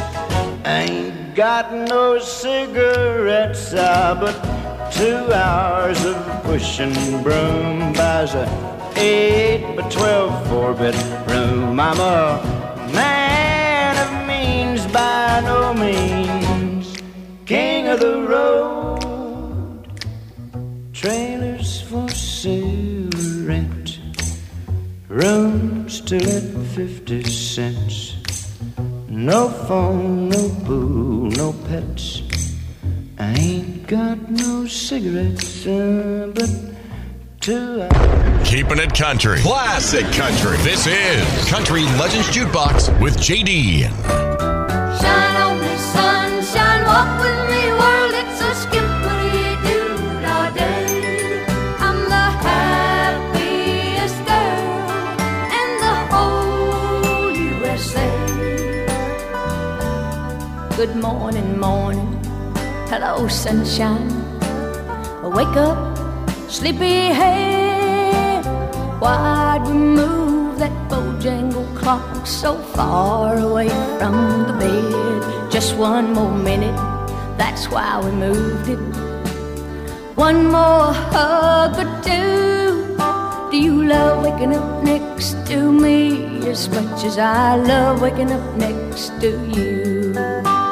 Ain't 0.65 1.35
got 1.35 1.73
no 1.73 2.19
cigarettes, 2.19 3.73
ah, 3.75 4.17
but 4.19 4.62
two 4.93 5.33
hours 5.33 6.05
of 6.05 6.43
pushing 6.43 6.93
broom 7.23 7.93
buys 7.93 8.35
a 8.35 8.45
eight 8.95 9.75
by 9.75 9.89
twelve 9.89 10.47
four 10.47 10.73
bit 10.73 10.95
room. 11.27 11.79
I'm 11.79 11.99
a 11.99 12.39
man 12.93 13.97
of 13.97 14.27
means 14.27 14.85
by 14.91 15.41
no 15.43 15.73
means, 15.73 16.95
king 17.45 17.87
of 17.87 17.99
the 17.99 18.21
road. 18.21 19.87
Trailers 20.93 21.81
for 21.81 22.07
sale 22.09 23.09
rent, 23.45 23.99
rooms 25.07 26.01
to 26.01 26.19
let 26.23 26.43
fifty 26.75 27.23
cents. 27.23 28.15
No 29.09 29.49
phone, 29.49 30.29
no 30.29 30.49
pool, 30.65 31.29
no 31.31 31.53
pets. 31.67 32.12
I 33.23 33.33
ain't 33.35 33.87
got 33.87 34.29
no 34.29 34.67
cigarettes, 34.67 35.65
uh, 35.65 36.29
but 36.35 36.49
two 37.39 37.81
hours. 37.81 38.49
Keeping 38.49 38.79
it 38.79 38.93
country. 38.93 39.39
Classic 39.39 40.05
country. 40.11 40.57
This 40.57 40.85
is 40.87 41.49
Country 41.49 41.83
Legends 42.01 42.27
Jukebox 42.27 42.89
with 43.01 43.15
JD. 43.15 43.83
Shine 44.99 45.37
on 45.41 45.57
me, 45.61 45.73
sunshine, 45.95 46.83
walk 46.83 47.21
with 47.23 47.49
me, 47.49 47.63
world. 47.79 48.13
It's 48.21 48.41
a 48.41 48.53
skippery 48.63 49.55
dude 49.63 50.25
all 50.25 50.51
day. 50.51 51.45
I'm 51.79 51.99
the 52.15 52.27
happiest 52.43 54.19
girl 54.27 54.67
in 55.61 55.69
the 55.85 55.95
whole 56.11 57.31
USA. 57.31 58.09
Good 60.75 60.95
morning, 60.97 61.57
morning. 61.57 62.12
Hello, 62.93 63.27
sunshine. 63.27 64.07
Wake 65.23 65.57
up, 65.57 65.97
sleepyhead. 66.47 68.45
Why'd 69.01 69.65
we 69.65 69.73
move 69.73 70.59
that 70.59 70.71
Bojangle 70.91 71.65
clock 71.75 72.27
so 72.27 72.55
far 72.75 73.39
away 73.39 73.69
from 73.97 74.45
the 74.45 74.53
bed? 74.61 75.51
Just 75.51 75.75
one 75.75 76.13
more 76.13 76.37
minute, 76.37 76.77
that's 77.35 77.67
why 77.67 77.99
we 77.99 78.11
moved 78.11 78.69
it. 78.69 78.77
One 80.15 80.45
more 80.51 80.93
hug 80.93 81.73
or 81.83 81.89
two. 82.03 82.95
Do 83.49 83.57
you 83.57 83.85
love 83.85 84.23
waking 84.23 84.55
up 84.55 84.83
next 84.83 85.33
to 85.47 85.71
me 85.71 86.47
as 86.47 86.69
much 86.69 87.03
as 87.03 87.17
I 87.17 87.55
love 87.55 88.03
waking 88.03 88.31
up 88.31 88.55
next 88.55 89.19
to 89.21 89.31
you? 89.49 90.62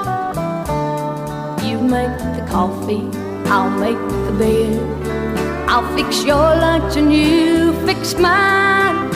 You 1.91 2.45
coffee, 2.47 3.05
I'll 3.49 3.69
make 3.69 3.97
the 3.97 4.34
bed. 4.39 5.69
I'll 5.69 5.85
fix 5.93 6.23
your 6.23 6.38
lunch 6.38 6.95
and 6.95 7.11
you 7.11 7.73
fix 7.85 8.13
mine. 8.13 9.09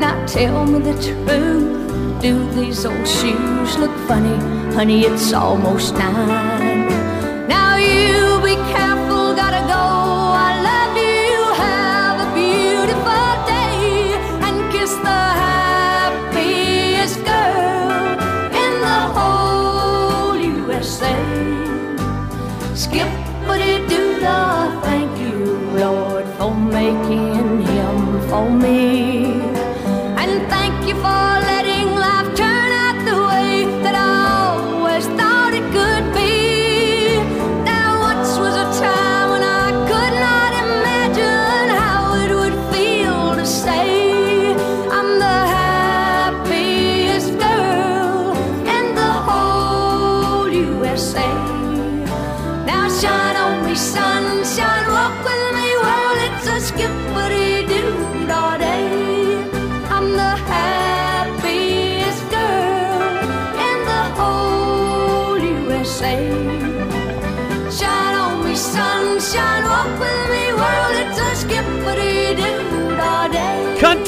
Now 0.00 0.26
tell 0.26 0.66
me 0.66 0.80
the 0.80 0.94
truth. 0.94 2.20
Do 2.20 2.50
these 2.56 2.84
old 2.84 3.06
shoes 3.06 3.78
look 3.78 3.96
funny? 4.08 4.36
Honey, 4.74 5.02
it's 5.02 5.32
almost 5.32 5.94
nine. 5.94 6.77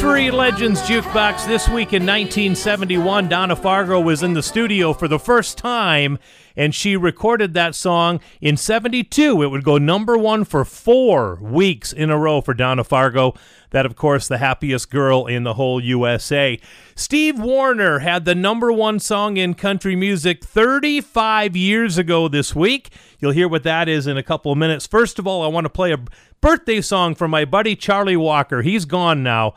Country 0.01 0.31
Legends 0.31 0.81
Jukebox 0.81 1.47
this 1.47 1.69
week 1.69 1.93
in 1.93 2.07
1971. 2.07 3.29
Donna 3.29 3.55
Fargo 3.55 4.01
was 4.01 4.23
in 4.23 4.33
the 4.33 4.43
studio 4.43 4.95
for 4.95 5.09
the 5.09 5.19
first 5.19 5.59
time, 5.59 6.19
and 6.57 6.75
she 6.75 6.97
recorded 6.97 7.53
that 7.53 7.75
song 7.75 8.19
in 8.41 8.57
72. 8.57 9.43
It 9.43 9.49
would 9.49 9.63
go 9.63 9.77
number 9.77 10.17
one 10.17 10.45
for 10.45 10.65
four 10.65 11.35
weeks 11.43 11.93
in 11.93 12.09
a 12.09 12.17
row 12.17 12.41
for 12.41 12.55
Donna 12.55 12.83
Fargo. 12.83 13.35
That, 13.73 13.85
of 13.85 13.95
course, 13.95 14.27
the 14.27 14.39
happiest 14.39 14.91
girl 14.91 15.27
in 15.27 15.45
the 15.45 15.55
whole 15.55 15.85
USA. 15.85 16.59
Steve 16.95 17.39
Wariner 17.39 17.99
had 17.99 18.25
the 18.25 18.35
number 18.35 18.73
one 18.73 19.01
song 19.01 19.37
in 19.37 19.53
country 19.53 19.97
music 19.97 20.43
35 20.43 21.55
years 21.55 21.99
ago 21.99 22.27
this 22.27 22.55
week. 22.55 22.89
You'll 23.19 23.33
hear 23.33 23.49
what 23.49 23.65
that 23.65 23.87
is 23.87 24.07
in 24.07 24.17
a 24.17 24.23
couple 24.23 24.51
of 24.51 24.57
minutes. 24.57 24.87
First 24.87 25.19
of 25.19 25.27
all, 25.27 25.43
I 25.43 25.49
want 25.49 25.67
to 25.67 25.71
play 25.71 25.93
a 25.93 26.03
birthday 26.41 26.81
song 26.81 27.15
for 27.15 27.29
my 27.29 27.45
buddy 27.45 27.77
Charlie 27.77 28.17
Walker. 28.17 28.63
He's 28.63 28.87
gone 28.87 29.23
now. 29.23 29.53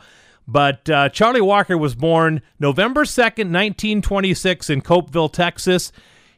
But 0.46 0.88
uh, 0.90 1.08
Charlie 1.08 1.40
Walker 1.40 1.78
was 1.78 1.94
born 1.94 2.42
November 2.58 3.04
2nd, 3.04 3.50
1926, 3.50 4.70
in 4.70 4.80
Copeville, 4.82 5.30
Texas. 5.30 5.90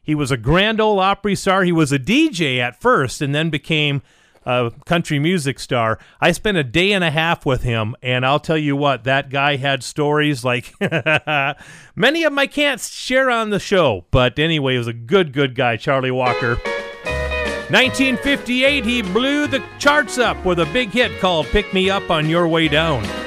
He 0.03 0.15
was 0.15 0.31
a 0.31 0.37
Grand 0.37 0.81
Ole 0.81 1.01
Opry 1.01 1.35
star. 1.35 1.65
He 1.65 1.73
was 1.73 1.91
a 1.93 1.99
DJ 1.99 2.59
at 2.59 2.81
first 2.81 3.20
and 3.20 3.35
then 3.35 3.51
became 3.51 4.03
a 4.47 4.70
country 4.85 5.19
music 5.19 5.59
star. 5.59 5.99
I 6.20 6.31
spent 6.31 6.57
a 6.57 6.65
day 6.65 6.93
and 6.93 7.03
a 7.03 7.11
half 7.11 7.45
with 7.45 7.62
him, 7.62 7.97
and 8.01 8.24
I'll 8.24 8.39
tell 8.39 8.57
you 8.57 8.77
what, 8.77 9.03
that 9.05 9.28
guy 9.28 9.57
had 9.57 9.83
stories 9.83 10.45
like 10.45 10.73
many 11.97 12.23
of 12.23 12.31
them 12.31 12.39
I 12.39 12.47
can't 12.47 12.81
share 12.81 13.28
on 13.28 13.51
the 13.51 13.59
show. 13.59 14.07
But 14.12 14.39
anyway, 14.39 14.74
he 14.74 14.78
was 14.78 14.87
a 14.87 14.93
good, 14.93 15.33
good 15.33 15.57
guy, 15.57 15.77
Charlie 15.77 16.12
Walker. 16.12 16.57
1958, 17.69 18.85
he 18.85 19.03
blew 19.03 19.49
the 19.49 19.61
charts 19.81 20.19
up 20.19 20.45
with 20.45 20.61
a 20.61 20.66
big 20.66 20.91
hit 20.91 21.19
called 21.20 21.47
Pick 21.47 21.74
Me 21.74 21.91
Up 21.91 22.09
on 22.11 22.28
Your 22.28 22.47
Way 22.47 22.69
Down. 22.69 23.26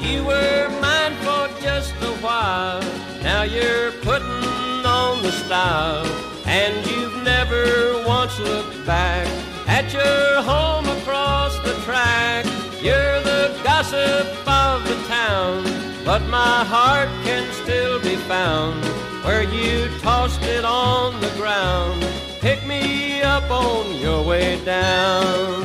You 0.00 0.24
were 0.24 0.68
mine 0.80 1.14
for 1.26 1.48
just 1.60 1.94
a 2.02 2.14
while. 2.24 2.80
Now 3.22 3.42
you're 3.42 3.92
putting 4.00 4.84
on 4.86 5.22
the 5.22 5.30
style. 5.30 6.06
And 6.46 6.74
you've 6.86 7.22
never 7.22 8.02
once 8.06 8.38
looked 8.40 8.86
back 8.86 9.26
at 9.68 9.92
your 9.92 10.42
home 10.42 10.88
across 10.98 11.54
the 11.58 11.74
track. 11.84 12.46
You're 12.80 13.20
the 13.20 13.54
gossip 13.62 14.26
of 14.48 14.88
the 14.88 14.96
town. 15.06 15.64
But 16.04 16.22
my 16.28 16.64
heart 16.64 17.10
can 17.24 17.52
still 17.62 18.00
be 18.00 18.16
found 18.16 18.82
where 19.24 19.42
you 19.42 19.88
tossed 19.98 20.42
it 20.42 20.64
on 20.64 21.20
the 21.20 21.30
ground. 21.36 22.02
Pick 22.40 22.66
me 22.66 23.20
up 23.20 23.50
on 23.50 23.94
your 23.96 24.24
way 24.24 24.64
down. 24.64 25.62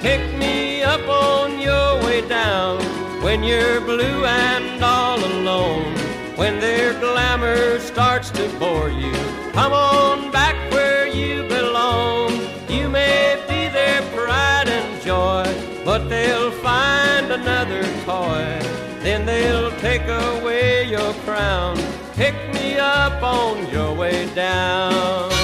Pick 0.00 0.36
me 0.36 0.81
way 2.12 2.28
down 2.28 2.78
when 3.22 3.42
you're 3.42 3.80
blue 3.80 4.26
and 4.26 4.84
all 4.84 5.18
alone. 5.18 5.94
When 6.36 6.60
their 6.60 6.92
glamour 7.00 7.78
starts 7.78 8.30
to 8.32 8.44
bore 8.58 8.90
you, 8.90 9.14
come 9.52 9.72
on 9.72 10.30
back 10.30 10.56
where 10.72 11.06
you 11.06 11.44
belong. 11.48 12.30
You 12.68 12.90
may 12.90 13.42
be 13.48 13.60
their 13.78 14.02
pride 14.14 14.68
and 14.68 14.90
joy, 15.02 15.46
but 15.86 16.08
they'll 16.10 16.50
find 16.50 17.32
another 17.32 17.82
toy. 18.04 18.44
Then 19.06 19.24
they'll 19.24 19.72
take 19.78 20.06
away 20.26 20.84
your 20.96 21.14
crown. 21.24 21.76
Pick 22.14 22.36
me 22.52 22.76
up 22.76 23.22
on 23.22 23.70
your 23.70 23.94
way 23.94 24.28
down. 24.34 25.41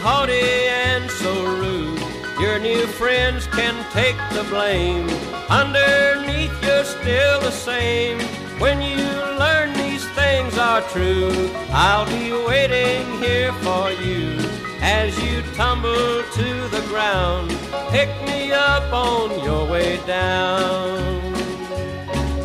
Haughty 0.00 0.32
and 0.32 1.10
so 1.10 1.32
rude. 1.56 2.00
Your 2.40 2.58
new 2.58 2.86
friends 2.86 3.46
can 3.48 3.76
take 3.92 4.16
the 4.32 4.44
blame. 4.48 5.06
Underneath, 5.50 6.56
you're 6.64 6.84
still 6.84 7.40
the 7.40 7.50
same. 7.50 8.18
When 8.58 8.80
you 8.80 9.04
learn 9.44 9.74
these 9.74 10.06
things 10.10 10.56
are 10.56 10.80
true, 10.94 11.50
I'll 11.70 12.06
be 12.06 12.32
waiting 12.32 13.06
here 13.20 13.52
for 13.64 13.90
you 13.90 14.38
as 14.80 15.10
you 15.22 15.42
tumble 15.54 16.22
to 16.38 16.48
the 16.68 16.84
ground. 16.88 17.50
Pick 17.90 18.10
me 18.26 18.52
up 18.52 18.90
on 18.92 19.44
your 19.44 19.66
way 19.70 19.98
down. 20.06 21.20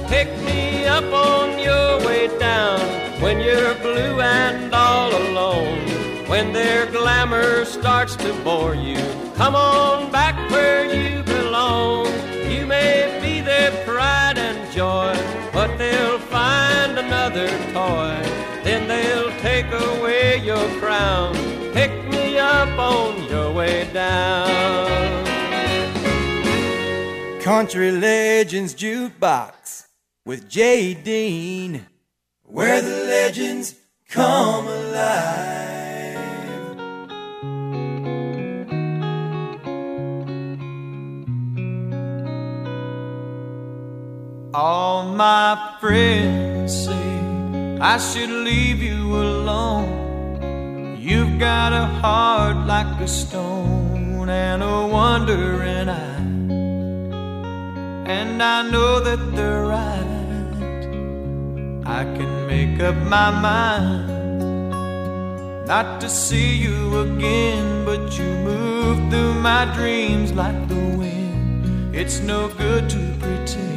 Pick 0.10 0.30
me 0.40 0.86
up 0.86 1.10
on 1.14 1.58
your 1.60 2.06
way 2.06 2.28
down 2.38 2.80
when 3.22 3.40
you're 3.40 3.76
blue 3.76 4.20
and 4.20 4.74
all 4.74 5.10
alone. 5.10 5.35
When 6.36 6.52
their 6.52 6.86
glamour 6.92 7.64
starts 7.64 8.18
to 8.18 8.34
bore 8.44 8.76
you, 8.76 8.98
come 9.36 9.56
on 9.56 10.12
back 10.12 10.36
where 10.52 10.84
you 10.84 11.24
belong. 11.24 12.08
You 12.52 12.66
may 12.66 13.18
be 13.22 13.40
their 13.40 13.72
pride 13.86 14.38
and 14.38 14.70
joy, 14.70 15.16
but 15.54 15.78
they'll 15.78 16.20
find 16.20 17.00
another 17.00 17.48
toy. 17.72 18.20
Then 18.66 18.86
they'll 18.90 19.32
take 19.40 19.68
away 19.68 20.40
your 20.44 20.68
crown. 20.82 21.36
Pick 21.72 21.94
me 22.10 22.38
up 22.38 22.78
on 22.78 23.24
your 23.30 23.54
way 23.54 23.90
down. 23.94 25.26
Country 27.40 27.92
Legends 27.92 28.76
Jukebox 28.76 29.86
with 30.26 30.50
Jay 30.50 30.94
Dean, 30.94 31.86
where 32.44 32.82
the 32.82 33.06
legends 33.06 33.76
come 34.10 34.68
alive. 34.68 35.85
All 44.58 45.04
my 45.04 45.76
friends 45.82 46.86
say 46.86 47.78
I 47.82 47.98
should 47.98 48.30
leave 48.30 48.82
you 48.82 49.14
alone. 49.14 50.96
You've 50.98 51.38
got 51.38 51.74
a 51.74 51.86
heart 52.00 52.66
like 52.66 53.02
a 53.02 53.08
stone 53.08 54.30
and 54.30 54.64
a 54.64 54.88
wandering 54.88 55.90
eye. 55.90 56.22
And 58.10 58.42
I 58.42 58.62
know 58.72 59.02
that 59.02 59.20
they're 59.36 59.66
right. 59.66 60.54
I 61.86 62.06
can 62.16 62.48
make 62.48 62.80
up 62.80 62.96
my 62.96 63.32
mind 63.32 64.08
not 65.68 66.00
to 66.00 66.08
see 66.08 66.56
you 66.56 67.00
again, 67.00 67.84
but 67.84 68.18
you 68.18 68.24
move 68.24 69.12
through 69.12 69.34
my 69.34 69.66
dreams 69.76 70.32
like 70.32 70.70
the 70.70 70.96
wind. 70.98 71.94
It's 71.94 72.22
no 72.22 72.48
good 72.48 72.90
to 72.92 73.16
pretend 73.20 73.76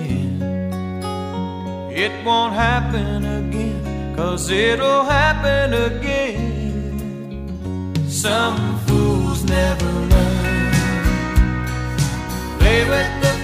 it 1.99 2.13
won't 2.25 2.55
happen 2.55 3.25
again, 3.25 4.15
cause 4.15 4.51
it'll 4.51 5.03
happen 5.03 5.75
again. 5.75 7.49
Some 8.09 8.79
fools 8.87 9.43
never 9.43 9.91
learn. 10.13 10.73
Play 12.61 12.85
with 12.93 13.11
the 13.23 13.38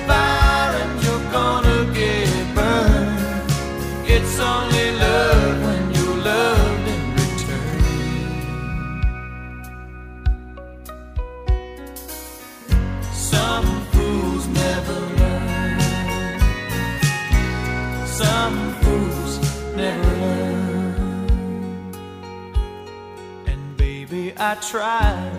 I 24.47 24.57
tried, 24.57 25.33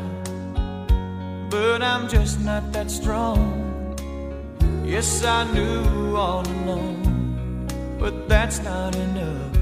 but 1.51 1.83
I'm 1.83 2.09
just 2.09 2.39
not 2.39 2.71
that 2.73 2.89
strong. 2.89 3.95
Yes, 4.83 5.23
I 5.23 5.43
knew 5.53 6.15
all 6.15 6.41
along, 6.41 7.67
but 7.99 8.27
that's 8.27 8.63
not 8.63 8.95
enough. 8.95 9.57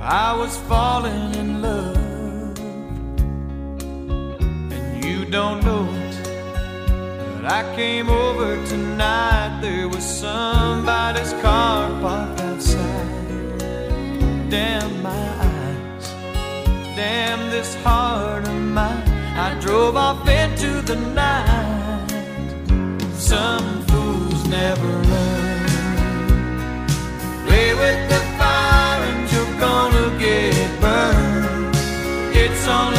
I 0.00 0.34
was 0.40 0.56
falling 0.68 1.34
in 1.34 1.60
love, 1.60 2.58
and 4.72 5.04
you 5.04 5.26
don't 5.26 5.62
know 5.62 5.86
it. 6.06 6.16
But 7.34 7.44
I 7.58 7.62
came 7.76 8.08
over 8.08 8.56
tonight, 8.64 9.60
there 9.60 9.86
was 9.86 10.02
somebody's 10.02 11.34
car 11.42 11.90
parked 12.00 12.40
outside. 12.40 13.18
Damn 14.48 15.02
my 15.02 15.10
eyes, 15.10 15.55
damn 16.96 17.50
this 17.50 17.74
heart 17.84 18.48
of 18.48 18.54
mine. 18.54 19.06
I 19.36 19.54
drove 19.60 19.96
off 19.96 20.26
into 20.26 20.80
the 20.80 20.96
night. 20.96 22.08
Some 23.12 23.82
fools 23.88 24.48
never 24.48 24.90
learn. 25.12 26.86
Play 27.46 27.74
with 27.74 28.00
the 28.08 28.20
fire 28.38 29.02
and 29.10 29.30
you're 29.30 29.60
gonna 29.60 30.18
get 30.18 30.80
burned. 30.80 31.76
It's 32.34 32.66
only 32.66 32.95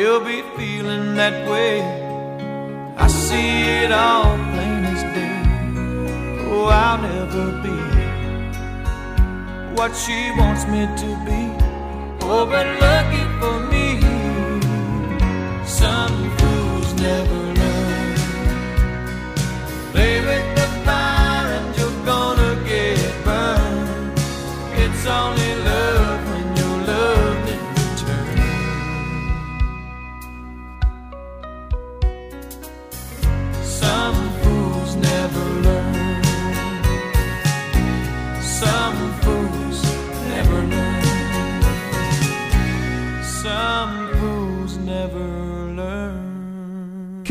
she'll 0.00 0.24
be 0.24 0.40
feeling 0.56 1.14
that 1.16 1.36
way. 1.50 1.74
I 2.96 3.06
see 3.06 3.50
it 3.82 3.92
all 3.92 4.34
plain 4.52 4.82
as 4.92 5.02
day. 5.16 5.40
Oh, 6.52 6.68
I'll 6.84 7.00
never 7.12 7.46
be 7.64 7.78
what 9.76 9.92
she 10.02 10.18
wants 10.40 10.64
me 10.72 10.82
to 11.02 11.08
be. 11.28 11.42
Oh, 12.32 12.44
but 12.52 12.66
lucky 12.86 13.24
for 13.40 13.56
me, 13.72 13.86
some 15.80 16.18
fools 16.38 16.90
never 17.06 17.40
learn. 17.60 18.16
Play 19.92 20.14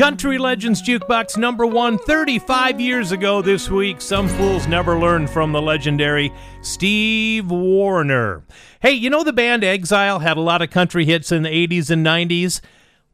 Country 0.00 0.38
Legends 0.38 0.80
Jukebox 0.80 1.36
number 1.36 1.66
one, 1.66 1.98
35 1.98 2.80
years 2.80 3.12
ago 3.12 3.42
this 3.42 3.68
week. 3.68 4.00
Some 4.00 4.28
fools 4.28 4.66
never 4.66 4.98
learned 4.98 5.28
from 5.28 5.52
the 5.52 5.60
legendary 5.60 6.32
Steve 6.62 7.50
Wariner. 7.50 8.42
Hey, 8.80 8.92
you 8.92 9.10
know 9.10 9.22
the 9.22 9.34
band 9.34 9.62
Exile 9.62 10.20
had 10.20 10.38
a 10.38 10.40
lot 10.40 10.62
of 10.62 10.70
country 10.70 11.04
hits 11.04 11.30
in 11.30 11.42
the 11.42 11.50
80s 11.50 11.90
and 11.90 12.04
90s? 12.04 12.62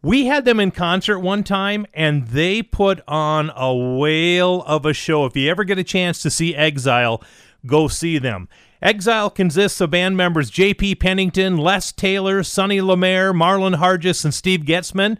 We 0.00 0.26
had 0.26 0.44
them 0.44 0.60
in 0.60 0.70
concert 0.70 1.18
one 1.18 1.42
time 1.42 1.86
and 1.92 2.28
they 2.28 2.62
put 2.62 3.00
on 3.08 3.50
a 3.56 3.74
whale 3.74 4.62
of 4.62 4.86
a 4.86 4.92
show. 4.92 5.24
If 5.24 5.36
you 5.36 5.50
ever 5.50 5.64
get 5.64 5.78
a 5.78 5.84
chance 5.84 6.22
to 6.22 6.30
see 6.30 6.54
Exile, 6.54 7.20
go 7.66 7.88
see 7.88 8.18
them. 8.18 8.48
Exile 8.80 9.30
consists 9.30 9.80
of 9.80 9.90
band 9.90 10.16
members 10.16 10.50
J.P. 10.50 10.94
Pennington, 10.96 11.56
Les 11.56 11.90
Taylor, 11.90 12.44
Sonny 12.44 12.80
Lemaire, 12.80 13.32
Marlon 13.32 13.74
Hargis, 13.74 14.24
and 14.24 14.32
Steve 14.32 14.60
Goetzman. 14.60 15.18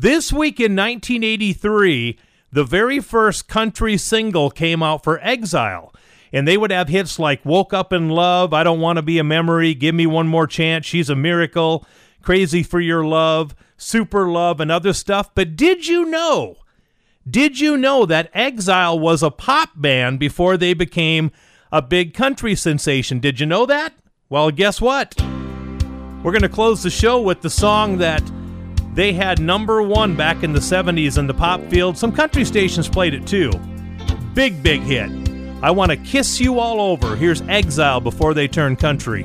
This 0.00 0.32
week 0.32 0.60
in 0.60 0.76
1983, 0.76 2.20
the 2.52 2.62
very 2.62 3.00
first 3.00 3.48
country 3.48 3.96
single 3.96 4.48
came 4.48 4.80
out 4.80 5.02
for 5.02 5.18
Exile. 5.20 5.92
And 6.32 6.46
they 6.46 6.56
would 6.56 6.70
have 6.70 6.88
hits 6.88 7.18
like 7.18 7.44
Woke 7.44 7.74
Up 7.74 7.92
in 7.92 8.08
Love, 8.08 8.52
I 8.52 8.62
Don't 8.62 8.78
Want 8.78 8.98
to 8.98 9.02
Be 9.02 9.18
a 9.18 9.24
Memory, 9.24 9.74
Give 9.74 9.96
Me 9.96 10.06
One 10.06 10.28
More 10.28 10.46
Chance, 10.46 10.86
She's 10.86 11.10
a 11.10 11.16
Miracle, 11.16 11.84
Crazy 12.22 12.62
for 12.62 12.78
Your 12.78 13.04
Love, 13.04 13.56
Super 13.76 14.28
Love, 14.28 14.60
and 14.60 14.70
other 14.70 14.92
stuff. 14.92 15.34
But 15.34 15.56
did 15.56 15.88
you 15.88 16.04
know? 16.04 16.58
Did 17.28 17.58
you 17.58 17.76
know 17.76 18.06
that 18.06 18.30
Exile 18.32 18.96
was 19.00 19.24
a 19.24 19.32
pop 19.32 19.70
band 19.74 20.20
before 20.20 20.56
they 20.56 20.74
became 20.74 21.32
a 21.72 21.82
big 21.82 22.14
country 22.14 22.54
sensation? 22.54 23.18
Did 23.18 23.40
you 23.40 23.46
know 23.46 23.66
that? 23.66 23.94
Well, 24.28 24.52
guess 24.52 24.80
what? 24.80 25.20
We're 26.22 26.30
going 26.30 26.42
to 26.42 26.48
close 26.48 26.84
the 26.84 26.90
show 26.90 27.20
with 27.20 27.40
the 27.40 27.50
song 27.50 27.98
that 27.98 28.22
they 28.98 29.12
had 29.12 29.40
number 29.40 29.80
one 29.80 30.16
back 30.16 30.42
in 30.42 30.52
the 30.52 30.58
70s 30.58 31.18
in 31.18 31.28
the 31.28 31.32
pop 31.32 31.60
field. 31.70 31.96
Some 31.96 32.10
country 32.10 32.44
stations 32.44 32.88
played 32.88 33.14
it 33.14 33.24
too. 33.28 33.52
Big, 34.34 34.60
big 34.60 34.80
hit. 34.80 35.08
I 35.62 35.70
want 35.70 35.92
to 35.92 35.96
kiss 35.96 36.40
you 36.40 36.58
all 36.58 36.80
over. 36.80 37.14
Here's 37.14 37.40
Exile 37.42 38.00
before 38.00 38.34
they 38.34 38.48
turn 38.48 38.74
country. 38.74 39.22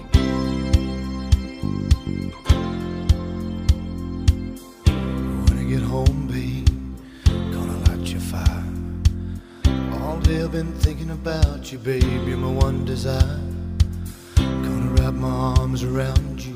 When 5.47 5.57
I 5.57 5.63
get 5.67 5.81
home, 5.81 6.27
babe, 6.27 6.69
gonna 7.51 7.79
light 7.89 8.07
your 8.11 8.21
fire. 8.21 8.63
All 10.03 10.19
day 10.19 10.43
I've 10.43 10.51
been 10.51 10.71
thinking 10.73 11.09
about 11.09 11.71
you, 11.71 11.79
babe. 11.79 12.03
You're 12.27 12.37
my 12.37 12.51
one 12.51 12.85
desire. 12.85 13.39
Gonna 14.35 14.91
wrap 14.91 15.15
my 15.15 15.27
arms 15.57 15.81
around 15.81 16.45
you, 16.45 16.52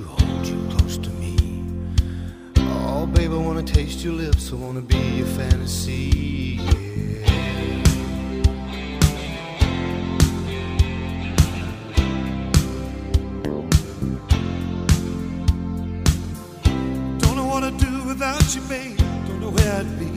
babe, 3.28 3.38
I 3.38 3.42
wanna 3.42 3.64
taste 3.64 4.04
your 4.04 4.14
lips, 4.14 4.52
I 4.52 4.56
wanna 4.56 4.82
be 4.82 4.98
your 5.18 5.28
fantasy. 5.28 6.58
Don't 17.20 17.36
know 17.36 17.48
what 17.48 17.64
I'd 17.64 17.78
do 17.78 18.04
without 18.06 18.56
you, 18.56 18.62
babe. 18.62 18.98
Don't 19.28 19.42
know 19.42 19.52
where 19.52 19.74
I'd 19.80 20.00
be. 20.00 20.12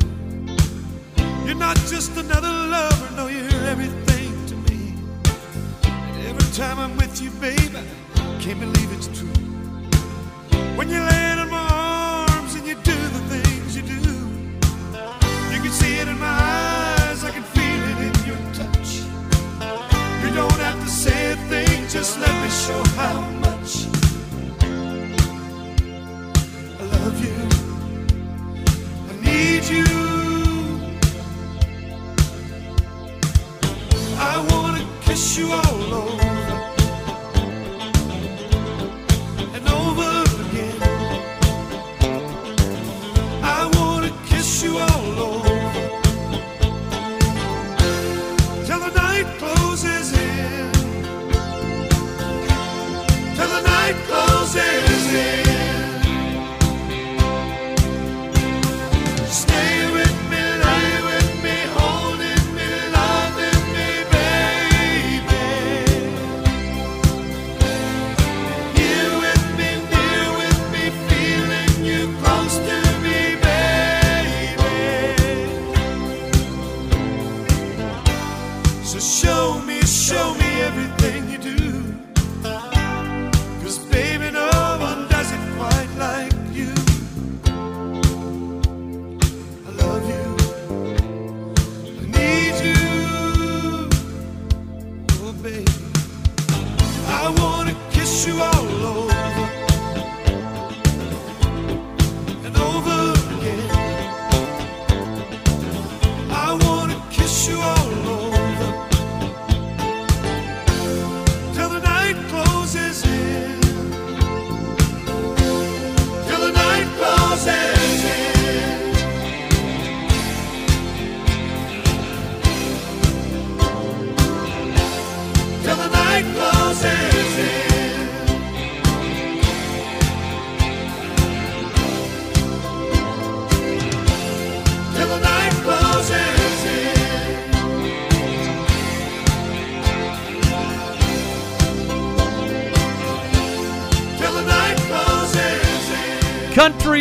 You're 1.46 1.56
not 1.56 1.76
just 1.88 2.16
another 2.16 2.52
lover, 2.74 3.16
no, 3.16 3.26
you're 3.26 3.64
everything 3.72 4.30
to 4.46 4.54
me. 4.68 4.94
And 5.84 6.26
every 6.28 6.52
time 6.52 6.78
I'm 6.78 6.96
with 6.96 7.20
you, 7.20 7.30
babe, 7.40 7.74
I 7.74 8.40
can't 8.40 8.60
believe 8.60 8.92
it's 8.92 9.08
true. 9.18 9.34
When 10.76 10.88
you 10.88 11.00
land 11.00 11.29
show 22.70 22.84
how 22.96 23.39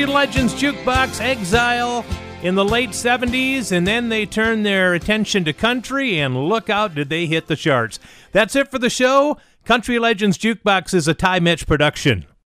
Legends 0.09 0.53
Jukebox 0.53 1.21
Exile 1.21 2.03
in 2.41 2.55
the 2.55 2.65
late 2.65 2.89
70s, 2.89 3.71
and 3.71 3.85
then 3.85 4.09
they 4.09 4.25
turned 4.25 4.65
their 4.65 4.93
attention 4.93 5.43
to 5.45 5.53
country, 5.53 6.19
and 6.19 6.49
look 6.49 6.69
out, 6.69 6.95
did 6.95 7.09
they 7.09 7.25
hit 7.25 7.47
the 7.47 7.55
charts. 7.55 7.99
That's 8.31 8.55
it 8.55 8.69
for 8.69 8.79
the 8.79 8.89
show. 8.89 9.37
Country 9.65 9.99
Legends 9.99 10.37
Jukebox 10.37 10.93
is 10.93 11.07
a 11.07 11.13
Ty 11.13 11.39
Mitch 11.39 11.67
production. 11.67 12.25